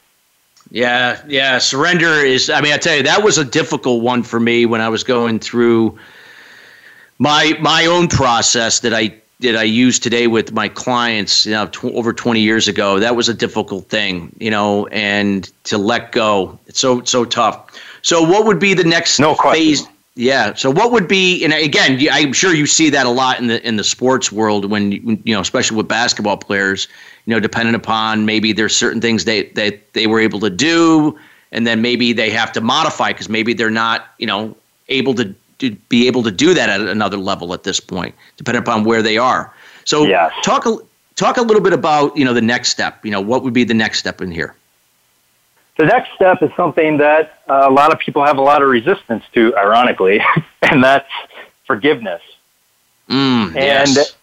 Yeah, 0.71 1.21
yeah. 1.27 1.59
Surrender 1.59 2.25
is. 2.25 2.49
I 2.49 2.61
mean, 2.61 2.73
I 2.73 2.79
tell 2.79 2.97
you, 2.97 3.03
that 3.03 3.23
was 3.23 3.37
a 3.37 3.45
difficult 3.45 4.03
one 4.03 4.23
for 4.23 4.41
me 4.41 4.65
when 4.65 4.81
I 4.81 4.89
was 4.89 5.05
going 5.05 5.39
through 5.39 5.99
my 7.19 7.57
my 7.61 7.85
own 7.87 8.09
process 8.09 8.81
that 8.81 8.95
I 8.95 9.15
that 9.41 9.57
I 9.57 9.65
use 9.65 9.99
today 9.99 10.29
with 10.29 10.53
my 10.53 10.69
clients. 10.69 11.45
You 11.45 11.53
know, 11.53 11.67
tw- 11.67 11.85
over 11.95 12.15
twenty 12.15 12.41
years 12.41 12.69
ago, 12.69 12.99
that 13.01 13.17
was 13.17 13.29
a 13.29 13.35
difficult 13.35 13.89
thing. 13.89 14.35
You 14.39 14.51
know, 14.51 14.87
and 14.87 15.51
to 15.65 15.77
let 15.77 16.13
go, 16.13 16.59
it's 16.67 16.81
so 16.81 17.03
so 17.05 17.27
tough. 17.27 17.79
So, 18.01 18.23
what 18.23 18.47
would 18.47 18.59
be 18.59 18.73
the 18.73 18.85
next 18.85 19.19
no 19.19 19.35
phase? 19.35 19.87
Yeah. 20.15 20.55
So, 20.55 20.71
what 20.71 20.93
would 20.93 21.09
be? 21.09 21.43
And 21.43 21.55
again, 21.55 21.99
I'm 22.11 22.33
sure 22.33 22.55
you 22.55 22.67
see 22.67 22.91
that 22.91 23.07
a 23.07 23.11
lot 23.11 23.41
in 23.41 23.47
the 23.47 23.67
in 23.67 23.77
the 23.77 23.85
sports 23.85 24.31
world 24.31 24.71
when 24.71 24.93
you 24.93 25.35
know, 25.35 25.41
especially 25.41 25.79
with 25.79 25.89
basketball 25.89 26.37
players 26.37 26.89
you 27.27 27.33
know, 27.33 27.41
dependent 27.41 27.77
upon 27.77 28.27
maybe 28.27 28.53
there's 28.53 28.75
certain 28.75 29.01
things 29.01 29.25
they, 29.25 29.45
they, 29.45 29.81
they 29.93 30.07
were 30.07 30.21
able 30.21 30.41
to 30.41 30.51
do, 30.51 31.19
and 31.53 31.67
then 31.67 31.83
maybe 31.83 32.13
they 32.13 32.31
have 32.31 32.53
to 32.53 32.61
modify 32.61 33.09
because 33.09 33.29
maybe 33.29 33.53
they're 33.53 33.71
not, 33.71 34.09
you 34.19 34.27
know, 34.27 34.57
able 34.89 35.15
to, 35.15 35.35
to 35.59 35.71
be 35.89 36.07
able 36.07 36.23
to 36.23 36.31
do 36.31 36.55
that 36.55 36.69
at 36.69 36.81
another 36.81 37.17
level 37.17 37.55
at 37.55 37.63
this 37.63 37.79
point, 37.79 38.15
depending 38.37 38.63
upon 38.63 38.85
where 38.85 39.03
they 39.03 39.19
are. 39.19 39.53
So 39.85 40.05
yes. 40.05 40.33
talk 40.43 40.67
a, 40.67 40.79
talk 41.15 41.37
a 41.37 41.43
little 41.43 41.63
bit 41.63 41.73
about, 41.73 42.17
you 42.17 42.25
know, 42.25 42.35
the 42.35 42.41
next 42.41 42.71
step. 42.71 43.05
You 43.05 43.13
know, 43.13 43.21
what 43.21 43.45
would 43.45 43.53
be 43.53 43.65
the 43.65 43.75
next 43.75 43.99
step 44.01 44.21
in 44.21 44.33
here? 44.33 44.55
The 45.79 45.87
next 45.87 46.11
step 46.15 46.43
is 46.43 46.51
something 46.57 46.99
that 46.99 47.41
uh, 47.49 47.67
a 47.69 47.73
lot 47.73 47.93
of 47.93 47.99
people 47.99 48.25
have 48.25 48.39
a 48.39 48.43
lot 48.43 48.63
of 48.63 48.69
resistance 48.69 49.25
to, 49.35 49.57
ironically, 49.57 50.21
and 50.63 50.85
that's 50.85 51.09
forgiveness. 51.67 52.21
Mm, 53.09 53.57
and 53.57 53.89
yes. 53.89 54.17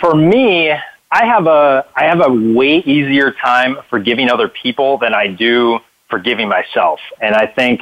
for 0.00 0.14
me, 0.14 0.70
I 0.70 1.24
have 1.24 1.46
a 1.46 1.86
I 1.96 2.04
have 2.04 2.20
a 2.20 2.32
way 2.32 2.78
easier 2.78 3.32
time 3.32 3.78
forgiving 3.88 4.30
other 4.30 4.48
people 4.48 4.98
than 4.98 5.14
I 5.14 5.26
do 5.26 5.80
forgiving 6.08 6.48
myself. 6.48 7.00
And 7.20 7.34
I 7.34 7.46
think 7.46 7.80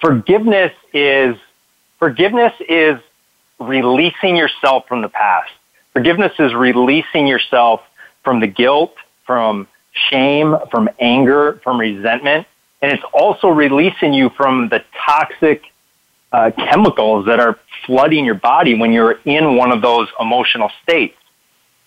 forgiveness 0.00 0.72
is 0.92 1.36
forgiveness 1.98 2.52
is 2.68 3.00
releasing 3.58 4.36
yourself 4.36 4.86
from 4.86 5.02
the 5.02 5.08
past. 5.08 5.50
Forgiveness 5.92 6.32
is 6.38 6.54
releasing 6.54 7.26
yourself 7.26 7.80
from 8.24 8.40
the 8.40 8.46
guilt, 8.46 8.94
from 9.24 9.66
shame, 9.92 10.56
from 10.70 10.88
anger, 10.98 11.60
from 11.64 11.78
resentment, 11.78 12.46
and 12.80 12.92
it's 12.92 13.04
also 13.12 13.48
releasing 13.48 14.12
you 14.12 14.30
from 14.30 14.68
the 14.68 14.82
toxic 15.06 15.62
uh, 16.32 16.50
chemicals 16.56 17.26
that 17.26 17.38
are 17.38 17.58
flooding 17.86 18.24
your 18.24 18.34
body 18.34 18.74
when 18.74 18.92
you're 18.92 19.18
in 19.24 19.56
one 19.56 19.70
of 19.70 19.82
those 19.82 20.08
emotional 20.18 20.70
states 20.82 21.16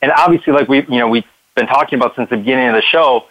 and 0.05 0.13
obviously, 0.15 0.53
like 0.53 0.67
we, 0.67 0.83
you 0.83 0.99
know, 0.99 1.07
we've 1.07 1.25
been 1.55 1.65
talking 1.65 1.97
about 1.97 2.15
since 2.15 2.29
the 2.29 2.37
beginning 2.37 2.67
of 2.67 2.75
the 2.75 2.83
show, 2.83 3.25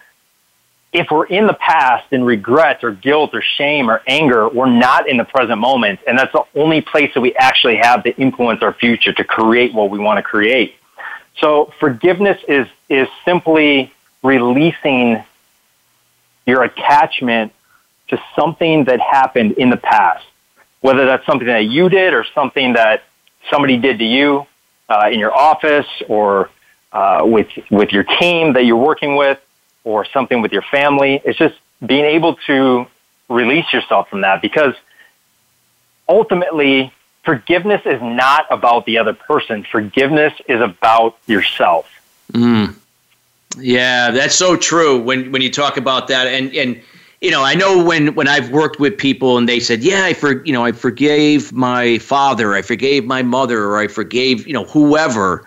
if 0.93 1.09
we're 1.09 1.27
in 1.27 1.47
the 1.47 1.55
past 1.55 2.13
in 2.13 2.25
regret 2.25 2.83
or 2.83 2.91
guilt 2.91 3.31
or 3.33 3.43
shame 3.43 3.89
or 3.89 4.03
anger, 4.09 4.49
we're 4.49 4.71
not 4.71 5.09
in 5.09 5.17
the 5.17 5.25
present 5.25 5.61
moment. 5.61 6.01
And 6.07 6.19
that's 6.19 6.33
the 6.33 6.43
only 6.57 6.81
place 6.81 7.13
that 7.15 7.21
we 7.21 7.33
actually 7.37 7.77
have 7.77 8.03
to 8.03 8.17
influence 8.17 8.61
our 8.61 8.73
future 8.73 9.13
to 9.13 9.23
create 9.23 9.73
what 9.73 9.91
we 9.91 10.01
want 10.01 10.19
to 10.19 10.23
create. 10.25 10.75
So 11.39 11.73
forgiveness 11.79 12.43
is, 12.49 12.67
is 12.89 13.07
simply 13.25 13.93
releasing 14.25 15.23
your 16.47 16.65
attachment 16.65 17.53
to 18.09 18.21
something 18.35 18.85
that 18.85 19.01
happened 19.01 19.53
in 19.53 19.71
the 19.71 19.77
past, 19.77 20.25
whether 20.81 21.07
that's 21.07 21.25
something 21.27 21.47
that 21.47 21.67
you 21.67 21.89
did 21.89 22.13
or 22.15 22.25
something 22.35 22.73
that 22.73 23.05
somebody 23.51 23.77
did 23.77 23.99
to 23.99 24.05
you 24.05 24.47
uh, 24.89 25.09
in 25.13 25.21
your 25.21 25.35
office 25.37 25.87
or 26.09 26.51
uh, 26.93 27.23
with 27.25 27.49
with 27.71 27.93
your 27.93 28.05
team 28.05 28.55
that 28.55 28.65
you're 28.65 28.77
working 28.77 29.17
with, 29.17 29.39
or 29.85 30.05
something 30.07 30.41
with 30.41 30.53
your 30.53 30.63
family. 30.63 31.21
It's 31.25 31.39
just 31.39 31.57
being 31.85 32.05
able 32.05 32.37
to 32.47 32.87
release 33.29 33.73
yourself 33.73 34.09
from 34.09 34.23
that 34.23 34.43
because 34.43 34.75
ultimately 36.09 36.93
forgiveness 37.25 37.83
is 37.85 38.01
not 38.01 38.47
about 38.51 38.87
the 38.87 38.99
other 38.99 39.15
person. 39.15 39.65
Forgiveness 39.71 40.33
is 40.49 40.61
about 40.61 41.17
yourself. 41.27 41.91
Mm. 42.33 42.77
Yeah, 43.59 44.11
that's 44.11 44.35
so 44.35 44.57
true 44.57 44.99
when 44.99 45.33
when 45.33 45.43
you 45.43 45.51
talk 45.51 45.77
about 45.77 46.09
that 46.09 46.27
and 46.27 46.55
and 46.55 46.83
you 47.25 47.31
know, 47.31 47.43
I 47.43 47.55
know 47.55 47.83
when 47.83 48.15
when 48.15 48.29
I've 48.29 48.51
worked 48.51 48.79
with 48.79 48.99
people 48.99 49.39
and 49.39 49.49
they 49.49 49.59
said, 49.59 49.83
"Yeah, 49.83 50.05
I 50.05 50.13
for 50.13 50.45
you 50.45 50.53
know, 50.53 50.65
I 50.65 50.73
forgave 50.73 51.53
my 51.53 51.99
father, 51.99 52.55
I 52.55 52.61
forgave 52.61 53.07
my 53.07 53.23
mother, 53.23 53.65
or 53.65 53.79
I 53.79 53.87
forgave, 53.87 54.47
you 54.47 54.53
know, 54.53 54.65
whoever." 54.65 55.47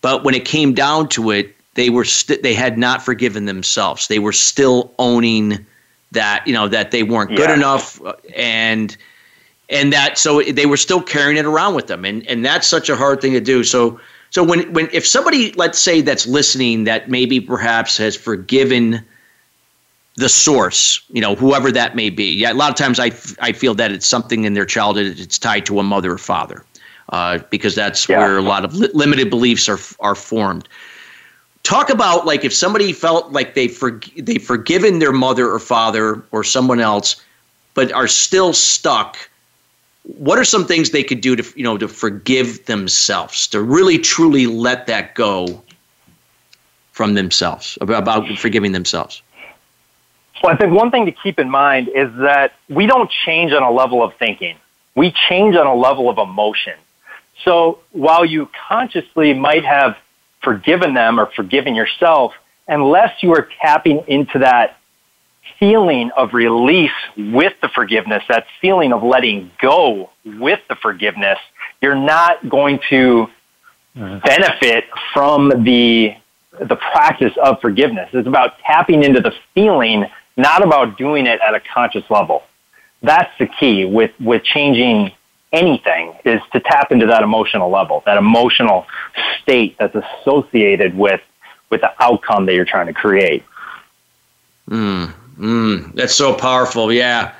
But 0.00 0.24
when 0.24 0.34
it 0.34 0.46
came 0.46 0.72
down 0.72 1.08
to 1.10 1.30
it, 1.30 1.54
they 1.74 1.90
were 1.90 2.06
st- 2.06 2.42
they 2.42 2.54
had 2.54 2.78
not 2.78 3.02
forgiven 3.04 3.44
themselves. 3.44 4.08
They 4.08 4.20
were 4.20 4.32
still 4.32 4.94
owning 4.98 5.64
that 6.12 6.46
you 6.46 6.54
know 6.54 6.66
that 6.68 6.92
they 6.92 7.02
weren't 7.02 7.30
good 7.30 7.50
yeah. 7.50 7.56
enough, 7.56 8.02
uh, 8.02 8.14
and 8.34 8.96
and 9.68 9.92
that 9.92 10.16
so 10.16 10.40
they 10.40 10.66
were 10.66 10.78
still 10.78 11.02
carrying 11.02 11.36
it 11.36 11.44
around 11.44 11.74
with 11.74 11.88
them, 11.88 12.06
and 12.06 12.26
and 12.26 12.42
that's 12.42 12.66
such 12.66 12.88
a 12.88 12.96
hard 12.96 13.20
thing 13.20 13.32
to 13.32 13.40
do. 13.40 13.64
So 13.64 14.00
so 14.32 14.42
when 14.42 14.72
when 14.72 14.88
if 14.92 15.06
somebody 15.06 15.52
let's 15.52 15.78
say 15.78 16.00
that's 16.00 16.26
listening 16.26 16.84
that 16.84 17.08
maybe 17.08 17.40
perhaps 17.40 17.98
has 17.98 18.16
forgiven 18.16 19.04
the 20.16 20.28
source, 20.28 21.02
you 21.10 21.20
know, 21.20 21.34
whoever 21.34 21.70
that 21.72 21.94
may 21.94 22.10
be. 22.10 22.32
Yeah, 22.34 22.52
a 22.52 22.54
lot 22.54 22.70
of 22.70 22.76
times 22.76 22.98
I, 22.98 23.12
I 23.40 23.52
feel 23.52 23.74
that 23.74 23.92
it's 23.92 24.06
something 24.06 24.44
in 24.44 24.54
their 24.54 24.66
childhood. 24.66 25.18
It's 25.18 25.38
tied 25.38 25.64
to 25.66 25.80
a 25.80 25.82
mother 25.82 26.12
or 26.12 26.18
father 26.18 26.64
uh, 27.10 27.38
because 27.50 27.74
that's 27.74 28.08
yeah. 28.08 28.18
where 28.18 28.38
a 28.38 28.42
lot 28.42 28.64
of 28.64 28.74
li- 28.74 28.90
limited 28.94 29.30
beliefs 29.30 29.68
are 29.68 29.78
are 30.00 30.14
formed. 30.14 30.66
Talk 31.62 31.90
about 31.90 32.26
like 32.26 32.44
if 32.44 32.54
somebody 32.54 32.92
felt 32.92 33.32
like 33.32 33.54
they 33.54 33.68
for, 33.68 34.00
they've 34.16 34.42
forgiven 34.42 34.98
their 34.98 35.12
mother 35.12 35.50
or 35.50 35.58
father 35.58 36.22
or 36.32 36.42
someone 36.42 36.80
else, 36.80 37.22
but 37.74 37.92
are 37.92 38.08
still 38.08 38.52
stuck. 38.54 39.16
What 40.04 40.38
are 40.38 40.44
some 40.44 40.66
things 40.66 40.90
they 40.90 41.04
could 41.04 41.20
do 41.20 41.36
to 41.36 41.44
you 41.56 41.64
know 41.64 41.78
to 41.78 41.88
forgive 41.88 42.66
themselves 42.66 43.46
to 43.48 43.62
really 43.62 43.98
truly 43.98 44.46
let 44.46 44.86
that 44.86 45.14
go 45.14 45.62
from 46.92 47.14
themselves 47.14 47.78
about 47.80 48.26
forgiving 48.38 48.72
themselves? 48.72 49.22
Well, 50.42 50.52
I 50.52 50.56
think 50.56 50.72
one 50.72 50.90
thing 50.90 51.06
to 51.06 51.12
keep 51.12 51.38
in 51.38 51.48
mind 51.48 51.88
is 51.88 52.12
that 52.16 52.54
we 52.68 52.86
don't 52.86 53.10
change 53.24 53.52
on 53.52 53.62
a 53.62 53.70
level 53.70 54.02
of 54.02 54.14
thinking. 54.16 54.56
We 54.94 55.14
change 55.28 55.54
on 55.54 55.66
a 55.66 55.74
level 55.74 56.10
of 56.10 56.18
emotion. 56.18 56.74
So 57.44 57.78
while 57.92 58.24
you 58.24 58.48
consciously 58.68 59.34
might 59.34 59.64
have 59.64 59.96
forgiven 60.42 60.94
them 60.94 61.20
or 61.20 61.26
forgiven 61.26 61.74
yourself, 61.74 62.34
unless 62.68 63.22
you 63.22 63.32
are 63.34 63.48
tapping 63.60 64.04
into 64.08 64.40
that 64.40 64.76
feeling 65.58 66.10
of 66.16 66.34
release 66.34 66.90
with 67.16 67.54
the 67.60 67.68
forgiveness, 67.68 68.22
that 68.28 68.46
feeling 68.60 68.92
of 68.92 69.02
letting 69.02 69.50
go 69.60 70.10
with 70.24 70.60
the 70.68 70.74
forgiveness, 70.76 71.38
you're 71.80 71.94
not 71.94 72.48
going 72.48 72.80
to 72.90 73.28
benefit 73.94 74.84
from 75.12 75.64
the 75.64 76.14
the 76.60 76.76
practice 76.76 77.32
of 77.42 77.60
forgiveness. 77.60 78.10
It's 78.12 78.28
about 78.28 78.58
tapping 78.58 79.02
into 79.02 79.20
the 79.20 79.32
feeling, 79.54 80.06
not 80.36 80.62
about 80.62 80.98
doing 80.98 81.26
it 81.26 81.40
at 81.40 81.54
a 81.54 81.60
conscious 81.60 82.04
level. 82.10 82.42
That's 83.02 83.30
the 83.38 83.46
key 83.46 83.86
with, 83.86 84.12
with 84.20 84.44
changing 84.44 85.12
anything 85.52 86.14
is 86.24 86.40
to 86.52 86.60
tap 86.60 86.92
into 86.92 87.06
that 87.06 87.22
emotional 87.22 87.70
level, 87.70 88.02
that 88.06 88.18
emotional 88.18 88.86
state 89.42 89.76
that's 89.78 89.94
associated 89.94 90.96
with 90.96 91.20
with 91.70 91.80
the 91.80 91.90
outcome 92.02 92.44
that 92.44 92.54
you're 92.54 92.66
trying 92.66 92.86
to 92.86 92.92
create. 92.92 93.42
Mm, 94.68 95.14
mm, 95.42 95.94
that's 95.94 96.14
so 96.14 96.34
powerful. 96.34 96.92
Yeah, 96.92 97.34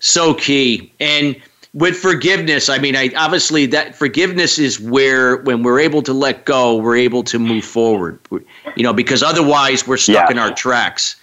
so 0.00 0.34
key. 0.34 0.92
And 1.00 1.36
with 1.72 1.96
forgiveness, 1.96 2.68
I 2.68 2.78
mean, 2.78 2.96
I 2.96 3.10
obviously 3.16 3.66
that 3.66 3.94
forgiveness 3.94 4.58
is 4.58 4.80
where 4.80 5.36
when 5.42 5.62
we're 5.62 5.80
able 5.80 6.02
to 6.02 6.12
let 6.12 6.44
go, 6.46 6.76
we're 6.76 6.96
able 6.96 7.22
to 7.24 7.38
move 7.38 7.64
forward. 7.64 8.18
You 8.30 8.82
know, 8.82 8.92
because 8.92 9.22
otherwise 9.22 9.86
we're 9.86 9.98
stuck 9.98 10.28
yeah. 10.28 10.30
in 10.30 10.38
our 10.38 10.52
tracks. 10.52 11.16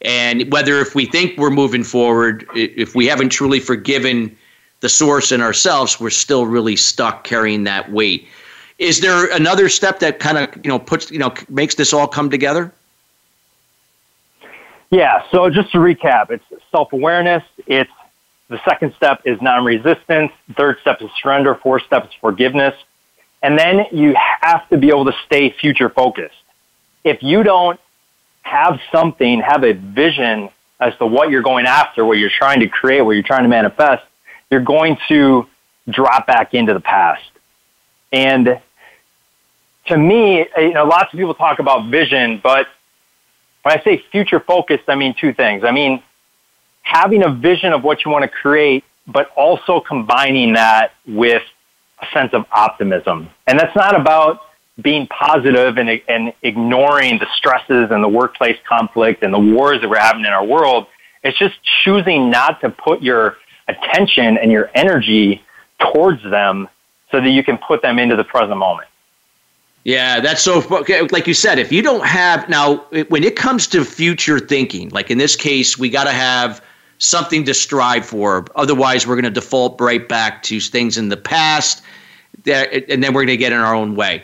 And 0.00 0.52
whether 0.52 0.80
if 0.80 0.96
we 0.96 1.06
think 1.06 1.38
we're 1.38 1.50
moving 1.50 1.84
forward, 1.84 2.44
if 2.54 2.94
we 2.96 3.06
haven't 3.06 3.28
truly 3.28 3.60
forgiven 3.60 4.36
the 4.80 4.88
source 4.88 5.30
and 5.30 5.42
ourselves, 5.42 6.00
we're 6.00 6.10
still 6.10 6.46
really 6.46 6.74
stuck 6.74 7.22
carrying 7.22 7.62
that 7.64 7.92
weight. 7.92 8.26
Is 8.78 9.00
there 9.00 9.30
another 9.32 9.68
step 9.68 10.00
that 10.00 10.18
kind 10.18 10.38
of 10.38 10.50
you 10.64 10.68
know 10.68 10.80
puts 10.80 11.10
you 11.12 11.18
know 11.18 11.32
makes 11.48 11.76
this 11.76 11.92
all 11.92 12.08
come 12.08 12.28
together? 12.28 12.72
Yeah. 14.92 15.24
So 15.30 15.48
just 15.48 15.72
to 15.72 15.78
recap, 15.78 16.30
it's 16.30 16.44
self 16.70 16.92
awareness. 16.92 17.42
It's 17.66 17.90
the 18.48 18.60
second 18.64 18.94
step 18.94 19.22
is 19.24 19.40
non 19.40 19.64
resistance. 19.64 20.30
Third 20.54 20.76
step 20.82 21.00
is 21.00 21.10
surrender. 21.20 21.54
Fourth 21.56 21.82
step 21.84 22.04
is 22.04 22.10
forgiveness. 22.20 22.74
And 23.42 23.58
then 23.58 23.86
you 23.90 24.14
have 24.42 24.68
to 24.68 24.76
be 24.76 24.88
able 24.88 25.06
to 25.06 25.14
stay 25.26 25.50
future 25.50 25.88
focused. 25.88 26.36
If 27.02 27.22
you 27.22 27.42
don't 27.42 27.80
have 28.42 28.78
something, 28.92 29.40
have 29.40 29.64
a 29.64 29.72
vision 29.72 30.50
as 30.78 30.96
to 30.98 31.06
what 31.06 31.30
you're 31.30 31.42
going 31.42 31.64
after, 31.64 32.04
what 32.04 32.18
you're 32.18 32.30
trying 32.30 32.60
to 32.60 32.68
create, 32.68 33.00
what 33.00 33.12
you're 33.12 33.22
trying 33.22 33.44
to 33.44 33.48
manifest, 33.48 34.04
you're 34.50 34.60
going 34.60 34.98
to 35.08 35.46
drop 35.88 36.26
back 36.26 36.52
into 36.52 36.74
the 36.74 36.80
past. 36.80 37.24
And 38.12 38.60
to 39.86 39.96
me, 39.96 40.46
you 40.58 40.74
know, 40.74 40.84
lots 40.84 41.12
of 41.14 41.18
people 41.18 41.34
talk 41.34 41.60
about 41.60 41.90
vision, 41.90 42.40
but 42.42 42.66
when 43.62 43.78
I 43.78 43.82
say 43.82 44.02
future 44.10 44.40
focused, 44.40 44.84
I 44.88 44.94
mean 44.94 45.14
two 45.18 45.32
things. 45.32 45.64
I 45.64 45.70
mean, 45.70 46.02
having 46.82 47.22
a 47.24 47.30
vision 47.30 47.72
of 47.72 47.84
what 47.84 48.04
you 48.04 48.10
want 48.10 48.22
to 48.22 48.28
create, 48.28 48.84
but 49.06 49.30
also 49.36 49.80
combining 49.80 50.54
that 50.54 50.92
with 51.06 51.42
a 52.00 52.06
sense 52.12 52.32
of 52.32 52.44
optimism. 52.52 53.30
And 53.46 53.58
that's 53.58 53.74
not 53.76 53.98
about 53.98 54.40
being 54.80 55.06
positive 55.06 55.78
and, 55.78 56.00
and 56.08 56.32
ignoring 56.42 57.18
the 57.18 57.26
stresses 57.36 57.90
and 57.90 58.02
the 58.02 58.08
workplace 58.08 58.58
conflict 58.68 59.22
and 59.22 59.32
the 59.32 59.38
wars 59.38 59.80
that 59.80 59.88
we're 59.88 59.98
having 59.98 60.24
in 60.24 60.32
our 60.32 60.44
world. 60.44 60.86
It's 61.22 61.38
just 61.38 61.54
choosing 61.84 62.30
not 62.30 62.60
to 62.62 62.70
put 62.70 63.02
your 63.02 63.36
attention 63.68 64.38
and 64.38 64.50
your 64.50 64.70
energy 64.74 65.42
towards 65.78 66.22
them 66.22 66.68
so 67.10 67.20
that 67.20 67.30
you 67.30 67.44
can 67.44 67.58
put 67.58 67.82
them 67.82 67.98
into 67.98 68.16
the 68.16 68.24
present 68.24 68.56
moment. 68.56 68.88
Yeah, 69.84 70.20
that's 70.20 70.42
so. 70.42 70.60
Like 71.10 71.26
you 71.26 71.34
said, 71.34 71.58
if 71.58 71.72
you 71.72 71.82
don't 71.82 72.06
have 72.06 72.48
now, 72.48 72.76
when 73.08 73.24
it 73.24 73.34
comes 73.34 73.66
to 73.68 73.84
future 73.84 74.38
thinking, 74.38 74.90
like 74.90 75.10
in 75.10 75.18
this 75.18 75.34
case, 75.34 75.76
we 75.76 75.90
got 75.90 76.04
to 76.04 76.12
have 76.12 76.62
something 76.98 77.44
to 77.44 77.54
strive 77.54 78.06
for. 78.06 78.46
Otherwise, 78.54 79.06
we're 79.06 79.16
going 79.16 79.24
to 79.24 79.30
default 79.30 79.80
right 79.80 80.08
back 80.08 80.44
to 80.44 80.60
things 80.60 80.96
in 80.96 81.08
the 81.08 81.16
past, 81.16 81.82
and 82.46 83.02
then 83.02 83.12
we're 83.12 83.22
going 83.22 83.26
to 83.26 83.36
get 83.36 83.52
in 83.52 83.58
our 83.58 83.74
own 83.74 83.96
way. 83.96 84.22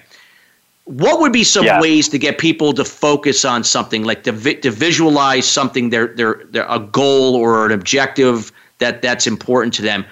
What 0.84 1.20
would 1.20 1.32
be 1.32 1.44
some 1.44 1.66
yeah. 1.66 1.80
ways 1.80 2.09
to 2.11 2.18
get 2.18 2.38
people 2.38 2.72
to 2.72 2.84
focus 2.84 3.44
on 3.44 3.62
something, 3.64 4.04
like 4.04 4.22
to, 4.22 4.32
vi- 4.32 4.54
to 4.61 4.70
visualize 4.70 5.46
something, 5.46 5.90
their, 5.90 6.06
their, 6.14 6.44
their 6.50 6.66
a 6.66 6.78
goal 6.78 7.34
or 7.34 7.66
an 7.66 7.72
objective 7.72 8.52
that 8.78 9.02
that's 9.02 9.26
important 9.26 9.74
to 9.74 9.82
them? 9.82 10.06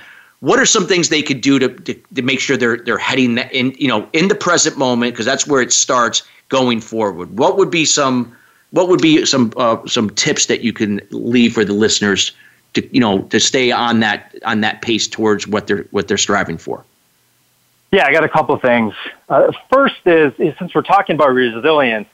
What 0.46 0.60
are 0.60 0.64
some 0.64 0.86
things 0.86 1.08
they 1.08 1.22
could 1.22 1.40
do 1.40 1.58
to, 1.58 1.68
to, 1.68 1.94
to 2.14 2.22
make 2.22 2.38
sure 2.38 2.56
they're 2.56 2.76
they're 2.76 2.98
heading 2.98 3.36
in 3.38 3.72
you 3.72 3.88
know 3.88 4.08
in 4.12 4.28
the 4.28 4.34
present 4.36 4.78
moment 4.78 5.12
because 5.12 5.26
that's 5.26 5.44
where 5.44 5.60
it 5.60 5.72
starts 5.72 6.22
going 6.50 6.80
forward? 6.80 7.36
What 7.36 7.56
would 7.58 7.68
be 7.68 7.84
some 7.84 8.32
what 8.70 8.88
would 8.88 9.02
be 9.02 9.26
some 9.26 9.52
uh, 9.56 9.84
some 9.88 10.08
tips 10.10 10.46
that 10.46 10.60
you 10.60 10.72
can 10.72 11.00
leave 11.10 11.54
for 11.54 11.64
the 11.64 11.72
listeners 11.72 12.30
to 12.74 12.88
you 12.94 13.00
know 13.00 13.22
to 13.22 13.40
stay 13.40 13.72
on 13.72 13.98
that 13.98 14.36
on 14.44 14.60
that 14.60 14.82
pace 14.82 15.08
towards 15.08 15.48
what 15.48 15.66
they're 15.66 15.84
what 15.90 16.06
they're 16.06 16.16
striving 16.16 16.58
for? 16.58 16.84
Yeah, 17.90 18.06
I 18.06 18.12
got 18.12 18.22
a 18.22 18.28
couple 18.28 18.56
things. 18.60 18.94
Uh, 19.28 19.50
first 19.72 19.96
is, 20.06 20.32
is 20.38 20.56
since 20.60 20.72
we're 20.76 20.82
talking 20.82 21.16
about 21.16 21.30
resilience, 21.30 22.06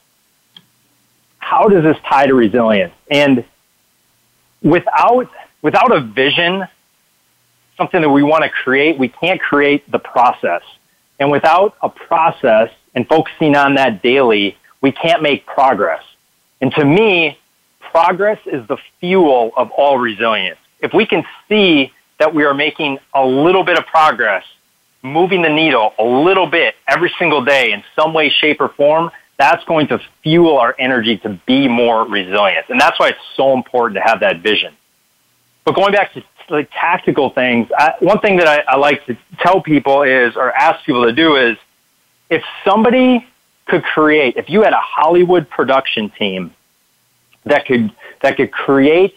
how 1.37 1.67
does 1.67 1.83
this 1.83 1.97
tie 2.09 2.25
to 2.25 2.33
resilience? 2.33 2.95
And 3.11 3.45
without 4.63 5.29
without 5.61 5.95
a 5.95 5.99
vision, 5.99 6.67
something 7.77 8.01
that 8.01 8.09
we 8.09 8.23
want 8.23 8.43
to 8.43 8.49
create, 8.49 8.97
we 8.97 9.09
can't 9.09 9.41
create 9.41 9.89
the 9.91 9.99
process. 9.99 10.61
And 11.19 11.31
without 11.31 11.75
a 11.81 11.89
process 11.89 12.69
and 12.95 13.07
focusing 13.07 13.55
on 13.55 13.75
that 13.75 14.01
daily, 14.01 14.57
we 14.81 14.91
can't 14.91 15.21
make 15.21 15.45
progress. 15.45 16.03
And 16.61 16.71
to 16.73 16.85
me, 16.85 17.37
progress 17.79 18.39
is 18.45 18.67
the 18.67 18.77
fuel 18.99 19.51
of 19.55 19.71
all 19.71 19.97
resilience. 19.97 20.59
If 20.81 20.93
we 20.93 21.05
can 21.05 21.23
see 21.47 21.91
that 22.19 22.33
we 22.33 22.43
are 22.43 22.53
making 22.53 22.99
a 23.13 23.25
little 23.25 23.63
bit 23.63 23.77
of 23.77 23.85
progress, 23.85 24.43
moving 25.01 25.41
the 25.41 25.49
needle 25.49 25.93
a 25.99 26.03
little 26.03 26.47
bit 26.47 26.75
every 26.87 27.13
single 27.19 27.43
day 27.43 27.71
in 27.71 27.83
some 27.95 28.13
way, 28.13 28.29
shape, 28.29 28.61
or 28.61 28.69
form, 28.69 29.11
that's 29.37 29.63
going 29.65 29.87
to 29.87 29.99
fuel 30.21 30.57
our 30.57 30.75
energy 30.77 31.17
to 31.17 31.39
be 31.45 31.67
more 31.67 32.05
resilient. 32.07 32.67
And 32.69 32.79
that's 32.79 32.99
why 32.99 33.09
it's 33.09 33.19
so 33.35 33.53
important 33.53 33.95
to 33.97 34.01
have 34.01 34.19
that 34.21 34.41
vision. 34.41 34.73
But 35.65 35.75
going 35.75 35.91
back 35.93 36.13
to 36.13 36.23
like 36.49 36.69
tactical 36.71 37.29
things, 37.29 37.69
I, 37.77 37.93
one 37.99 38.19
thing 38.19 38.37
that 38.37 38.47
I, 38.47 38.63
I 38.67 38.77
like 38.77 39.05
to 39.07 39.17
tell 39.39 39.61
people 39.61 40.03
is, 40.03 40.35
or 40.35 40.51
ask 40.51 40.85
people 40.85 41.05
to 41.05 41.13
do 41.13 41.35
is, 41.35 41.57
if 42.29 42.43
somebody 42.65 43.25
could 43.65 43.83
create, 43.83 44.37
if 44.37 44.49
you 44.49 44.63
had 44.63 44.73
a 44.73 44.81
Hollywood 44.81 45.49
production 45.49 46.09
team 46.09 46.53
that 47.45 47.65
could 47.65 47.91
that 48.21 48.37
could 48.37 48.51
create 48.51 49.13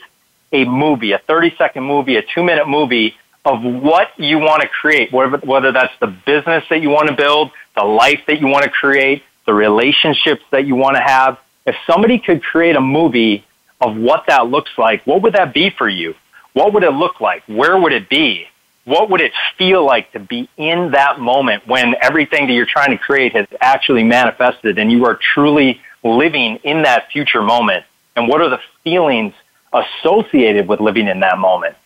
a 0.53 0.65
movie, 0.65 1.13
a 1.13 1.19
30 1.19 1.55
second 1.57 1.85
movie, 1.85 2.17
a 2.17 2.23
two 2.23 2.43
minute 2.43 2.69
movie 2.69 3.15
of 3.45 3.63
what 3.63 4.09
you 4.19 4.39
want 4.39 4.63
to 4.63 4.69
create, 4.69 5.13
whether, 5.13 5.39
whether 5.39 5.73
that's 5.73 5.93
the 6.01 6.09
business 6.09 6.65
that 6.69 6.83
you 6.83 6.91
want 6.91 7.09
to 7.09 7.15
build, 7.15 7.53
the 7.77 7.85
life 7.85 8.21
that 8.27 8.41
you 8.41 8.49
want 8.49 8.65
to 8.65 8.71
create, 8.71 9.23
the 9.47 9.55
relationships 9.55 10.43
that 10.51 10.67
you 10.67 10.75
want 10.75 10.97
to 10.97 11.03
have. 11.03 11.39
If 11.65 11.77
somebody 11.87 12.19
could 12.19 12.43
create 12.43 12.75
a 12.75 12.81
movie 12.81 13.45
of 13.81 13.97
what 13.97 14.25
that 14.27 14.49
looks 14.49 14.71
like, 14.77 15.07
what 15.07 15.23
would 15.23 15.35
that 15.35 15.55
be 15.55 15.71
for 15.71 15.89
you? 15.89 16.15
What 16.57 16.73
would 16.73 16.85
it 16.85 16.93
look 16.93 17.21
like? 17.21 17.43
Where 17.47 17.79
would 17.79 17.93
it 17.93 18.09
be? 18.09 18.47
What 18.87 19.11
would 19.11 19.21
it 19.21 19.33
feel 19.59 19.85
like 19.85 20.11
to 20.13 20.19
be 20.19 20.49
in 20.57 20.93
that 20.93 21.21
moment 21.21 21.67
when 21.67 21.95
everything 22.01 22.47
that 22.47 22.55
you're 22.55 22.65
trying 22.65 22.93
to 22.93 22.97
create 22.97 23.37
has 23.37 23.47
actually 23.61 24.05
manifested 24.05 24.79
and 24.79 24.91
you 24.91 25.05
are 25.05 25.21
truly 25.35 25.83
living 26.03 26.57
in 26.65 26.85
that 26.85 27.11
future 27.13 27.43
moment? 27.43 27.85
And 28.17 28.27
what 28.27 28.41
are 28.41 28.49
the 28.49 28.61
feelings 28.83 29.35
associated 29.71 30.67
with 30.67 30.81
living 30.81 31.09
in 31.09 31.21
that 31.21 31.37
moment? 31.37 31.77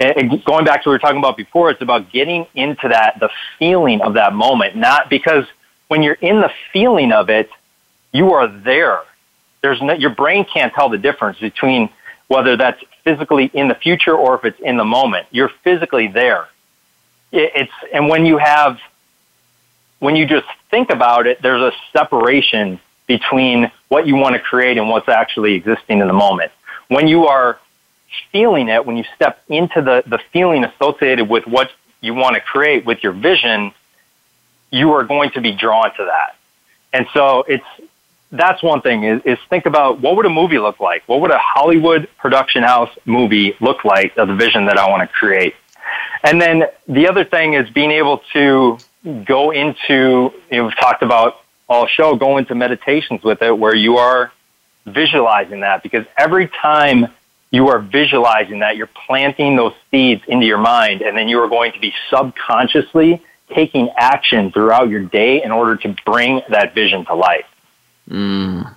And 0.00 0.42
going 0.46 0.64
back 0.64 0.84
to 0.84 0.88
what 0.88 0.92
we 0.92 0.94
were 0.94 0.98
talking 1.00 1.18
about 1.18 1.36
before, 1.36 1.68
it's 1.68 1.82
about 1.82 2.10
getting 2.10 2.46
into 2.54 2.88
that, 2.88 3.20
the 3.20 3.28
feeling 3.58 4.00
of 4.00 4.14
that 4.14 4.32
moment, 4.32 4.74
not 4.74 5.10
because 5.10 5.44
when 5.88 6.02
you're 6.02 6.14
in 6.14 6.40
the 6.40 6.50
feeling 6.72 7.12
of 7.12 7.28
it, 7.28 7.50
you 8.12 8.32
are 8.32 8.48
there. 8.48 9.00
There's 9.60 9.82
no, 9.82 9.92
your 9.92 10.14
brain 10.14 10.46
can't 10.46 10.72
tell 10.72 10.88
the 10.88 10.96
difference 10.96 11.38
between 11.40 11.90
whether 12.28 12.56
that's 12.56 12.82
physically 13.04 13.50
in 13.52 13.68
the 13.68 13.74
future 13.74 14.14
or 14.14 14.34
if 14.34 14.44
it's 14.44 14.60
in 14.60 14.76
the 14.76 14.84
moment. 14.84 15.26
You're 15.30 15.50
physically 15.62 16.08
there. 16.08 16.48
It's, 17.32 17.72
and 17.92 18.08
when 18.08 18.26
you 18.26 18.38
have, 18.38 18.80
when 19.98 20.16
you 20.16 20.26
just 20.26 20.46
think 20.70 20.90
about 20.90 21.26
it, 21.26 21.42
there's 21.42 21.62
a 21.62 21.72
separation 21.92 22.80
between 23.06 23.70
what 23.88 24.06
you 24.06 24.16
want 24.16 24.34
to 24.34 24.40
create 24.40 24.78
and 24.78 24.88
what's 24.88 25.08
actually 25.08 25.54
existing 25.54 26.00
in 26.00 26.06
the 26.06 26.12
moment. 26.12 26.52
When 26.88 27.06
you 27.06 27.26
are 27.26 27.58
feeling 28.32 28.68
it, 28.68 28.86
when 28.86 28.96
you 28.96 29.04
step 29.14 29.42
into 29.48 29.82
the, 29.82 30.02
the 30.06 30.18
feeling 30.32 30.64
associated 30.64 31.28
with 31.28 31.46
what 31.46 31.70
you 32.00 32.14
want 32.14 32.34
to 32.34 32.40
create 32.40 32.84
with 32.84 33.02
your 33.02 33.12
vision, 33.12 33.72
you 34.70 34.92
are 34.92 35.04
going 35.04 35.30
to 35.32 35.40
be 35.40 35.52
drawn 35.52 35.94
to 35.96 36.04
that. 36.04 36.36
And 36.92 37.06
so 37.12 37.44
it's 37.48 37.64
that's 38.36 38.62
one 38.62 38.80
thing 38.80 39.04
is, 39.04 39.22
is 39.24 39.38
think 39.48 39.66
about 39.66 40.00
what 40.00 40.16
would 40.16 40.26
a 40.26 40.30
movie 40.30 40.58
look 40.58 40.80
like? 40.80 41.02
What 41.06 41.20
would 41.20 41.30
a 41.30 41.38
Hollywood 41.38 42.08
production 42.18 42.62
house 42.62 42.90
movie 43.04 43.54
look 43.60 43.84
like 43.84 44.16
of 44.16 44.28
the 44.28 44.34
vision 44.34 44.66
that 44.66 44.76
I 44.76 44.88
want 44.88 45.08
to 45.08 45.14
create? 45.14 45.54
And 46.24 46.40
then 46.40 46.64
the 46.88 47.08
other 47.08 47.24
thing 47.24 47.54
is 47.54 47.68
being 47.70 47.92
able 47.92 48.22
to 48.32 48.78
go 49.24 49.50
into, 49.50 50.32
you 50.50 50.56
know, 50.58 50.64
we've 50.64 50.76
talked 50.76 51.02
about 51.02 51.42
all 51.68 51.86
show, 51.86 52.16
go 52.16 52.38
into 52.38 52.54
meditations 52.54 53.22
with 53.22 53.40
it 53.42 53.56
where 53.56 53.74
you 53.74 53.98
are 53.98 54.32
visualizing 54.86 55.60
that 55.60 55.82
because 55.82 56.04
every 56.18 56.48
time 56.48 57.06
you 57.50 57.68
are 57.68 57.78
visualizing 57.78 58.58
that, 58.60 58.76
you're 58.76 58.90
planting 59.06 59.56
those 59.56 59.74
seeds 59.90 60.22
into 60.26 60.44
your 60.44 60.58
mind 60.58 61.02
and 61.02 61.16
then 61.16 61.28
you 61.28 61.40
are 61.40 61.48
going 61.48 61.72
to 61.72 61.80
be 61.80 61.94
subconsciously 62.10 63.22
taking 63.54 63.90
action 63.96 64.50
throughout 64.50 64.88
your 64.88 65.02
day 65.02 65.42
in 65.42 65.52
order 65.52 65.76
to 65.76 65.94
bring 66.04 66.42
that 66.48 66.74
vision 66.74 67.04
to 67.04 67.14
life. 67.14 67.44
Mm. 68.10 68.74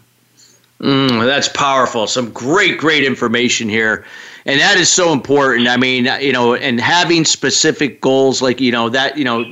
Mm, 0.80 1.25
that's 1.25 1.49
powerful. 1.49 2.07
Some 2.07 2.32
great, 2.32 2.78
great 2.78 3.03
information 3.03 3.67
here. 3.67 4.05
And 4.45 4.59
that 4.61 4.78
is 4.78 4.89
so 4.89 5.11
important. 5.11 5.67
I 5.67 5.75
mean, 5.75 6.05
you 6.21 6.32
know, 6.32 6.53
and 6.55 6.80
having 6.80 7.25
specific 7.25 7.99
goals 7.99 8.41
like, 8.41 8.61
you 8.61 8.71
know, 8.71 8.88
that, 8.89 9.17
you 9.17 9.25
know, 9.25 9.43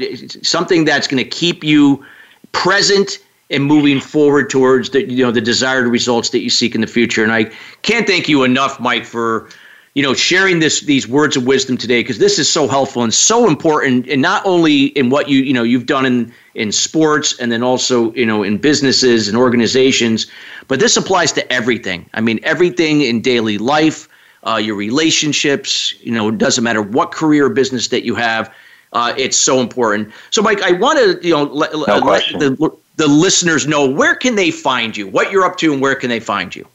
something 0.41 0.85
that's 0.85 1.07
going 1.07 1.21
to 1.21 1.29
keep 1.29 1.63
you 1.63 2.05
present 2.51 3.19
and 3.49 3.63
moving 3.63 3.99
forward 3.99 4.49
towards 4.49 4.91
the, 4.91 5.09
you 5.09 5.23
know, 5.23 5.31
the 5.31 5.41
desired 5.41 5.87
results 5.87 6.29
that 6.29 6.39
you 6.39 6.49
seek 6.49 6.75
in 6.75 6.81
the 6.81 6.87
future. 6.87 7.23
And 7.23 7.31
I 7.31 7.45
can't 7.81 8.07
thank 8.07 8.29
you 8.29 8.43
enough, 8.43 8.79
Mike, 8.79 9.05
for, 9.05 9.49
you 9.95 10.03
know, 10.03 10.13
sharing 10.13 10.59
this 10.59 10.81
these 10.81 11.07
words 11.07 11.35
of 11.35 11.45
wisdom 11.45 11.77
today 11.77 12.01
because 12.01 12.19
this 12.19 12.37
is 12.37 12.51
so 12.51 12.67
helpful 12.67 13.01
and 13.01 13.13
so 13.13 13.47
important, 13.47 14.07
and 14.07 14.21
not 14.21 14.45
only 14.45 14.87
in 14.87 15.09
what 15.09 15.29
you 15.29 15.39
you 15.39 15.53
know 15.53 15.63
you've 15.63 15.85
done 15.85 16.05
in 16.05 16.33
in 16.55 16.71
sports 16.71 17.37
and 17.39 17.51
then 17.51 17.63
also 17.63 18.13
you 18.13 18.25
know 18.25 18.43
in 18.43 18.57
businesses 18.57 19.27
and 19.27 19.37
organizations, 19.37 20.27
but 20.67 20.79
this 20.79 20.97
applies 20.97 21.31
to 21.33 21.53
everything. 21.53 22.09
I 22.13 22.21
mean, 22.21 22.39
everything 22.43 23.01
in 23.01 23.21
daily 23.21 23.57
life, 23.57 24.07
uh, 24.43 24.57
your 24.57 24.75
relationships. 24.75 25.93
You 26.01 26.11
know, 26.11 26.29
it 26.29 26.37
doesn't 26.37 26.63
matter 26.63 26.81
what 26.81 27.11
career 27.11 27.45
or 27.45 27.49
business 27.49 27.89
that 27.89 28.03
you 28.03 28.15
have. 28.15 28.53
Uh, 28.93 29.13
it's 29.17 29.37
so 29.37 29.59
important. 29.59 30.11
So, 30.31 30.41
Mike, 30.41 30.61
I 30.61 30.71
want 30.71 30.97
to 30.99 31.27
you 31.27 31.33
know 31.33 31.43
let, 31.43 31.73
no 31.73 31.97
let 31.97 32.23
the 32.39 32.71
the 32.95 33.07
listeners 33.07 33.67
know 33.67 33.89
where 33.89 34.15
can 34.15 34.35
they 34.35 34.51
find 34.51 34.95
you, 34.95 35.07
what 35.07 35.31
you're 35.31 35.43
up 35.43 35.57
to, 35.57 35.73
and 35.73 35.81
where 35.81 35.95
can 35.95 36.09
they 36.09 36.19
find 36.19 36.55
you. 36.55 36.65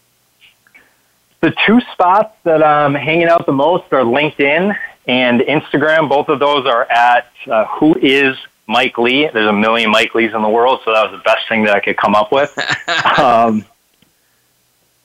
The 1.41 1.55
two 1.67 1.81
spots 1.93 2.37
that 2.45 2.63
I'm 2.63 2.95
hanging 2.95 3.29
out 3.29 3.47
the 3.47 3.53
most 3.53 3.91
are 3.93 4.03
LinkedIn 4.03 4.77
and 5.09 5.41
Instagram. 5.41 6.09
Both 6.09 6.29
of 6.29 6.39
those 6.39 6.67
are 6.67 6.85
at 6.91 7.31
uh, 7.51 7.65
Who 7.79 7.97
is 7.97 8.37
Mike 8.71 8.97
Lee. 8.99 9.29
There's 9.33 9.49
a 9.49 9.53
million 9.53 9.91
Mike 9.91 10.15
Lees 10.15 10.33
in 10.33 10.43
the 10.43 10.49
world, 10.49 10.83
so 10.85 10.93
that 10.93 11.11
was 11.11 11.19
the 11.19 11.25
best 11.25 11.49
thing 11.49 11.65
that 11.65 11.75
I 11.75 11.81
could 11.81 11.97
come 11.97 12.15
up 12.15 12.31
with. 12.31 12.57
um, 13.19 13.65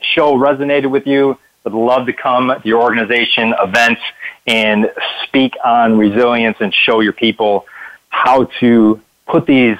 show 0.00 0.36
resonated 0.36 0.88
with 0.90 1.08
you, 1.08 1.36
would 1.64 1.74
love 1.74 2.06
to 2.06 2.12
come 2.12 2.48
to 2.48 2.68
your 2.68 2.80
organization 2.80 3.52
events 3.60 4.00
and 4.46 4.88
speak 5.24 5.54
on 5.64 5.98
resilience 5.98 6.58
and 6.60 6.72
show 6.72 7.00
your 7.00 7.12
people 7.12 7.66
how 8.08 8.44
to 8.60 9.00
put 9.26 9.46
these 9.46 9.76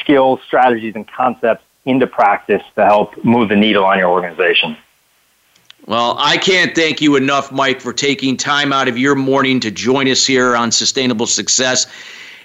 skills, 0.00 0.40
strategies, 0.46 0.94
and 0.94 1.08
concepts 1.08 1.64
into 1.86 2.06
practice 2.06 2.62
to 2.74 2.84
help 2.84 3.24
move 3.24 3.48
the 3.48 3.56
needle 3.56 3.86
on 3.86 3.98
your 3.98 4.10
organization. 4.10 4.76
Well, 5.86 6.16
I 6.18 6.38
can't 6.38 6.74
thank 6.74 7.02
you 7.02 7.14
enough, 7.14 7.52
Mike, 7.52 7.78
for 7.78 7.92
taking 7.92 8.38
time 8.38 8.72
out 8.72 8.88
of 8.88 8.96
your 8.96 9.14
morning 9.14 9.60
to 9.60 9.70
join 9.70 10.08
us 10.08 10.26
here 10.26 10.56
on 10.56 10.72
Sustainable 10.72 11.26
Success. 11.26 11.86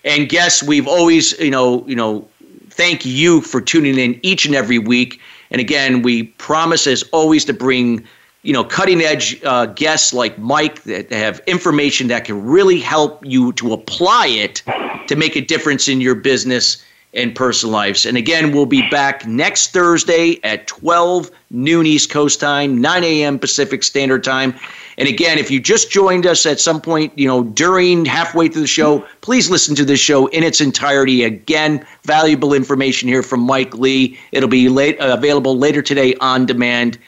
And 0.04 0.28
guests, 0.28 0.62
we've 0.62 0.88
always, 0.88 1.40
you 1.40 1.52
know, 1.52 1.88
you 1.88 1.96
know, 1.96 2.28
thank 2.70 3.06
you 3.06 3.40
for 3.40 3.62
tuning 3.62 3.98
in 3.98 4.20
each 4.24 4.46
and 4.46 4.56
every 4.56 4.78
week. 4.78 5.22
And 5.52 5.62
again, 5.62 6.02
we 6.02 6.24
promise 6.24 6.86
as 6.86 7.04
always 7.14 7.46
to 7.46 7.54
bring, 7.54 8.06
you 8.44 8.52
know, 8.52 8.66
cutting 8.66 9.00
edge 9.00 9.42
uh, 9.46 9.68
guests 9.68 10.12
like 10.14 10.38
Mike 10.38 10.84
that 10.84 11.10
have 11.10 11.42
information 11.48 12.08
that 12.10 12.26
can 12.26 12.46
really 12.46 12.80
help 12.80 13.26
you 13.26 13.54
to 13.54 13.72
apply 13.72 14.28
it 14.28 14.64
to 15.08 15.16
make 15.16 15.38
a 15.38 15.42
difference 15.42 15.88
in 15.88 16.02
your 16.02 16.16
business 16.16 16.84
and 17.14 17.36
personal 17.36 17.74
lives. 17.74 18.06
And 18.06 18.18
again, 18.18 18.52
we'll 18.52 18.66
be 18.66 18.88
back 18.90 19.26
next 19.26 19.72
Thursday 19.74 20.40
at 20.44 20.68
12 20.68 21.32
noon 21.50 21.86
East 21.86 22.10
Coast 22.12 22.40
time, 22.40 22.80
9 22.80 23.04
a.m. 23.04 23.40
Pacific 23.40 23.84
Standard 23.84 24.24
Time. 24.24 24.54
And 24.98 25.08
again, 25.08 25.38
if 25.40 25.50
you 25.50 25.60
just 25.60 25.90
joined 25.90 26.28
us 26.28 26.46
at 26.46 26.60
some 26.60 26.80
point, 26.80 27.18
you 27.18 27.28
know, 27.28 27.44
during 27.44 28.06
halfway 28.06 28.48
through 28.48 28.62
the 28.62 28.68
show, 28.68 29.00
please 29.22 29.50
listen 29.50 29.76
to 29.76 29.86
this 29.86 30.00
show 30.00 30.28
in 30.28 30.44
its 30.44 30.62
entirety. 30.62 31.24
Again, 31.24 31.86
valuable 32.04 32.54
information 32.54 33.08
here 33.08 33.24
from 33.24 33.40
Mike 33.40 33.74
Lee. 33.76 34.20
It'll 34.32 34.50
be 34.50 34.70
late, 34.70 35.00
uh, 35.00 35.14
available 35.18 35.58
later 35.58 35.82
today 35.82 36.16
on 36.16 36.46
demand 36.46 37.00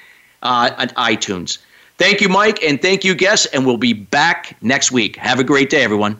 uh, 0.41 0.71
on 0.77 0.87
iTunes. 0.89 1.59
Thank 1.97 2.21
you, 2.21 2.29
Mike, 2.29 2.63
and 2.63 2.81
thank 2.81 3.03
you, 3.03 3.13
guests. 3.13 3.45
And 3.47 3.63
we'll 3.65 3.77
be 3.77 3.93
back 3.93 4.57
next 4.63 4.91
week. 4.91 5.17
Have 5.17 5.39
a 5.39 5.43
great 5.43 5.69
day, 5.69 5.83
everyone. 5.83 6.19